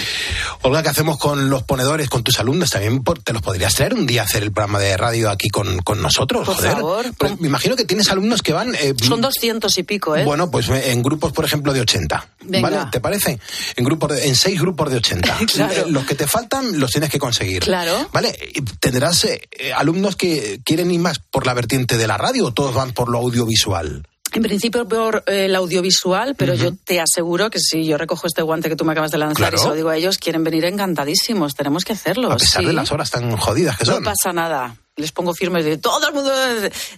Olga, 0.64 0.84
¿qué 0.84 0.90
hacemos 0.90 1.18
con 1.18 1.50
los 1.50 1.64
ponedores, 1.64 2.10
con 2.10 2.24
tus 2.24 2.40
alumnos? 2.40 2.70
También 2.70 3.02
te 3.24 3.32
los 3.34 3.42
podrías 3.42 3.74
traer 3.76 3.94
un 3.94 4.06
día 4.06 4.24
a 4.24 4.26
hacer 4.26 4.44
el 4.44 4.52
programa 4.52 4.80
de 4.80 4.98
radio 4.98 5.30
aquí 5.30 5.48
con, 5.50 5.80
con 5.80 6.02
nosotros, 6.02 6.46
Por 6.46 6.56
joder. 6.58 6.72
favor. 6.74 7.06
Pues 7.18 7.40
me 7.40 7.48
imagino 7.48 7.76
que 7.78 7.86
tienes 7.86 8.10
alumnos 8.12 8.42
que 8.42 8.52
van... 8.52 8.76
eh, 8.76 8.94
Son 9.02 9.22
doscientos 9.22 9.78
y 9.78 9.84
pico, 9.84 10.16
¿eh? 10.16 10.26
Bueno, 10.26 10.52
pues 10.52 10.68
en 10.70 11.02
grupos, 11.02 11.32
por 11.32 11.46
ejemplo, 11.46 11.72
de 11.72 11.82
80. 11.82 12.30
Venga. 12.42 12.70
¿Vale? 12.70 12.92
¿Te 12.92 13.00
parece? 13.00 13.40
En 13.76 13.86
grupos 13.86 14.10
de- 14.12 14.28
en 14.28 14.36
seis 14.36 14.60
grupos 14.60 14.90
de 14.92 14.98
80. 14.98 15.38
Claro. 15.54 15.74
Eh, 15.74 15.86
Los 15.88 16.06
que 16.06 16.16
te 16.16 16.28
faltan 16.28 16.80
los 16.80 16.92
tienes 16.92 17.10
que 17.10 17.20
conseguir. 17.20 17.64
Claro. 17.64 18.10
¿Vale? 18.12 18.38
Tendrás 18.80 19.24
eh, 19.26 19.42
eh, 19.52 19.72
alumnos 19.74 20.16
que 20.16 20.60
quieren 20.66 20.92
ir 20.92 21.00
más 21.00 21.20
por 21.20 21.46
la 21.46 21.54
vertiente 21.54 21.98
de 21.98 22.08
la 22.08 22.18
radio 22.18 22.46
o 22.48 22.54
todos 22.54 22.74
van 22.74 22.92
por 22.94 23.10
lo 23.10 23.20
audiovisual. 23.20 24.08
En 24.34 24.44
principio 24.44 24.88
por 24.88 25.24
eh, 25.28 25.46
el 25.46 25.56
audiovisual, 25.56 26.36
pero 26.36 26.54
yo 26.54 26.74
te 26.76 27.00
aseguro 27.00 27.50
que 27.50 27.60
si 27.60 27.86
yo 27.86 27.98
recojo 27.98 28.28
este 28.28 28.42
guante 28.42 28.70
que 28.70 28.76
tú 28.76 28.86
me 28.86 28.92
acabas 28.92 29.12
de 29.12 29.18
lanzar 29.18 29.38
Claro. 29.38 29.56
y 29.58 29.60
se 29.60 29.68
lo 29.68 29.76
digo 29.76 29.90
a 29.90 29.98
ellos, 29.98 30.18
quieren 30.18 30.44
venir 30.44 30.66
encantadísimos. 30.66 31.56
Tenemos 31.56 31.84
que 31.84 31.94
hacerlo. 31.94 32.32
A 32.32 32.38
pesar 32.38 32.62
sí. 32.62 32.68
de 32.68 32.74
las 32.74 32.92
horas 32.92 33.10
tan 33.12 33.36
jodidas 33.38 33.78
que 33.78 33.86
No 33.86 33.94
son. 33.96 34.04
pasa 34.04 34.32
nada. 34.34 34.76
Les 34.96 35.12
pongo 35.14 35.34
firmes 35.34 35.64
de 35.64 35.78
todo 35.78 36.08
el 36.10 36.14
mundo 36.14 36.32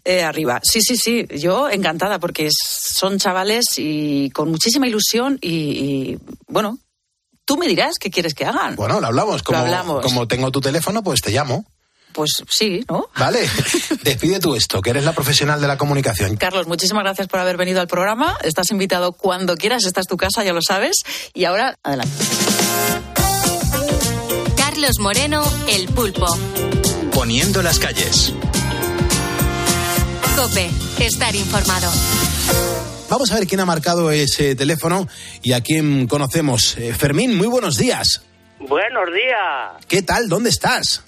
eh, 0.06 0.24
arriba. 0.24 0.60
Sí, 0.64 0.82
sí, 0.82 0.98
sí. 0.98 1.28
Yo 1.38 1.70
encantada 1.70 2.18
porque 2.20 2.50
son 2.52 3.20
chavales 3.20 3.66
y 3.78 4.32
con 4.32 4.50
muchísima 4.50 4.88
ilusión 4.88 5.38
y, 5.40 5.50
y, 5.50 6.20
bueno, 6.48 6.80
tú 7.46 7.58
me 7.58 7.68
dirás 7.68 7.96
qué 8.00 8.10
quieres 8.10 8.34
que 8.34 8.46
hagan. 8.46 8.76
Bueno, 8.76 9.00
lo 9.00 9.08
hablamos. 9.08 9.44
Como, 9.44 9.60
Lo 9.60 9.66
hablamos. 9.66 10.04
como 10.04 10.28
tengo 10.28 10.50
tu 10.52 10.60
teléfono, 10.62 11.04
pues 11.04 11.22
te 11.22 11.32
llamo. 11.32 11.64
Pues 12.14 12.44
sí, 12.50 12.84
¿no? 12.90 13.10
Vale. 13.18 13.48
Despide 14.04 14.40
tú 14.40 14.56
esto, 14.56 14.82
que 14.82 14.90
eres 14.92 15.04
la 15.04 15.14
profesional 15.14 15.62
de 15.62 15.68
la 15.68 15.78
comunicación. 15.78 16.36
Carlos, 16.38 16.68
muchísimas 16.68 17.04
gracias 17.04 17.28
por 17.28 17.40
haber 17.40 17.58
venido 17.58 17.82
al 17.82 17.88
programa. 17.88 18.38
Estás 18.44 18.72
invitado 18.72 19.14
cuando 19.14 19.56
quieras, 19.56 19.86
esta 19.86 20.02
es 20.02 20.08
tu 20.08 20.18
casa, 20.18 20.44
ya 20.44 20.54
lo 20.54 20.62
sabes. 20.62 20.98
Y 21.34 21.46
ahora, 21.46 21.78
adelante. 21.84 22.14
Carlos 24.56 25.00
Moreno, 25.00 25.44
el 25.68 25.88
pulpo. 25.90 26.28
Poniendo 27.14 27.62
las 27.62 27.78
calles. 27.80 28.34
Cope, 30.36 30.70
estar 31.00 31.36
informado. 31.36 31.92
Vamos 33.10 33.32
a 33.32 33.36
ver 33.36 33.46
quién 33.46 33.60
ha 33.60 33.66
marcado 33.66 34.10
ese 34.10 34.56
teléfono 34.56 35.08
y 35.44 35.52
a 35.52 35.62
quién 35.62 36.08
conocemos. 36.08 36.78
Eh, 36.78 36.94
Fermín, 36.94 37.36
muy 37.36 37.48
buenos 37.48 37.78
días. 37.78 38.22
Buenos 38.58 39.14
días. 39.14 39.86
¿Qué 39.88 40.02
tal? 40.02 40.30
¿Dónde 40.30 40.50
estás? 40.50 41.04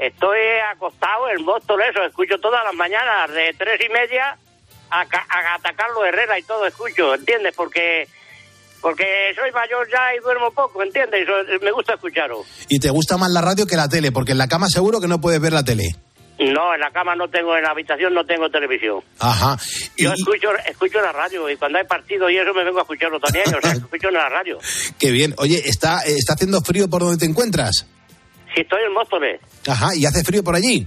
Estoy 0.00 0.38
acostado 0.72 1.28
en 1.36 1.44
Boston, 1.44 1.78
eso. 1.82 2.02
Escucho 2.04 2.38
todas 2.38 2.64
las 2.64 2.74
mañanas 2.74 3.30
de 3.32 3.54
tres 3.58 3.78
y 3.86 3.92
media 3.92 4.36
a, 4.90 5.00
a, 5.02 5.04
a 5.04 5.72
Carlos 5.76 6.02
Herrera 6.06 6.38
y 6.38 6.42
todo 6.42 6.66
escucho, 6.66 7.14
¿entiendes? 7.14 7.54
Porque 7.54 8.08
porque 8.80 9.04
soy 9.36 9.52
mayor 9.52 9.86
ya 9.92 10.14
y 10.16 10.20
duermo 10.20 10.50
poco, 10.52 10.82
¿entiendes? 10.82 11.26
So- 11.26 11.58
me 11.62 11.70
gusta 11.70 11.94
escucharos. 11.94 12.46
Y 12.68 12.80
te 12.80 12.88
gusta 12.88 13.18
más 13.18 13.30
la 13.30 13.42
radio 13.42 13.66
que 13.66 13.76
la 13.76 13.88
tele, 13.90 14.10
porque 14.10 14.32
en 14.32 14.38
la 14.38 14.48
cama 14.48 14.68
seguro 14.70 15.00
que 15.02 15.06
no 15.08 15.20
puedes 15.20 15.38
ver 15.40 15.52
la 15.52 15.62
tele. 15.64 15.94
No, 16.38 16.72
en 16.72 16.80
la 16.80 16.90
cama 16.90 17.14
no 17.14 17.28
tengo, 17.28 17.54
en 17.54 17.62
la 17.62 17.72
habitación 17.72 18.14
no 18.14 18.24
tengo 18.24 18.48
televisión. 18.48 19.00
Ajá. 19.18 19.58
Y, 19.96 20.04
Yo 20.04 20.14
escucho, 20.14 20.48
escucho 20.66 20.98
la 21.02 21.12
radio 21.12 21.50
y 21.50 21.56
cuando 21.58 21.76
hay 21.76 21.84
partido 21.84 22.30
y 22.30 22.38
eso 22.38 22.54
me 22.54 22.64
vengo 22.64 22.78
a 22.78 22.82
escucharlo 22.82 23.20
también, 23.20 23.54
o 23.54 23.60
sea, 23.60 23.72
escucho 23.72 24.08
en 24.08 24.14
la 24.14 24.30
radio. 24.30 24.58
qué 24.98 25.10
bien. 25.10 25.34
Oye, 25.36 25.60
¿está, 25.66 26.00
eh, 26.06 26.14
¿está 26.16 26.32
haciendo 26.32 26.62
frío 26.62 26.88
por 26.88 27.02
donde 27.02 27.18
te 27.18 27.26
encuentras? 27.30 27.86
Si 28.54 28.60
estoy 28.62 28.82
en 28.86 28.92
Móstoles. 28.92 29.40
Ajá, 29.66 29.94
¿y 29.94 30.04
hace 30.06 30.24
frío 30.24 30.42
por 30.42 30.54
allí? 30.56 30.86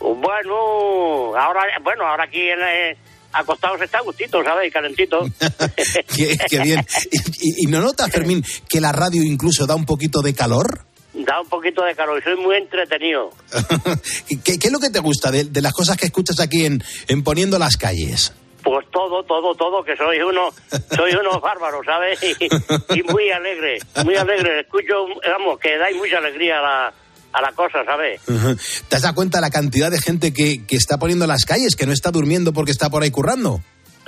Bueno, 0.00 1.36
ahora, 1.36 1.62
bueno, 1.82 2.04
ahora 2.06 2.24
aquí 2.24 2.40
en, 2.40 2.58
eh, 2.60 2.96
acostados 3.32 3.80
está 3.80 3.98
a 3.98 4.02
gustito, 4.02 4.42
¿sabes? 4.44 4.68
Y 4.68 4.70
calentito. 4.70 5.26
qué, 6.16 6.36
qué 6.48 6.58
bien. 6.60 6.84
Y, 7.40 7.64
y- 7.64 7.70
no 7.70 7.80
notas, 7.80 8.10
Fermín, 8.10 8.42
que 8.68 8.80
la 8.80 8.92
radio 8.92 9.22
incluso 9.22 9.66
da 9.66 9.74
un 9.74 9.84
poquito 9.84 10.22
de 10.22 10.34
calor? 10.34 10.84
Da 11.12 11.40
un 11.40 11.48
poquito 11.48 11.84
de 11.84 11.94
calor 11.94 12.18
y 12.18 12.22
soy 12.22 12.36
muy 12.36 12.56
entretenido. 12.56 13.30
¿Qué, 14.44 14.58
qué 14.58 14.66
es 14.66 14.72
lo 14.72 14.78
que 14.80 14.90
te 14.90 14.98
gusta 15.00 15.30
de, 15.30 15.44
de 15.44 15.62
las 15.62 15.72
cosas 15.72 15.96
que 15.96 16.06
escuchas 16.06 16.40
aquí 16.40 16.64
en, 16.64 16.82
en 17.08 17.22
Poniendo 17.22 17.58
las 17.58 17.76
Calles? 17.76 18.32
Pues 18.64 18.86
todo, 18.90 19.22
todo, 19.24 19.54
todo, 19.54 19.84
que 19.84 19.94
soy 19.96 20.18
uno, 20.20 20.48
soy 20.96 21.12
uno 21.14 21.38
bárbaro, 21.42 21.80
¿sabes? 21.84 22.18
Y, 22.22 22.98
y 22.98 23.02
muy 23.02 23.30
alegre, 23.30 23.78
muy 24.04 24.16
alegre. 24.16 24.60
Escucho, 24.60 25.06
vamos, 25.38 25.58
que 25.60 25.76
dais 25.76 25.94
mucha 25.96 26.16
alegría 26.18 26.58
a 26.60 26.62
la, 26.62 26.94
a 27.34 27.42
la 27.42 27.52
cosa, 27.52 27.84
¿sabes? 27.84 28.20
¿Te 28.88 28.96
has 28.96 29.02
dado 29.02 29.14
cuenta 29.16 29.40
la 29.42 29.50
cantidad 29.50 29.90
de 29.90 30.00
gente 30.00 30.32
que, 30.32 30.66
que 30.66 30.76
está 30.76 30.96
poniendo 30.98 31.26
las 31.26 31.44
calles, 31.44 31.76
que 31.76 31.84
no 31.86 31.92
está 31.92 32.10
durmiendo 32.10 32.52
porque 32.54 32.70
está 32.72 32.88
por 32.88 33.02
ahí 33.02 33.10
currando? 33.10 33.60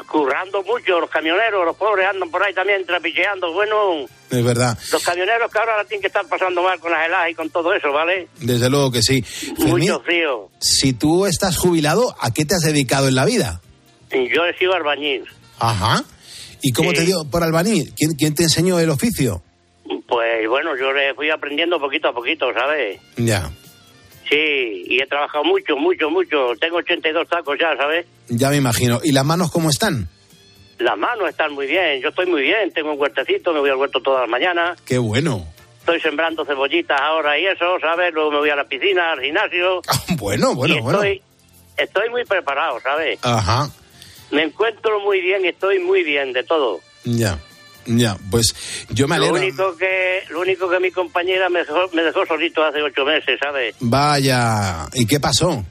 Currando 0.09 0.63
mucho, 0.63 1.01
los 1.01 1.11
camioneros, 1.11 1.65
los 1.65 1.77
pobres 1.77 2.07
andan 2.09 2.31
por 2.31 2.43
ahí 2.43 2.55
también 2.55 2.87
trapicheando. 2.87 3.53
Bueno, 3.53 4.07
Es 4.31 4.45
verdad, 4.45 4.79
los 4.93 5.03
camioneros 5.03 5.51
que 5.51 5.59
ahora 5.59 5.77
la 5.79 5.85
tienen 5.85 6.01
que 6.03 6.07
estar 6.07 6.25
pasando 6.29 6.63
mal 6.63 6.79
con 6.79 6.93
las 6.93 7.07
heladas 7.07 7.31
y 7.31 7.35
con 7.35 7.51
todo 7.51 7.75
eso, 7.75 7.93
¿vale? 7.93 8.29
desde 8.41 8.71
luego 8.71 8.91
que 8.93 9.03
sí. 9.03 9.23
Fermín, 9.23 9.91
Mucho 9.91 10.01
frío. 10.01 10.51
si 10.61 10.93
tú 10.93 11.27
estás 11.27 11.57
jubilado, 11.59 12.15
¿a 12.21 12.31
qué 12.33 12.45
te 12.45 12.55
has 12.55 12.61
dedicado 12.63 13.09
en 13.09 13.17
la 13.17 13.25
vida? 13.25 13.61
Yo 14.11 14.45
he 14.47 14.57
sido 14.59 14.75
albañil. 14.75 15.25
Ajá. 15.59 16.03
¿Y 16.63 16.73
cómo 16.73 16.91
Sí. 16.91 16.97
te 16.97 17.03
dio 17.05 17.25
por 17.31 17.43
albañil? 17.43 17.93
¿Quién, 17.97 18.13
quién 18.15 18.35
te 18.35 18.45
enseñó 18.45 18.79
el 18.81 18.91
oficio? 18.91 19.43
Pues 20.09 20.49
bueno, 20.49 20.77
yo 20.77 20.93
le 20.93 21.15
fui 21.15 21.31
aprendiendo 21.31 21.79
poquito 21.81 22.09
a 22.09 22.13
poquito, 22.13 22.53
¿sabes? 22.55 23.01
Ya, 23.17 23.51
Sí, 24.29 24.83
y 24.89 25.01
he 25.01 25.07
trabajado 25.07 25.45
mucho, 25.45 25.77
mucho, 25.77 26.11
mucho. 26.11 26.49
Tengo 26.61 26.79
82 26.79 27.29
tacos 27.29 27.57
ya, 27.61 27.77
¿sabes? 27.77 28.07
ya 28.29 28.51
me 28.51 28.57
imagino. 28.57 29.01
¿Y 29.05 29.13
las 29.13 29.25
manos 29.25 29.53
cómo 29.53 29.71
están? 29.71 30.09
Las 30.81 30.99
manos 30.99 31.29
están 31.29 31.53
muy 31.55 31.67
bien, 31.69 32.03
yo 32.03 32.09
estoy 32.09 32.27
muy 32.27 32.43
bien, 32.43 32.73
tengo 32.73 32.93
un 32.93 33.01
huertecito, 33.01 33.53
me 33.53 33.61
voy 33.61 33.71
al 33.71 33.77
huerto 33.77 34.01
todas 34.03 34.23
las 34.23 34.29
mañanas, 34.29 34.81
Qué 34.83 34.99
bueno. 34.99 35.47
estoy 35.79 36.01
sembrando 36.01 36.45
cebollitas 36.45 37.01
ahora 37.01 37.39
y 37.39 37.47
eso, 37.47 37.79
¿sabes? 37.81 38.13
Luego 38.13 38.33
me 38.33 38.39
voy 38.39 38.51
a 38.51 38.57
la 38.57 38.65
piscina, 38.65 39.13
al 39.13 39.21
gimnasio. 39.21 39.81
Bueno, 40.19 40.55
bueno, 40.57 40.75
y 40.75 40.81
bueno. 40.81 41.03
estoy, 41.05 41.23
estoy 41.77 42.11
muy 42.11 42.25
preparado, 42.25 42.81
¿sabes? 42.81 43.21
Ajá, 43.23 43.71
Me 44.31 44.43
encuentro 44.45 45.01
muy 45.01 45.21
bien, 45.21 45.45
estoy 45.45 45.79
muy 45.79 46.03
bien 46.03 46.33
de 46.33 46.43
todo. 46.43 46.81
ya, 47.05 47.39
ya. 47.87 48.17
Pues 48.31 48.55
yo 48.91 49.07
me 49.07 49.17
Lo 49.19 49.25
alegro. 49.27 49.41
único 49.41 49.77
que 49.77 50.23
lo 50.31 50.41
único 50.41 50.69
que 50.69 50.81
mi 50.81 50.91
compañera 50.91 51.49
me 51.49 51.61
dejó, 51.61 51.89
me 51.93 52.03
dejó 52.03 52.27
solito 52.27 52.63
hace 52.65 52.83
ocho 52.83 53.05
meses, 53.05 53.39
¿sabes? 53.41 53.77
Vaya, 53.81 54.87
¿y 54.95 55.07
qué 55.07 55.21
pasó? 55.21 55.65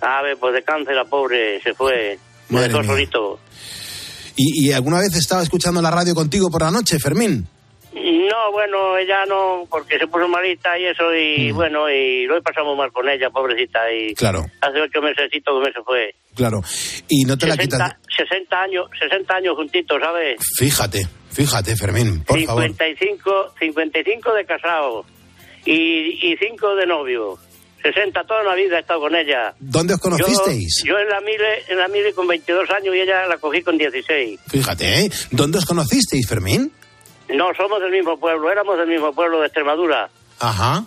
A 0.00 0.22
ver, 0.22 0.36
pues 0.38 0.54
de 0.54 0.62
cáncer 0.62 0.94
la 0.94 1.04
pobre 1.06 1.60
se 1.62 1.74
fue, 1.74 2.18
me 2.50 2.56
Madre 2.56 2.68
dejó 2.68 2.80
mía. 2.82 2.90
solito. 2.90 3.40
¿Y, 4.36 4.68
y 4.68 4.72
alguna 4.72 5.00
vez 5.00 5.14
estaba 5.16 5.42
escuchando 5.42 5.82
la 5.82 5.90
radio 5.90 6.14
contigo 6.14 6.48
por 6.50 6.62
la 6.62 6.70
noche, 6.70 6.98
Fermín? 6.98 7.48
No, 7.94 8.52
bueno, 8.52 8.98
ella 8.98 9.24
no, 9.26 9.66
porque 9.70 9.98
se 9.98 10.06
puso 10.06 10.28
malita 10.28 10.78
y 10.78 10.84
eso, 10.86 11.14
y 11.14 11.50
bueno, 11.52 11.88
y 11.88 12.26
lo 12.26 12.36
he 12.36 12.42
pasado 12.42 12.66
muy 12.66 12.76
mal 12.76 12.92
con 12.92 13.08
ella, 13.08 13.30
pobrecita, 13.30 13.90
y 13.92 14.12
Mm. 14.12 14.14
Claro, 14.14 14.44
hace 14.60 14.80
ocho 14.80 15.00
meses 15.00 15.30
que 15.30 15.40
me 15.40 15.72
se 15.72 15.82
fue. 15.82 16.14
claro. 16.36 16.60
Y 17.08 17.24
no 17.24 17.36
te 17.36 17.46
la 17.46 17.56
quitas. 17.56 17.78
60, 18.16 18.24
60 18.28 18.62
años, 18.62 18.86
60 18.98 19.34
años 19.34 19.54
juntitos, 19.56 19.98
¿sabes? 20.00 20.36
Fíjate, 20.58 21.06
fíjate, 21.30 21.76
Fermín, 21.76 22.22
por 22.24 22.40
favor. 22.44 22.62
55, 22.64 23.54
55 23.58 24.34
de 24.34 24.44
casado 24.44 25.04
y, 25.64 26.32
y 26.32 26.36
5 26.36 26.74
de 26.76 26.86
novio. 26.86 27.38
60 27.82 28.24
toda 28.24 28.42
la 28.42 28.54
vida 28.54 28.76
he 28.76 28.80
estado 28.80 29.00
con 29.00 29.14
ella. 29.14 29.54
¿Dónde 29.60 29.94
os 29.94 30.00
conocisteis? 30.00 30.82
Yo, 30.84 30.92
yo 30.94 30.98
en 30.98 31.08
la 31.08 31.20
Mile, 31.20 31.62
en 31.68 31.78
la 31.78 31.88
Mile 31.88 32.12
con 32.12 32.26
22 32.26 32.68
años 32.70 32.94
y 32.94 33.00
ella 33.00 33.26
la 33.26 33.38
cogí 33.38 33.62
con 33.62 33.78
16. 33.78 34.40
Fíjate, 34.48 35.00
¿eh? 35.00 35.10
¿Dónde 35.30 35.58
os 35.58 35.64
conocisteis, 35.64 36.28
Fermín? 36.28 36.72
No, 37.34 37.46
somos 37.56 37.80
del 37.80 37.90
mismo 37.90 38.18
pueblo, 38.18 38.50
éramos 38.50 38.78
del 38.78 38.88
mismo 38.88 39.12
pueblo 39.12 39.40
de 39.40 39.46
Extremadura. 39.46 40.08
Ajá. 40.40 40.84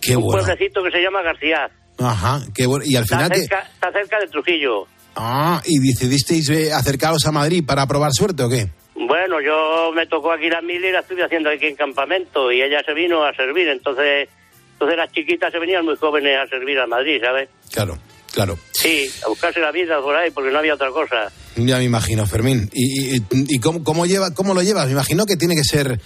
Qué 0.00 0.16
un 0.16 0.24
bueno. 0.24 0.44
pueblecito 0.44 0.82
que 0.82 0.90
se 0.90 1.00
llama 1.00 1.22
García. 1.22 1.70
Ajá, 1.98 2.40
qué 2.54 2.66
bueno. 2.66 2.84
Y 2.86 2.96
al 2.96 3.06
final 3.06 3.32
cerca, 3.34 3.60
está 3.60 3.92
cerca 3.92 4.20
de 4.20 4.26
Trujillo. 4.26 4.86
Ah, 5.16 5.62
¿y 5.64 5.78
decidisteis 5.78 6.50
eh, 6.50 6.72
acercaros 6.72 7.24
a 7.26 7.32
Madrid 7.32 7.64
para 7.66 7.86
probar 7.86 8.12
suerte 8.12 8.42
o 8.42 8.48
qué? 8.48 8.66
Bueno, 8.94 9.40
yo 9.40 9.92
me 9.94 10.06
tocó 10.06 10.32
aquí 10.32 10.48
la 10.48 10.60
mil 10.60 10.84
y 10.84 10.92
la 10.92 11.00
estuve 11.00 11.24
haciendo 11.24 11.50
aquí 11.50 11.66
en 11.66 11.76
campamento 11.76 12.50
y 12.52 12.62
ella 12.62 12.80
se 12.84 12.94
vino 12.94 13.24
a 13.24 13.32
servir, 13.34 13.68
entonces 13.68 14.28
entonces 14.72 14.96
las 14.96 15.12
chiquitas 15.12 15.52
se 15.52 15.58
venían 15.58 15.84
muy 15.84 15.96
jóvenes 15.96 16.36
a 16.36 16.46
servir 16.48 16.78
a 16.78 16.86
Madrid, 16.86 17.20
¿sabes? 17.22 17.48
Claro, 17.72 17.96
claro. 18.32 18.58
Sí, 18.72 19.08
a 19.24 19.28
buscarse 19.28 19.60
la 19.60 19.70
vida 19.70 20.00
por 20.00 20.16
ahí 20.16 20.30
porque 20.30 20.50
no 20.50 20.58
había 20.58 20.74
otra 20.74 20.90
cosa. 20.90 21.30
Ya 21.56 21.78
me 21.78 21.84
imagino, 21.84 22.26
Fermín. 22.26 22.68
¿Y, 22.72 23.16
y, 23.16 23.22
y 23.30 23.58
cómo, 23.60 23.84
cómo, 23.84 24.06
lleva, 24.06 24.34
cómo 24.34 24.54
lo 24.54 24.62
llevas? 24.62 24.86
Me 24.86 24.92
imagino 24.92 25.24
que 25.26 25.36
tiene 25.36 25.54
que 25.54 25.64
ser 25.64 26.00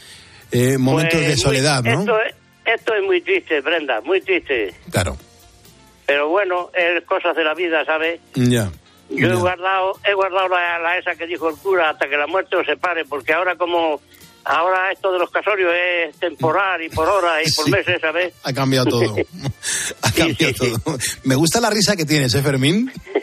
eh, 0.52 0.76
momentos 0.78 1.14
Pues, 1.14 1.26
de 1.28 1.34
muy- 1.34 1.40
soledad, 1.42 1.82
¿no? 1.82 2.00
Esto 2.00 2.20
es, 2.22 2.34
esto 2.66 2.94
es 2.94 3.02
muy 3.04 3.20
triste, 3.22 3.60
Brenda, 3.60 4.00
muy 4.02 4.20
triste. 4.20 4.74
Claro, 4.90 5.16
Pero 6.06 6.28
bueno, 6.28 6.70
es 6.74 7.02
cosas 7.04 7.34
de 7.36 7.44
la 7.44 7.54
vida, 7.54 7.84
¿sabes? 7.84 8.20
ya. 8.34 8.70
Yo 9.10 9.26
he 9.30 9.34
guardado, 9.36 9.98
he 10.04 10.12
guardado 10.12 10.48
la, 10.48 10.78
la 10.80 10.98
esa 10.98 11.14
que 11.14 11.26
dijo 11.26 11.48
el 11.48 11.56
cura 11.56 11.88
hasta 11.90 12.08
que 12.10 12.16
la 12.18 12.26
muerte 12.26 12.56
os 12.56 12.66
separe, 12.66 13.06
porque 13.06 13.32
ahora 13.32 13.56
como 13.56 14.02
ahora 14.44 14.90
esto 14.92 15.12
de 15.12 15.18
los 15.18 15.30
casorios 15.30 15.72
es 15.74 16.16
temporal 16.18 16.82
y 16.82 16.88
por 16.88 17.08
horas 17.08 17.46
y 17.46 17.52
por 17.54 17.64
Sí. 17.66 17.70
meses, 17.70 18.00
¿sabes? 18.00 18.34
Ha 18.44 18.52
cambiado 18.52 18.86
todo. 18.86 19.16
ha 20.02 20.12
cambiado 20.12 20.54
todo. 20.54 20.98
Me 21.24 21.34
gusta 21.34 21.60
la 21.60 21.70
risa 21.70 21.96
que 21.96 22.04
tienes, 22.04 22.34
¿eh, 22.34 22.42
Fermín? 22.42 22.90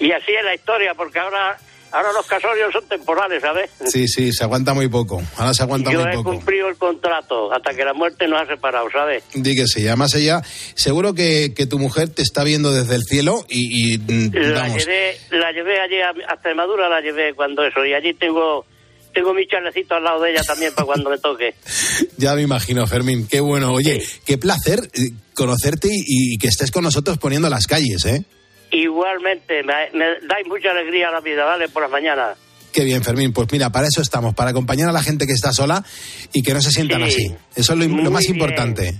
y 0.00 0.12
así 0.12 0.32
es 0.32 0.44
la 0.44 0.54
historia, 0.54 0.94
porque 0.94 1.18
ahora 1.18 1.56
ahora 1.92 2.12
los 2.12 2.26
casorios 2.26 2.72
son 2.72 2.88
temporales, 2.88 3.40
¿sabes? 3.40 3.70
Sí, 3.86 4.08
sí, 4.08 4.32
se 4.32 4.42
aguanta 4.42 4.74
muy 4.74 4.88
poco. 4.88 5.22
Ahora 5.36 5.54
se 5.54 5.62
aguanta 5.62 5.92
Yo 5.92 6.00
muy 6.00 6.10
he 6.10 6.14
poco. 6.16 6.30
cumplido 6.32 6.68
el 6.68 6.76
contrato 6.76 7.52
hasta 7.52 7.72
que 7.72 7.84
la 7.84 7.94
muerte 7.94 8.26
nos 8.26 8.42
ha 8.42 8.46
separado, 8.46 8.90
¿sabes? 8.90 9.22
Di 9.32 9.54
que 9.54 9.66
sí, 9.68 9.86
además 9.86 10.12
ella, 10.16 10.42
seguro 10.74 11.14
que, 11.14 11.52
que 11.54 11.66
tu 11.66 11.78
mujer 11.78 12.08
te 12.08 12.22
está 12.22 12.42
viendo 12.42 12.72
desde 12.72 12.96
el 12.96 13.04
cielo 13.04 13.44
y, 13.48 13.94
y, 13.94 13.98
mm, 13.98 14.30
La 14.34 14.62
vamos, 14.62 14.78
llevé, 14.84 15.16
la 15.30 15.52
llevé 15.52 15.80
allí 15.80 16.00
a, 16.00 16.08
a 16.30 16.34
Extremadura, 16.34 16.88
la 16.88 17.00
llevé 17.00 17.32
cuando 17.34 17.64
eso, 17.64 17.84
y 17.84 17.94
allí 17.94 18.12
tengo 18.14 18.66
tengo 19.14 19.32
mi 19.32 19.46
chalecito 19.46 19.94
al 19.94 20.04
lado 20.04 20.20
de 20.22 20.32
ella 20.32 20.42
también 20.44 20.74
para 20.74 20.86
cuando 20.86 21.08
me 21.10 21.18
toque. 21.18 21.54
ya 22.18 22.34
me 22.34 22.42
imagino, 22.42 22.86
Fermín. 22.86 23.26
Qué 23.26 23.40
bueno. 23.40 23.72
Oye, 23.72 24.02
qué 24.26 24.36
placer 24.36 24.80
eh, 24.92 25.10
conocerte 25.34 25.88
y, 25.90 26.34
y 26.34 26.38
que 26.38 26.48
estés 26.48 26.70
con 26.70 26.84
nosotros 26.84 27.16
poniendo 27.18 27.48
las 27.48 27.66
calles, 27.66 28.04
¿eh? 28.04 28.24
Igualmente, 28.72 29.62
me, 29.62 29.72
me 29.98 30.04
dais 30.26 30.46
mucha 30.48 30.70
alegría 30.72 31.08
a 31.08 31.12
la 31.12 31.20
vida, 31.20 31.44
¿vale? 31.44 31.68
Por 31.68 31.82
las 31.82 31.90
mañanas. 31.90 32.36
Qué 32.72 32.82
bien, 32.82 33.04
Fermín. 33.04 33.32
Pues 33.32 33.46
mira, 33.52 33.70
para 33.70 33.86
eso 33.86 34.02
estamos, 34.02 34.34
para 34.34 34.50
acompañar 34.50 34.88
a 34.88 34.92
la 34.92 35.02
gente 35.02 35.26
que 35.26 35.32
está 35.32 35.52
sola 35.52 35.84
y 36.32 36.42
que 36.42 36.52
no 36.54 36.60
se 36.60 36.72
sientan 36.72 37.02
Sí. 37.08 37.26
así. 37.28 37.34
Eso 37.54 37.72
es 37.74 37.78
lo, 37.78 38.10
más 38.10 38.22
bien. 38.22 38.34
importante. 38.34 38.94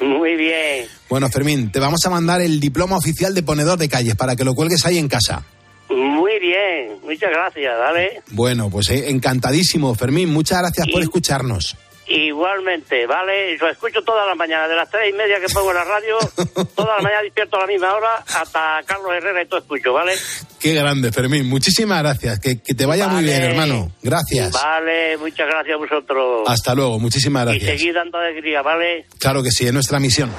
Muy 0.00 0.36
bien, 0.36 0.86
Bueno, 1.08 1.28
Fermín, 1.30 1.70
te 1.72 1.80
vamos 1.80 2.04
a 2.04 2.10
mandar 2.10 2.42
el 2.42 2.60
diploma 2.60 2.96
oficial 2.98 3.34
de 3.34 3.42
ponedor 3.42 3.78
de 3.78 3.88
calles 3.88 4.14
para 4.14 4.36
que 4.36 4.44
lo 4.44 4.52
cuelgues 4.54 4.84
ahí 4.84 4.98
en 4.98 5.08
casa. 5.08 5.44
muy 5.88 6.38
bien, 6.38 6.95
muchas 7.06 7.30
gracias, 7.30 7.78
¿vale? 7.78 8.22
Bueno, 8.30 8.68
pues 8.70 8.90
eh, 8.90 9.08
encantadísimo, 9.10 9.94
Fermín. 9.94 10.28
Muchas 10.30 10.58
gracias 10.58 10.86
por 10.92 11.00
escucharnos. 11.02 11.76
Igualmente, 12.08 13.04
¿vale? 13.06 13.56
Lo 13.58 13.68
escucho 13.68 14.00
todas 14.02 14.28
las 14.28 14.36
mañanas, 14.36 14.68
de 14.68 14.76
las 14.76 14.88
tres 14.88 15.10
y 15.10 15.12
media 15.12 15.40
que 15.40 15.52
pongo 15.52 15.70
en 15.70 15.76
la 15.76 15.84
radio, 15.84 16.18
todas 16.76 16.94
las 16.94 17.02
mañanas 17.02 17.24
despierto 17.24 17.56
a 17.56 17.60
la 17.62 17.66
misma 17.66 17.92
hora, 17.96 18.14
hasta 18.32 18.80
Carlos 18.86 19.10
Herrera 19.16 19.42
y 19.42 19.46
todo 19.46 19.58
escucho, 19.58 19.92
¿vale? 19.92 20.12
Qué 20.60 20.72
grande, 20.74 21.10
Fermín. 21.10 21.48
Muchísimas 21.48 22.02
gracias. 22.04 22.38
Que, 22.38 22.62
que 22.62 22.74
te 22.74 22.86
vaya 22.86 23.08
muy 23.08 23.24
bien, 23.24 23.42
hermano. 23.42 23.90
Gracias. 24.02 24.52
Vale, 24.52 25.16
muchas 25.16 25.48
gracias 25.48 25.74
a 25.74 25.78
vosotros. 25.78 26.42
Hasta 26.46 26.74
luego. 26.76 27.00
Muchísimas 27.00 27.42
Y 27.42 27.58
gracias. 27.58 27.80
seguid 27.80 27.94
dando 27.94 28.18
alegría, 28.18 28.62
¿vale? 28.62 29.06
Claro 29.18 29.42
que 29.42 29.50
sí, 29.50 29.66
es 29.66 29.72
nuestra 29.72 29.98
misión. 29.98 30.30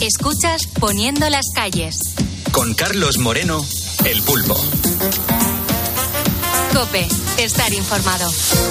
Escuchas 0.00 0.66
Poniendo 0.80 1.28
las 1.30 1.46
calles. 1.54 1.96
Con 2.50 2.74
Carlos 2.74 3.18
Moreno, 3.18 3.60
El 4.04 4.20
Pulpo. 4.22 4.56
Estar 7.38 7.72
informado. 7.72 8.28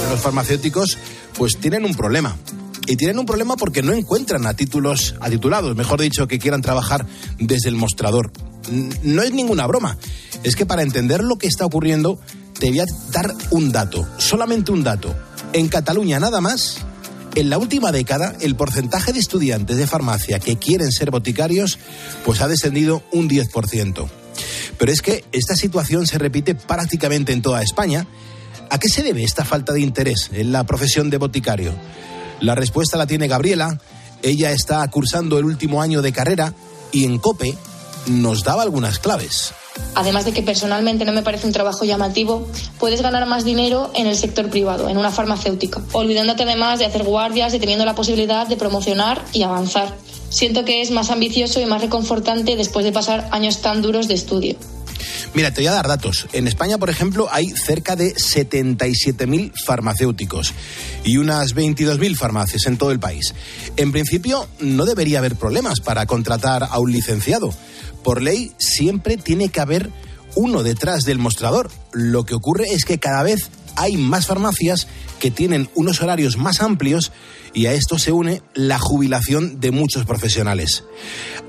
Los 0.09 0.19
farmacéuticos 0.19 0.97
pues 1.37 1.57
tienen 1.57 1.85
un 1.85 1.95
problema. 1.95 2.37
Y 2.85 2.97
tienen 2.97 3.17
un 3.19 3.25
problema 3.25 3.55
porque 3.55 3.81
no 3.83 3.93
encuentran 3.93 4.45
a 4.47 4.53
títulos, 4.53 5.15
a 5.21 5.29
titulados, 5.29 5.77
mejor 5.77 6.01
dicho, 6.01 6.27
que 6.27 6.37
quieran 6.37 6.61
trabajar 6.61 7.05
desde 7.39 7.69
el 7.69 7.75
mostrador. 7.75 8.33
No 9.03 9.23
es 9.23 9.31
ninguna 9.31 9.65
broma. 9.65 9.97
Es 10.43 10.57
que 10.57 10.65
para 10.65 10.81
entender 10.81 11.23
lo 11.23 11.37
que 11.37 11.47
está 11.47 11.65
ocurriendo, 11.65 12.19
te 12.59 12.67
voy 12.69 12.81
a 12.81 12.85
dar 13.11 13.33
un 13.49 13.71
dato, 13.71 14.05
solamente 14.17 14.73
un 14.73 14.83
dato. 14.83 15.15
En 15.53 15.69
Cataluña 15.69 16.19
nada 16.19 16.41
más, 16.41 16.79
en 17.35 17.49
la 17.49 17.59
última 17.59 17.93
década, 17.93 18.35
el 18.41 18.55
porcentaje 18.55 19.13
de 19.13 19.19
estudiantes 19.19 19.77
de 19.77 19.87
farmacia 19.87 20.39
que 20.39 20.57
quieren 20.57 20.91
ser 20.91 21.11
boticarios, 21.11 21.79
pues 22.25 22.41
ha 22.41 22.49
descendido 22.49 23.03
un 23.13 23.29
10%. 23.29 24.20
Pero 24.77 24.91
es 24.91 25.01
que 25.01 25.23
esta 25.31 25.55
situación 25.55 26.07
se 26.07 26.17
repite 26.17 26.55
prácticamente 26.55 27.33
en 27.33 27.41
toda 27.41 27.61
España. 27.61 28.07
¿A 28.69 28.79
qué 28.79 28.89
se 28.89 29.03
debe 29.03 29.23
esta 29.23 29.45
falta 29.45 29.73
de 29.73 29.81
interés 29.81 30.29
en 30.33 30.51
la 30.51 30.63
profesión 30.63 31.09
de 31.09 31.17
boticario? 31.17 31.73
La 32.39 32.55
respuesta 32.55 32.97
la 32.97 33.07
tiene 33.07 33.27
Gabriela. 33.27 33.79
Ella 34.23 34.51
está 34.51 34.87
cursando 34.89 35.37
el 35.37 35.45
último 35.45 35.81
año 35.81 36.01
de 36.01 36.13
carrera 36.13 36.53
y 36.91 37.05
en 37.05 37.17
COPE 37.17 37.55
nos 38.07 38.43
daba 38.43 38.63
algunas 38.63 38.99
claves. 38.99 39.53
Además 39.95 40.25
de 40.25 40.33
que 40.33 40.41
personalmente 40.41 41.05
no 41.05 41.11
me 41.11 41.21
parece 41.21 41.47
un 41.47 41.53
trabajo 41.53 41.85
llamativo, 41.85 42.47
puedes 42.79 43.01
ganar 43.01 43.25
más 43.25 43.43
dinero 43.43 43.91
en 43.95 44.07
el 44.07 44.15
sector 44.15 44.49
privado, 44.49 44.89
en 44.89 44.97
una 44.97 45.11
farmacéutica, 45.11 45.81
olvidándote 45.93 46.43
además 46.43 46.79
de 46.79 46.85
hacer 46.85 47.03
guardias 47.03 47.53
y 47.53 47.59
teniendo 47.59 47.85
la 47.85 47.95
posibilidad 47.95 48.47
de 48.47 48.57
promocionar 48.57 49.23
y 49.33 49.43
avanzar. 49.43 49.95
Siento 50.31 50.63
que 50.63 50.81
es 50.81 50.91
más 50.91 51.09
ambicioso 51.09 51.59
y 51.59 51.65
más 51.65 51.81
reconfortante 51.81 52.55
después 52.55 52.85
de 52.85 52.93
pasar 52.93 53.27
años 53.31 53.61
tan 53.61 53.81
duros 53.81 54.07
de 54.07 54.13
estudio. 54.13 54.55
Mira, 55.33 55.53
te 55.53 55.61
voy 55.61 55.67
a 55.67 55.73
dar 55.73 55.87
datos. 55.87 56.27
En 56.31 56.47
España, 56.47 56.77
por 56.77 56.89
ejemplo, 56.89 57.27
hay 57.31 57.49
cerca 57.49 57.95
de 57.97 58.15
77.000 58.15 59.51
farmacéuticos 59.65 60.53
y 61.03 61.17
unas 61.17 61.53
22.000 61.53 62.15
farmacias 62.15 62.65
en 62.65 62.77
todo 62.77 62.91
el 62.91 62.99
país. 62.99 63.33
En 63.75 63.91
principio, 63.91 64.47
no 64.59 64.85
debería 64.85 65.19
haber 65.19 65.35
problemas 65.35 65.81
para 65.81 66.05
contratar 66.05 66.63
a 66.63 66.79
un 66.79 66.93
licenciado. 66.93 67.53
Por 68.01 68.21
ley, 68.21 68.53
siempre 68.57 69.17
tiene 69.17 69.49
que 69.49 69.59
haber 69.59 69.89
uno 70.35 70.63
detrás 70.63 71.03
del 71.03 71.19
mostrador. 71.19 71.69
Lo 71.91 72.23
que 72.23 72.35
ocurre 72.35 72.65
es 72.71 72.85
que 72.85 72.99
cada 72.99 73.23
vez 73.23 73.49
hay 73.75 73.97
más 73.97 74.27
farmacias 74.27 74.87
que 75.19 75.31
tienen 75.31 75.69
unos 75.75 76.01
horarios 76.01 76.37
más 76.37 76.61
amplios 76.61 77.11
y 77.53 77.65
a 77.65 77.73
esto 77.73 77.97
se 77.97 78.11
une 78.11 78.41
la 78.53 78.79
jubilación 78.79 79.59
de 79.59 79.71
muchos 79.71 80.05
profesionales. 80.05 80.83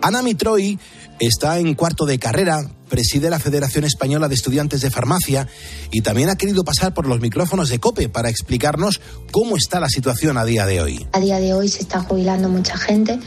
Ana 0.00 0.22
Mitroy 0.22 0.78
está 1.20 1.58
en 1.58 1.74
cuarto 1.74 2.06
de 2.06 2.18
carrera, 2.18 2.68
preside 2.92 3.30
la 3.30 3.38
Federación 3.38 3.84
Española 3.84 4.28
de 4.28 4.34
Estudiantes 4.34 4.82
de 4.82 4.90
Farmacia 4.90 5.48
y 5.90 6.02
también 6.02 6.28
ha 6.28 6.36
querido 6.36 6.62
pasar 6.62 6.92
por 6.92 7.06
los 7.06 7.20
micrófonos 7.20 7.70
de 7.70 7.78
COPE 7.78 8.10
para 8.10 8.28
explicarnos 8.28 9.00
cómo 9.30 9.56
está 9.56 9.80
la 9.80 9.88
situación 9.88 10.36
a 10.36 10.44
día 10.44 10.66
de 10.66 10.82
hoy. 10.82 11.06
A 11.12 11.20
día 11.20 11.40
de 11.40 11.54
hoy 11.54 11.68
se 11.68 11.80
está 11.80 12.00
jubilando 12.00 12.50
mucha 12.50 12.76
gente 12.76 13.18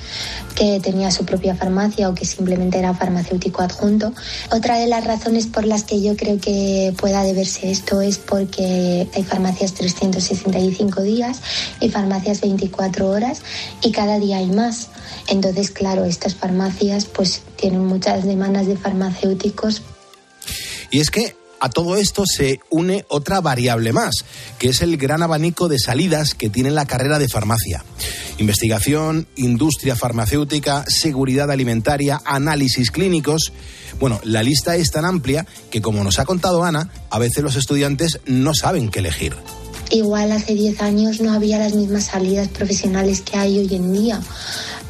que 0.53 0.79
tenía 0.81 1.09
su 1.09 1.25
propia 1.25 1.55
farmacia 1.55 2.07
o 2.09 2.13
que 2.13 2.25
simplemente 2.25 2.77
era 2.77 2.93
farmacéutico 2.93 3.63
adjunto. 3.63 4.13
Otra 4.51 4.77
de 4.77 4.85
las 4.85 5.03
razones 5.03 5.47
por 5.47 5.65
las 5.65 5.83
que 5.83 5.99
yo 5.99 6.15
creo 6.15 6.39
que 6.39 6.93
pueda 6.95 7.23
deberse 7.23 7.71
esto 7.71 8.01
es 8.01 8.19
porque 8.19 9.07
hay 9.15 9.23
farmacias 9.23 9.73
365 9.73 11.01
días 11.01 11.41
y 11.79 11.89
farmacias 11.89 12.39
24 12.41 13.09
horas 13.09 13.41
y 13.81 13.91
cada 13.91 14.19
día 14.19 14.37
hay 14.37 14.51
más. 14.51 14.89
Entonces, 15.27 15.71
claro, 15.71 16.05
estas 16.05 16.35
farmacias 16.35 17.05
pues 17.05 17.41
tienen 17.55 17.83
muchas 17.83 18.25
demandas 18.25 18.67
de 18.67 18.77
farmacéuticos 18.77 19.54
Y 20.91 20.99
es 20.99 21.09
que 21.09 21.35
a 21.59 21.69
todo 21.69 21.95
esto 21.95 22.25
se 22.25 22.59
une 22.69 23.05
otra 23.07 23.41
variable 23.41 23.93
más, 23.93 24.25
que 24.59 24.69
es 24.69 24.81
el 24.81 24.97
gran 24.97 25.23
abanico 25.23 25.67
de 25.67 25.79
salidas 25.79 26.35
que 26.35 26.49
tiene 26.49 26.69
la 26.69 26.85
carrera 26.85 27.17
de 27.17 27.29
farmacia. 27.29 27.83
Investigación, 28.37 29.27
industria 29.35 29.95
farmacéutica, 29.95 30.83
seguridad 30.87 31.49
alimentaria, 31.49 32.21
análisis 32.25 32.91
clínicos. 32.91 33.53
Bueno, 33.99 34.19
la 34.23 34.43
lista 34.43 34.75
es 34.75 34.91
tan 34.91 35.05
amplia 35.05 35.47
que, 35.71 35.81
como 35.81 36.03
nos 36.03 36.19
ha 36.19 36.25
contado 36.25 36.63
Ana, 36.63 36.91
a 37.09 37.19
veces 37.19 37.43
los 37.43 37.55
estudiantes 37.55 38.19
no 38.25 38.53
saben 38.53 38.89
qué 38.89 38.99
elegir. 38.99 39.35
Igual 39.91 40.31
hace 40.31 40.53
10 40.55 40.81
años 40.81 41.21
no 41.21 41.31
había 41.31 41.59
las 41.59 41.73
mismas 41.73 42.05
salidas 42.05 42.47
profesionales 42.49 43.21
que 43.21 43.37
hay 43.37 43.59
hoy 43.59 43.73
en 43.73 43.93
día, 43.93 44.19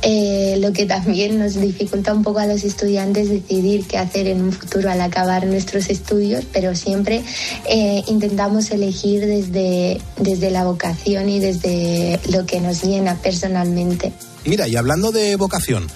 eh, 0.01 0.57
lo 0.59 0.73
que 0.73 0.85
también 0.85 1.39
nos 1.39 1.59
dificulta 1.59 2.13
un 2.13 2.23
poco 2.23 2.39
a 2.39 2.47
los 2.47 2.63
estudiantes 2.63 3.29
decidir 3.29 3.85
qué 3.87 3.97
hacer 3.97 4.27
en 4.27 4.41
un 4.41 4.51
futuro 4.51 4.89
al 4.91 5.01
acabar 5.01 5.45
nuestros 5.45 5.89
estudios, 5.89 6.45
pero 6.51 6.75
siempre 6.75 7.23
eh, 7.67 8.03
intentamos 8.07 8.71
elegir 8.71 9.25
desde, 9.25 9.99
desde 10.17 10.51
la 10.51 10.63
vocación 10.63 11.29
y 11.29 11.39
desde 11.39 12.19
lo 12.31 12.45
que 12.45 12.61
nos 12.61 12.83
llena 12.83 13.15
personalmente. 13.15 14.13
Mira, 14.45 14.67
y 14.67 14.75
hablando 14.75 15.11
de 15.11 15.35
vocación, 15.37 15.87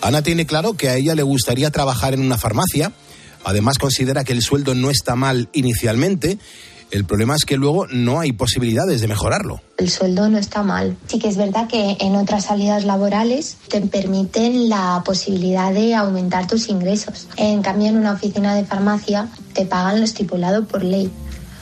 Ana 0.00 0.22
tiene 0.22 0.46
claro 0.46 0.74
que 0.74 0.88
a 0.88 0.96
ella 0.96 1.14
le 1.14 1.22
gustaría 1.22 1.70
trabajar 1.70 2.14
en 2.14 2.20
una 2.20 2.38
farmacia. 2.38 2.92
Además, 3.44 3.78
considera 3.78 4.24
que 4.24 4.32
el 4.32 4.42
sueldo 4.42 4.74
no 4.74 4.90
está 4.90 5.16
mal 5.16 5.48
inicialmente. 5.52 6.38
El 6.90 7.04
problema 7.04 7.34
es 7.34 7.44
que 7.44 7.56
luego 7.56 7.86
no 7.88 8.20
hay 8.20 8.32
posibilidades 8.32 9.00
de 9.00 9.08
mejorarlo. 9.08 9.60
El 9.76 9.90
sueldo 9.90 10.28
no 10.28 10.38
está 10.38 10.62
mal. 10.62 10.96
Sí 11.08 11.18
que 11.18 11.28
es 11.28 11.36
verdad 11.36 11.68
que 11.68 11.96
en 12.00 12.14
otras 12.14 12.44
salidas 12.44 12.84
laborales 12.84 13.56
te 13.68 13.80
permiten 13.80 14.68
la 14.68 15.02
posibilidad 15.04 15.72
de 15.72 15.94
aumentar 15.94 16.46
tus 16.46 16.68
ingresos. 16.68 17.26
En 17.36 17.62
cambio, 17.62 17.88
en 17.88 17.96
una 17.96 18.12
oficina 18.12 18.54
de 18.54 18.64
farmacia 18.64 19.28
te 19.52 19.66
pagan 19.66 19.98
lo 19.98 20.04
estipulado 20.04 20.64
por 20.66 20.84
ley. 20.84 21.10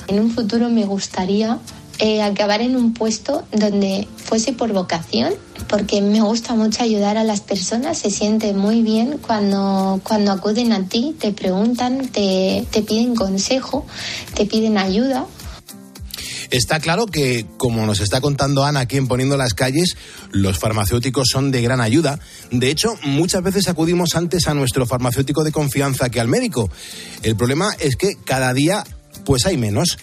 En 0.08 0.20
un 0.20 0.30
futuro 0.30 0.68
me 0.68 0.84
gustaría 0.84 1.58
eh, 1.98 2.22
acabar 2.22 2.60
en 2.60 2.76
un 2.76 2.92
puesto 2.92 3.44
donde 3.52 4.08
fuese 4.16 4.52
por 4.52 4.72
vocación, 4.72 5.34
porque 5.68 6.02
me 6.02 6.20
gusta 6.20 6.54
mucho 6.54 6.82
ayudar 6.82 7.16
a 7.16 7.24
las 7.24 7.40
personas, 7.40 7.98
se 7.98 8.10
siente 8.10 8.52
muy 8.52 8.82
bien 8.82 9.18
cuando, 9.18 10.00
cuando 10.02 10.32
acuden 10.32 10.72
a 10.72 10.88
ti, 10.88 11.14
te 11.18 11.32
preguntan, 11.32 12.08
te, 12.08 12.66
te 12.70 12.82
piden 12.82 13.14
consejo, 13.14 13.86
te 14.34 14.46
piden 14.46 14.78
ayuda. 14.78 15.26
Está 16.50 16.78
claro 16.78 17.06
que, 17.06 17.46
como 17.56 17.84
nos 17.86 18.00
está 18.00 18.20
contando 18.20 18.64
Ana 18.64 18.80
aquí 18.80 18.96
en 18.96 19.08
Poniendo 19.08 19.36
las 19.36 19.54
Calles, 19.54 19.96
los 20.30 20.58
farmacéuticos 20.58 21.28
son 21.30 21.50
de 21.50 21.62
gran 21.62 21.80
ayuda. 21.80 22.20
De 22.50 22.70
hecho, 22.70 22.94
muchas 23.02 23.42
veces 23.42 23.68
acudimos 23.68 24.14
antes 24.14 24.46
a 24.46 24.54
nuestro 24.54 24.86
farmacéutico 24.86 25.42
de 25.42 25.52
confianza 25.52 26.10
que 26.10 26.20
al 26.20 26.28
médico. 26.28 26.70
El 27.22 27.34
problema 27.34 27.70
es 27.80 27.96
que 27.96 28.16
cada 28.24 28.52
día 28.52 28.84
pues 29.24 29.46
hay 29.46 29.56
menos. 29.56 29.98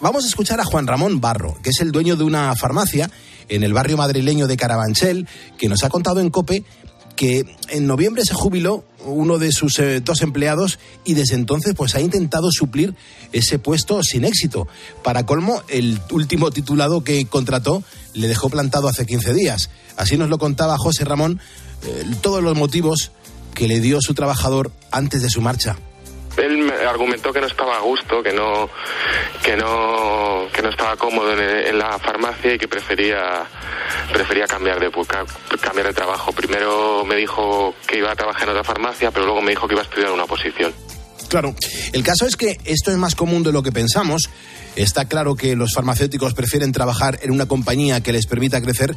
Vamos 0.00 0.24
a 0.24 0.28
escuchar 0.28 0.60
a 0.60 0.64
Juan 0.64 0.86
Ramón 0.86 1.20
Barro, 1.20 1.58
que 1.60 1.70
es 1.70 1.80
el 1.80 1.90
dueño 1.90 2.14
de 2.14 2.22
una 2.22 2.54
farmacia 2.54 3.10
en 3.48 3.64
el 3.64 3.72
barrio 3.72 3.96
madrileño 3.96 4.46
de 4.46 4.56
Carabanchel, 4.56 5.26
que 5.58 5.68
nos 5.68 5.82
ha 5.82 5.88
contado 5.88 6.20
en 6.20 6.30
COPE 6.30 6.64
que 7.16 7.44
en 7.70 7.88
noviembre 7.88 8.24
se 8.24 8.32
jubiló 8.32 8.84
uno 9.04 9.38
de 9.38 9.50
sus 9.50 9.80
eh, 9.80 10.00
dos 10.00 10.22
empleados 10.22 10.78
y 11.04 11.14
desde 11.14 11.34
entonces 11.34 11.74
pues 11.76 11.96
ha 11.96 12.00
intentado 12.00 12.52
suplir 12.52 12.94
ese 13.32 13.58
puesto 13.58 14.04
sin 14.04 14.24
éxito. 14.24 14.68
Para 15.02 15.26
colmo, 15.26 15.62
el 15.66 16.00
último 16.12 16.52
titulado 16.52 17.02
que 17.02 17.26
contrató 17.26 17.82
le 18.14 18.28
dejó 18.28 18.50
plantado 18.50 18.86
hace 18.86 19.04
15 19.04 19.34
días. 19.34 19.68
Así 19.96 20.16
nos 20.16 20.28
lo 20.28 20.38
contaba 20.38 20.78
José 20.78 21.04
Ramón, 21.04 21.40
eh, 21.82 22.04
todos 22.20 22.40
los 22.40 22.56
motivos 22.56 23.10
que 23.52 23.66
le 23.66 23.80
dio 23.80 24.00
su 24.00 24.14
trabajador 24.14 24.70
antes 24.92 25.20
de 25.20 25.28
su 25.28 25.40
marcha. 25.40 25.76
Él 26.38 26.58
me 26.58 26.72
argumentó 26.74 27.32
que 27.32 27.40
no 27.40 27.46
estaba 27.46 27.76
a 27.76 27.80
gusto, 27.80 28.22
que 28.22 28.32
no, 28.32 28.68
que 29.42 29.56
no, 29.56 30.46
que 30.52 30.62
no 30.62 30.70
estaba 30.70 30.96
cómodo 30.96 31.32
en, 31.32 31.78
la 31.78 31.98
farmacia 31.98 32.54
y 32.54 32.58
que 32.58 32.68
prefería, 32.68 33.44
prefería 34.12 34.46
cambiar 34.46 34.80
de, 34.80 34.90
cambiar 35.60 35.86
de 35.86 35.92
trabajo. 35.92 36.32
Primero 36.32 37.04
me 37.04 37.16
dijo 37.16 37.74
que 37.86 37.98
iba 37.98 38.10
a 38.10 38.16
trabajar 38.16 38.44
en 38.44 38.50
otra 38.50 38.64
farmacia, 38.64 39.10
pero 39.10 39.26
luego 39.26 39.42
me 39.42 39.50
dijo 39.50 39.68
que 39.68 39.74
iba 39.74 39.82
a 39.82 39.84
estudiar 39.84 40.10
una 40.10 40.26
posición. 40.26 40.72
Claro, 41.28 41.54
el 41.92 42.02
caso 42.02 42.26
es 42.26 42.36
que 42.36 42.58
esto 42.64 42.90
es 42.90 42.96
más 42.96 43.14
común 43.14 43.42
de 43.42 43.52
lo 43.52 43.62
que 43.62 43.72
pensamos. 43.72 44.30
Está 44.76 45.06
claro 45.06 45.34
que 45.34 45.56
los 45.56 45.74
farmacéuticos 45.74 46.34
prefieren 46.34 46.72
trabajar 46.72 47.18
en 47.22 47.32
una 47.32 47.46
compañía 47.46 48.02
que 48.02 48.12
les 48.12 48.26
permita 48.26 48.62
crecer, 48.62 48.96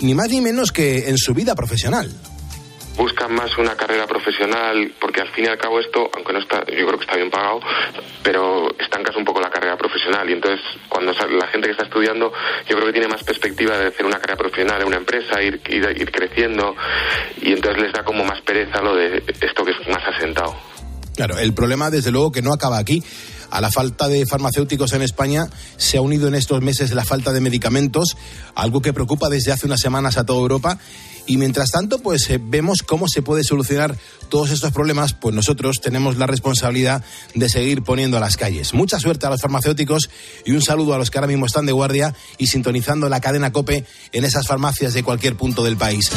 ni 0.00 0.14
más 0.14 0.28
ni 0.30 0.40
menos 0.40 0.72
que 0.72 1.08
en 1.08 1.18
su 1.18 1.34
vida 1.34 1.54
profesional. 1.54 2.10
Buscan 2.98 3.32
más 3.32 3.56
una 3.56 3.76
carrera 3.76 4.06
profesional 4.06 4.92
porque 5.00 5.20
al 5.20 5.28
fin 5.28 5.44
y 5.44 5.48
al 5.48 5.56
cabo 5.56 5.80
esto, 5.80 6.10
aunque 6.14 6.32
no 6.32 6.40
está, 6.40 6.58
yo 6.66 6.86
creo 6.86 6.98
que 6.98 7.04
está 7.04 7.16
bien 7.16 7.30
pagado, 7.30 7.60
pero 8.22 8.68
estancas 8.78 9.16
un 9.16 9.24
poco 9.24 9.40
la 9.40 9.48
carrera 9.48 9.76
profesional 9.76 10.28
y 10.28 10.32
entonces 10.34 10.60
cuando 10.88 11.12
la 11.12 11.46
gente 11.46 11.68
que 11.68 11.72
está 11.72 11.84
estudiando 11.84 12.32
yo 12.68 12.74
creo 12.76 12.86
que 12.86 12.92
tiene 12.92 13.08
más 13.08 13.22
perspectiva 13.22 13.78
de 13.78 13.86
hacer 13.86 14.04
una 14.04 14.18
carrera 14.18 14.36
profesional 14.36 14.82
en 14.82 14.88
una 14.88 14.96
empresa, 14.96 15.40
ir, 15.40 15.62
ir 15.68 16.10
creciendo 16.10 16.74
y 17.40 17.52
entonces 17.52 17.82
les 17.82 17.92
da 17.92 18.02
como 18.04 18.24
más 18.24 18.40
pereza 18.42 18.82
lo 18.82 18.96
de 18.96 19.22
esto 19.40 19.64
que 19.64 19.70
es 19.70 19.88
más 19.88 20.04
asentado. 20.14 20.54
Claro, 21.14 21.38
el 21.38 21.52
problema 21.52 21.90
desde 21.90 22.10
luego 22.10 22.30
que 22.30 22.42
no 22.42 22.52
acaba 22.52 22.78
aquí. 22.78 23.02
A 23.50 23.60
la 23.62 23.70
falta 23.70 24.08
de 24.08 24.26
farmacéuticos 24.26 24.92
en 24.92 25.02
España 25.02 25.48
se 25.76 25.96
ha 25.96 26.00
unido 26.02 26.28
en 26.28 26.34
estos 26.34 26.60
meses 26.60 26.92
la 26.92 27.04
falta 27.04 27.32
de 27.32 27.40
medicamentos, 27.40 28.16
algo 28.54 28.82
que 28.82 28.92
preocupa 28.92 29.28
desde 29.28 29.52
hace 29.52 29.66
unas 29.66 29.80
semanas 29.80 30.18
a 30.18 30.26
toda 30.26 30.40
Europa. 30.40 30.78
Y 31.28 31.36
mientras 31.36 31.70
tanto, 31.70 31.98
pues 31.98 32.28
eh, 32.30 32.40
vemos 32.42 32.82
cómo 32.82 33.06
se 33.06 33.20
puede 33.20 33.44
solucionar 33.44 33.96
todos 34.30 34.50
estos 34.50 34.72
problemas, 34.72 35.12
pues 35.12 35.34
nosotros 35.34 35.80
tenemos 35.82 36.16
la 36.16 36.26
responsabilidad 36.26 37.04
de 37.34 37.48
seguir 37.50 37.82
poniendo 37.82 38.16
a 38.16 38.20
las 38.20 38.38
calles. 38.38 38.72
Mucha 38.72 38.98
suerte 38.98 39.26
a 39.26 39.30
los 39.30 39.42
farmacéuticos 39.42 40.08
y 40.46 40.52
un 40.52 40.62
saludo 40.62 40.94
a 40.94 40.98
los 40.98 41.10
que 41.10 41.18
ahora 41.18 41.28
mismo 41.28 41.44
están 41.44 41.66
de 41.66 41.72
guardia 41.72 42.14
y 42.38 42.46
sintonizando 42.46 43.10
la 43.10 43.20
cadena 43.20 43.52
COPE 43.52 43.84
en 44.12 44.24
esas 44.24 44.46
farmacias 44.46 44.94
de 44.94 45.02
cualquier 45.02 45.36
punto 45.36 45.62
del 45.62 45.76
país. 45.76 46.10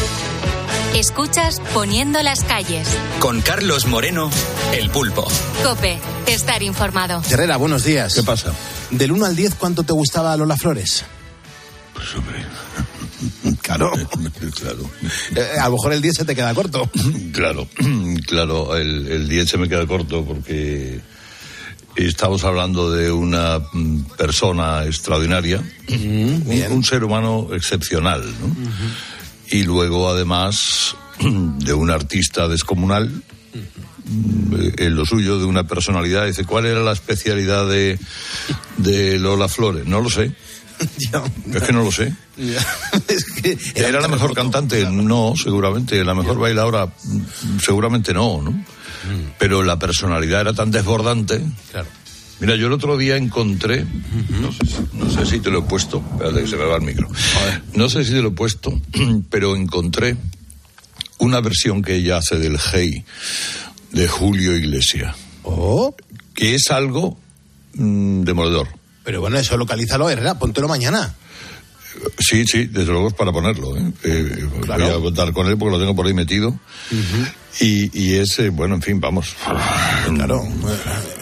Escuchas 0.96 1.62
Poniendo 1.74 2.22
las 2.24 2.44
calles. 2.44 2.88
Con 3.20 3.42
Carlos 3.42 3.88
Moreno, 3.88 4.30
El 4.74 4.90
Pulpo. 4.92 5.28
Cope, 5.64 6.00
estar 6.28 6.64
informado. 6.64 7.22
Herrera, 7.30 7.58
buenos 7.58 7.84
días. 7.84 8.14
¿Qué 8.14 8.24
pasa? 8.24 8.54
Del 8.92 9.12
1 9.12 9.26
al 9.26 9.36
10, 9.36 9.56
¿cuánto 9.56 9.84
te 9.84 9.94
gustaba 9.94 10.36
Lola 10.38 10.56
Flores? 10.56 11.04
Pues 11.94 12.16
hombre. 12.16 12.46
Claro. 13.62 13.92
claro. 14.56 14.90
Eh, 15.36 15.60
a 15.60 15.66
lo 15.66 15.76
mejor 15.76 15.94
el 15.94 16.02
10 16.02 16.16
se 16.16 16.26
te 16.26 16.36
queda 16.36 16.54
corto. 16.54 16.90
Claro, 17.32 17.68
claro, 18.28 18.76
el, 18.76 19.08
el 19.08 19.30
10 19.30 19.50
se 19.50 19.58
me 19.58 19.70
queda 19.70 19.86
corto 19.88 20.26
porque 20.26 21.00
estamos 21.96 22.44
hablando 22.44 22.92
de 22.92 23.12
una 23.12 23.60
mm, 23.60 24.04
persona 24.18 24.86
extraordinaria, 24.86 25.62
un, 25.90 26.68
un 26.72 26.84
ser 26.84 27.04
humano 27.04 27.50
excepcional, 27.54 28.24
¿no? 28.42 28.56
Y 29.50 29.64
luego, 29.64 30.10
además, 30.10 30.96
de 31.20 31.74
un 31.74 31.92
artista 31.92 32.48
descomunal, 32.48 33.10
mm, 34.06 34.56
en 34.78 34.96
lo 34.96 35.06
suyo, 35.06 35.40
de 35.40 35.46
una 35.46 35.66
personalidad. 35.66 36.26
Dice, 36.26 36.46
¿cuál 36.46 36.66
era 36.66 36.82
la 36.82 36.94
especialidad 36.94 37.68
de, 37.68 38.00
de 38.78 39.20
Lola 39.20 39.48
Flores? 39.48 39.86
No 39.86 40.02
lo 40.02 40.10
sé. 40.10 40.34
Es 41.54 41.64
que 41.64 41.74
no 41.74 41.84
lo 41.84 41.92
sé. 41.92 42.14
¿Era 43.76 44.00
la 44.02 44.08
mejor 44.08 44.34
cantante? 44.34 44.86
No, 44.90 45.34
seguramente. 45.42 46.04
¿La 46.04 46.14
mejor 46.16 46.38
bailadora? 46.40 46.86
Mm, 46.86 47.60
Seguramente 47.60 48.14
no, 48.14 48.42
¿no? 48.42 48.64
Pero 49.40 49.64
la 49.64 49.80
personalidad 49.80 50.42
era 50.42 50.54
tan 50.54 50.70
desbordante. 50.72 51.42
Claro. 51.72 51.88
Mira, 52.40 52.56
yo 52.56 52.68
el 52.68 52.74
otro 52.74 52.98
día 52.98 53.18
encontré, 53.18 53.86
no, 54.42 54.52
sé, 54.52 54.66
si- 54.66 54.98
no 54.98 55.10
sé 55.12 55.26
si 55.28 55.40
te 55.40 55.50
lo 55.52 55.60
he 55.60 55.62
puesto, 55.64 56.04
espérate 56.14 56.42
que 56.42 56.48
se 56.48 56.58
me 56.58 56.66
va 56.66 56.76
el 56.78 56.82
micro. 56.82 57.08
No 57.76 57.88
sé 57.90 58.04
si 58.04 58.12
te 58.12 58.22
lo 58.22 58.30
he 58.30 58.32
puesto, 58.32 58.80
pero 59.30 59.56
encontré 59.56 60.18
una 61.20 61.40
versión 61.40 61.82
que 61.84 61.96
ella 61.96 62.18
hace 62.18 62.38
del 62.40 62.58
Hey 62.60 63.04
de 63.92 64.08
Julio 64.08 64.56
Iglesias. 64.58 65.16
Oh. 65.44 65.96
Que 66.34 66.56
es 66.56 66.72
algo 66.72 67.18
mm, 67.76 68.22
demoledor. 68.24 68.68
Pero 69.12 69.20
bueno, 69.20 69.38
eso 69.38 69.58
localízalo, 69.58 70.10
Herrera, 70.10 70.40
póntelo 70.40 70.70
mañana. 70.70 71.14
Sí, 72.18 72.46
sí, 72.46 72.68
desde 72.68 72.94
luego 72.94 73.10
es 73.10 73.14
para 73.14 73.34
ponerlo. 73.34 73.76
¿eh? 73.76 73.92
Eh, 74.06 74.48
Voy 74.66 74.82
a 74.90 75.02
contar 75.02 75.34
con 75.34 75.48
él 75.48 75.58
porque 75.58 75.74
lo 75.74 75.80
tengo 75.82 75.94
por 75.94 76.08
ahí 76.08 76.14
metido. 76.14 76.58
Y, 77.60 77.92
y 77.92 78.14
es, 78.14 78.40
eh, 78.40 78.48
bueno, 78.48 78.76
en 78.76 78.82
fin, 78.82 79.02
vamos. 79.02 79.36
Claro. 80.16 80.48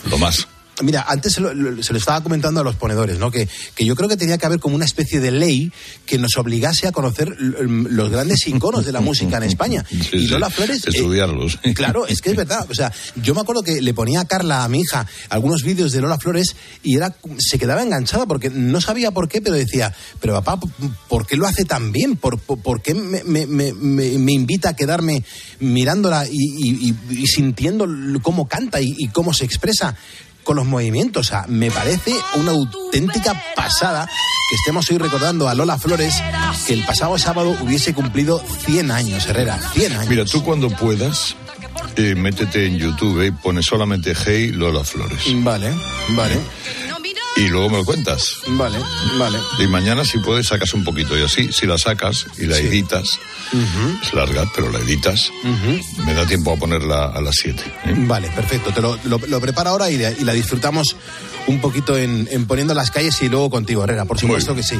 Lo 0.07 0.17
más. 0.19 0.47
Mira, 0.81 1.05
antes 1.07 1.33
se 1.33 1.41
lo, 1.41 1.49
se 1.83 1.93
lo 1.93 1.99
estaba 1.99 2.21
comentando 2.23 2.61
a 2.61 2.63
los 2.63 2.75
ponedores, 2.75 3.19
¿no? 3.19 3.31
Que, 3.31 3.47
que 3.75 3.85
yo 3.85 3.95
creo 3.95 4.07
que 4.09 4.17
tenía 4.17 4.37
que 4.37 4.45
haber 4.45 4.59
como 4.59 4.75
una 4.75 4.85
especie 4.85 5.19
de 5.19 5.31
ley 5.31 5.71
que 6.05 6.17
nos 6.17 6.37
obligase 6.37 6.87
a 6.87 6.91
conocer 6.91 7.35
los 7.39 8.09
grandes 8.09 8.47
iconos 8.47 8.85
de 8.85 8.91
la 8.91 9.01
música 9.01 9.37
en 9.37 9.43
España. 9.43 9.85
Sí, 10.09 10.17
y 10.17 10.19
sí, 10.21 10.27
Lola 10.27 10.49
Flores. 10.49 10.85
eh, 10.85 10.89
Estudiarlos. 10.89 11.59
Claro, 11.75 12.07
es 12.07 12.21
que 12.21 12.31
es 12.31 12.35
verdad. 12.35 12.65
O 12.69 12.73
sea, 12.75 12.91
yo 13.21 13.33
me 13.35 13.41
acuerdo 13.41 13.61
que 13.63 13.81
le 13.81 13.93
ponía 13.93 14.21
a 14.21 14.25
Carla, 14.25 14.63
a 14.63 14.69
mi 14.69 14.79
hija, 14.81 15.05
algunos 15.29 15.63
vídeos 15.63 15.91
de 15.91 16.01
Lola 16.01 16.17
Flores 16.17 16.55
y 16.83 16.95
era, 16.95 17.15
se 17.37 17.59
quedaba 17.59 17.81
enganchada 17.83 18.25
porque 18.25 18.49
no 18.49 18.81
sabía 18.81 19.11
por 19.11 19.27
qué, 19.27 19.41
pero 19.41 19.55
decía, 19.55 19.93
pero 20.19 20.33
papá, 20.41 20.59
¿por 21.07 21.25
qué 21.27 21.35
lo 21.37 21.45
hace 21.47 21.65
tan 21.65 21.91
bien? 21.91 22.15
¿Por, 22.17 22.39
por, 22.39 22.59
por 22.59 22.81
qué 22.81 22.93
me, 22.93 23.23
me- 23.23 23.45
me- 23.47 23.73
me- 23.73 24.17
me 24.17 24.31
invita 24.33 24.69
a 24.69 24.75
quedarme 24.75 25.23
mirándola 25.59 26.25
y, 26.27 26.31
y- 26.31 26.89
y- 27.11 27.21
y 27.21 27.27
sintiendo 27.27 27.87
cómo 28.21 28.47
canta 28.47 28.79
y 28.81 29.07
cómo 29.13 29.33
se 29.33 29.45
expresa? 29.45 29.95
Con 30.43 30.57
los 30.57 30.65
movimientos. 30.65 31.27
O 31.27 31.29
sea, 31.29 31.45
me 31.47 31.71
parece 31.71 32.13
una 32.35 32.51
auténtica 32.51 33.41
pasada 33.55 34.07
que 34.49 34.55
estemos 34.55 34.89
hoy 34.89 34.97
recordando 34.97 35.47
a 35.47 35.53
Lola 35.53 35.77
Flores 35.77 36.15
que 36.65 36.73
el 36.73 36.83
pasado 36.83 37.17
sábado 37.17 37.55
hubiese 37.61 37.93
cumplido 37.93 38.43
100 38.65 38.91
años, 38.91 39.27
Herrera. 39.27 39.59
100 39.73 39.93
años. 39.93 40.09
Mira, 40.09 40.25
tú 40.25 40.43
cuando 40.43 40.69
puedas, 40.69 41.35
eh, 41.95 42.15
métete 42.15 42.65
en 42.65 42.77
YouTube 42.77 43.25
y 43.25 43.31
pones 43.31 43.65
solamente 43.65 44.13
Hey 44.15 44.51
Lola 44.51 44.83
Flores. 44.83 45.21
Vale, 45.43 45.73
vale. 46.09 46.39
Y 47.39 47.47
luego 47.47 47.69
me 47.69 47.77
lo 47.77 47.85
cuentas. 47.85 48.35
Vale, 48.47 48.77
vale. 49.17 49.39
Y 49.59 49.67
mañana, 49.67 50.03
si 50.03 50.17
puedes, 50.19 50.47
sacas 50.47 50.73
un 50.73 50.83
poquito. 50.83 51.17
Y 51.17 51.23
así, 51.23 51.51
si 51.53 51.65
la 51.65 51.77
sacas 51.77 52.25
y 52.37 52.45
la 52.45 52.57
editas, 52.57 53.17
es 54.03 54.13
larga, 54.13 54.45
pero 54.53 54.69
la 54.71 54.79
editas, 54.79 55.31
me 56.05 56.13
da 56.13 56.25
tiempo 56.25 56.51
a 56.51 56.57
ponerla 56.57 57.05
a 57.07 57.21
las 57.21 57.35
7. 57.41 57.63
Vale, 58.07 58.29
perfecto. 58.31 58.71
Te 58.73 58.81
lo, 58.81 58.99
lo- 59.05 59.19
lo 59.25 59.39
preparo 59.41 59.69
ahora 59.69 59.89
y, 59.89 59.97
la- 59.97 60.11
y 60.11 60.23
la 60.25 60.33
disfrutamos 60.33 60.95
un 61.47 61.61
poquito 61.61 61.97
en, 61.97 62.27
en 62.29 62.45
poniendo 62.45 62.73
las 62.73 62.91
calles 62.91 63.21
y 63.21 63.29
luego 63.29 63.49
contigo, 63.49 63.83
Herrera, 63.85 64.05
por 64.05 64.19
supuesto 64.19 64.53
que 64.53 64.61
sí. 64.63 64.79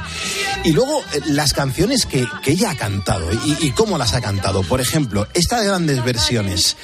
Y 0.66 0.74
luego 0.74 1.02
eh, 1.14 1.22
las 1.28 1.54
canciones 1.54 2.06
que, 2.06 2.28
que 2.44 2.52
ella 2.52 2.72
ha 2.72 2.76
cantado 2.76 3.26
y, 3.46 3.58
y 3.68 3.72
cómo 3.72 3.98
las 3.98 4.14
ha 4.14 4.22
cantado. 4.22 4.64
Por 4.64 4.82
ejemplo, 4.82 5.28
estas 5.34 5.64
grandes 5.64 6.04
versiones. 6.04 6.76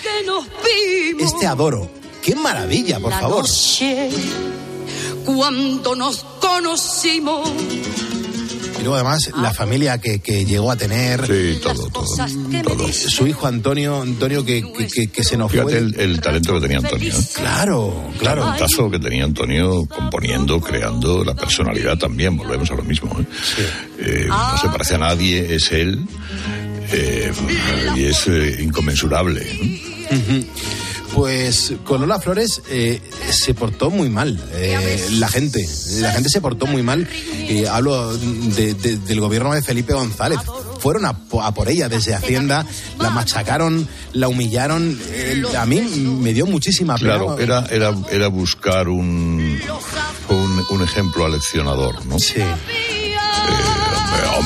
Este 1.19 1.47
adoro. 1.47 1.91
Qué 2.23 2.34
maravilla, 2.36 2.99
por 2.99 3.11
La 3.11 3.19
favor. 3.19 3.45
Cuando 5.26 5.95
nos 5.95 6.23
conocimos. 6.39 7.49
Y 8.78 8.84
luego 8.88 8.95
además 8.95 9.30
la 9.41 9.51
familia 9.53 9.97
que, 9.99 10.19
que 10.19 10.45
llegó 10.45 10.69
a 10.69 10.76
tener. 10.76 11.26
Sí, 11.26 11.59
todo, 11.61 11.89
todo. 11.89 12.05
todo. 12.63 12.93
Su 12.93 13.26
hijo 13.26 13.47
Antonio, 13.47 14.01
Antonio 14.01 14.45
que, 14.45 14.61
que- 14.78 14.88
que- 14.88 15.07
que 15.07 15.23
se 15.23 15.38
nos 15.38 15.51
Fíjate 15.51 15.69
fue. 15.71 15.80
el, 15.80 15.99
el 15.99 16.21
talento 16.21 16.53
que 16.55 16.61
tenía 16.61 16.78
Antonio. 16.80 17.13
¿eh? 17.13 17.23
Claro, 17.34 18.11
claro. 18.19 18.41
El 18.43 18.47
talentazo 18.49 18.91
que 18.91 18.99
tenía 18.99 19.23
Antonio 19.23 19.86
componiendo, 19.88 20.59
creando 20.61 21.23
la 21.23 21.34
personalidad 21.34 21.97
también, 21.97 22.38
volvemos 22.38 22.69
a 22.69 22.76
lo 22.76 22.84
mismo. 22.84 23.17
¿eh? 23.19 23.26
Eh, 23.99 24.26
no 24.28 24.57
se 24.61 24.67
parece 24.67 24.95
a 24.95 24.99
nadie, 24.99 25.55
es 25.55 25.71
él 25.71 26.05
eh, 26.91 27.32
y 27.95 28.03
es 28.03 28.28
eh, 28.28 28.57
inconmensurable. 28.61 29.41
¿eh? 29.41 29.82
Ujú. 30.11 30.45
Pues 31.16 31.74
con 31.86 32.01
Lola 32.01 32.20
Flores 32.20 32.61
eh, 32.70 33.01
se 33.32 33.53
portó 33.53 33.89
muy 33.89 34.09
mal 34.09 34.38
eh, 34.53 35.07
la 35.11 35.30
gente, 35.30 35.66
la 35.99 36.11
gente 36.11 36.28
se 36.30 36.41
portó 36.41 36.66
muy 36.68 36.84
mal. 36.84 37.07
Eh, 37.47 37.66
hablo 37.72 38.16
de- 38.18 38.74
de- 38.74 38.97
del 38.97 39.20
gobierno 39.22 39.53
de 39.53 39.61
Felipe 39.61 39.93
González. 39.93 40.39
Fueron 40.80 41.05
a 41.05 41.13
por 41.53 41.70
ella 41.70 41.88
desde 41.89 42.13
Hacienda, 42.13 42.66
la 42.99 43.09
machacaron, 43.09 43.88
la 44.13 44.28
humillaron. 44.28 44.99
Eh, 45.09 45.41
a 45.57 45.66
mí 45.66 45.80
me 45.82 46.34
dio 46.34 46.45
muchísima 46.45 46.95
pena. 46.97 47.16
Claro, 47.18 47.39
era, 47.39 47.66
era, 47.72 47.95
era 48.11 48.28
buscar 48.28 48.89
un, 48.89 49.57
un, 50.30 50.66
un 50.70 50.84
ejemplo 50.84 51.26
aleccionador, 51.26 52.05
¿no? 52.05 52.20
Sí. 52.20 52.41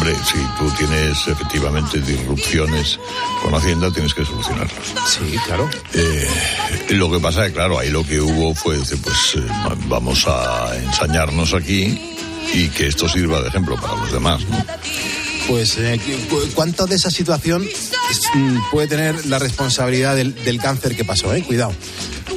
Hombre, 0.09 0.25
si 0.25 0.37
tú 0.57 0.69
tienes 0.77 1.27
efectivamente 1.27 1.99
disrupciones 2.01 2.99
con 3.43 3.53
Hacienda, 3.55 3.91
tienes 3.91 4.13
que 4.13 4.25
solucionarlas. 4.25 4.73
Sí, 5.07 5.35
claro. 5.45 5.69
lo 6.89 7.11
que 7.11 7.19
pasa 7.19 7.41
es 7.45 7.47
que, 7.49 7.53
claro, 7.55 7.79
ahí 7.79 7.89
lo 7.89 8.05
que 8.05 8.19
hubo 8.19 8.53
fue, 8.55 8.77
decir, 8.77 8.99
pues 9.03 9.17
eh, 9.35 9.47
vamos 9.87 10.25
a 10.27 10.75
ensañarnos 10.77 11.53
aquí 11.53 12.15
y 12.53 12.67
que 12.69 12.87
esto 12.87 13.07
sirva 13.07 13.41
de 13.41 13.49
ejemplo 13.49 13.75
para 13.75 13.95
los 13.95 14.11
demás, 14.11 14.41
¿no? 14.49 14.65
Pues, 15.47 15.77
eh, 15.79 15.99
cu- 16.29 16.41
¿cuánto 16.53 16.85
de 16.85 16.95
esa 16.95 17.09
situación 17.09 17.63
mm, 18.35 18.57
puede 18.71 18.87
tener 18.87 19.25
la 19.25 19.39
responsabilidad 19.39 20.15
del, 20.15 20.35
del 20.43 20.59
cáncer 20.59 20.95
que 20.95 21.03
pasó? 21.03 21.33
Eh? 21.33 21.41
Cuidado, 21.43 21.73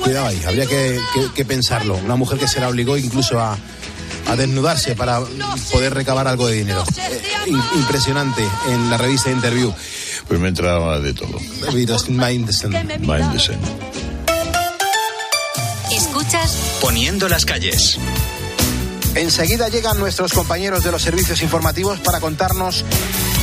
cuidado 0.02 0.28
ahí, 0.28 0.42
habría 0.46 0.66
que, 0.66 0.98
que- 1.14 1.30
que 1.34 1.44
pensarlo. 1.44 1.96
Una 1.96 2.16
mujer 2.16 2.38
que 2.38 2.48
se 2.48 2.60
la 2.60 2.68
obligó 2.70 2.96
incluso 2.96 3.38
a, 3.38 3.58
a 4.26 4.36
desnudarse 4.36 4.94
para 4.94 5.20
poder 5.70 5.94
recabar 5.94 6.26
algo 6.28 6.46
de 6.46 6.54
dinero. 6.54 6.84
Eh, 6.96 7.22
in- 7.46 7.62
impresionante 7.76 8.42
en 8.68 8.90
la 8.90 8.96
revista 8.98 9.30
Interview. 9.30 9.72
Pues 10.28 10.40
me 10.40 10.48
entraba 10.48 10.98
de 11.00 11.12
todo. 11.14 11.38
Mind 11.72 12.46
the 12.46 12.52
Sun. 12.52 12.72
Mind 13.00 13.32
the 13.32 13.38
Sun. 13.38 13.56
Escuchas 15.90 16.56
Poniendo 16.80 17.28
las 17.28 17.44
calles. 17.44 17.98
Enseguida 19.14 19.68
llegan 19.68 19.98
nuestros 19.98 20.32
compañeros 20.32 20.82
de 20.84 20.90
los 20.90 21.02
servicios 21.02 21.42
informativos 21.42 22.00
para 22.00 22.18
contarnos 22.20 22.84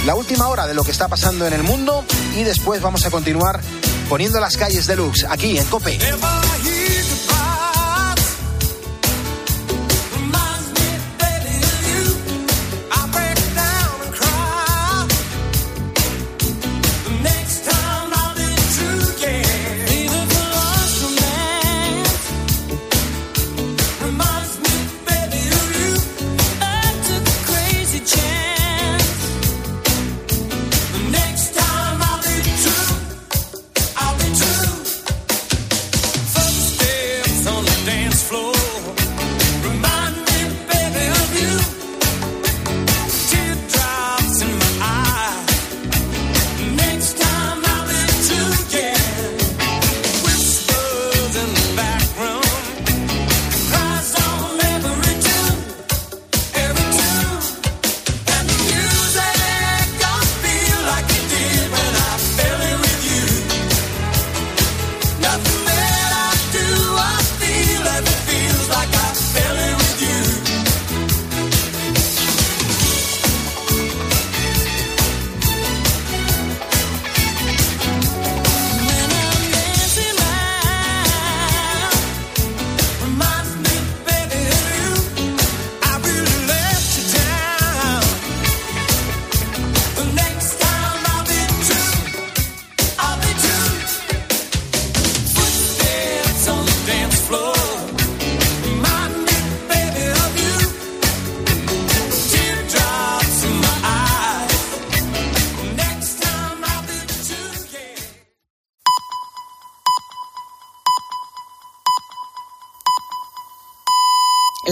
la 0.06 0.16
última 0.16 0.48
hora 0.48 0.66
de 0.66 0.74
lo 0.74 0.84
que 0.84 0.92
está 0.92 1.08
pasando 1.08 1.46
en 1.46 1.54
el 1.54 1.62
mundo 1.62 2.04
y 2.36 2.44
después 2.44 2.82
vamos 2.82 3.06
a 3.06 3.12
continuar 3.12 3.62
poniendo 4.10 4.40
las 4.40 4.58
calles 4.58 4.88
de 4.88 4.96
Lux 4.96 5.26
aquí 5.30 5.60
en 5.60 5.66
Cope. 5.66 6.00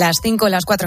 Las 0.08 0.20
5, 0.22 0.48
las 0.48 0.64
4. 0.64 0.76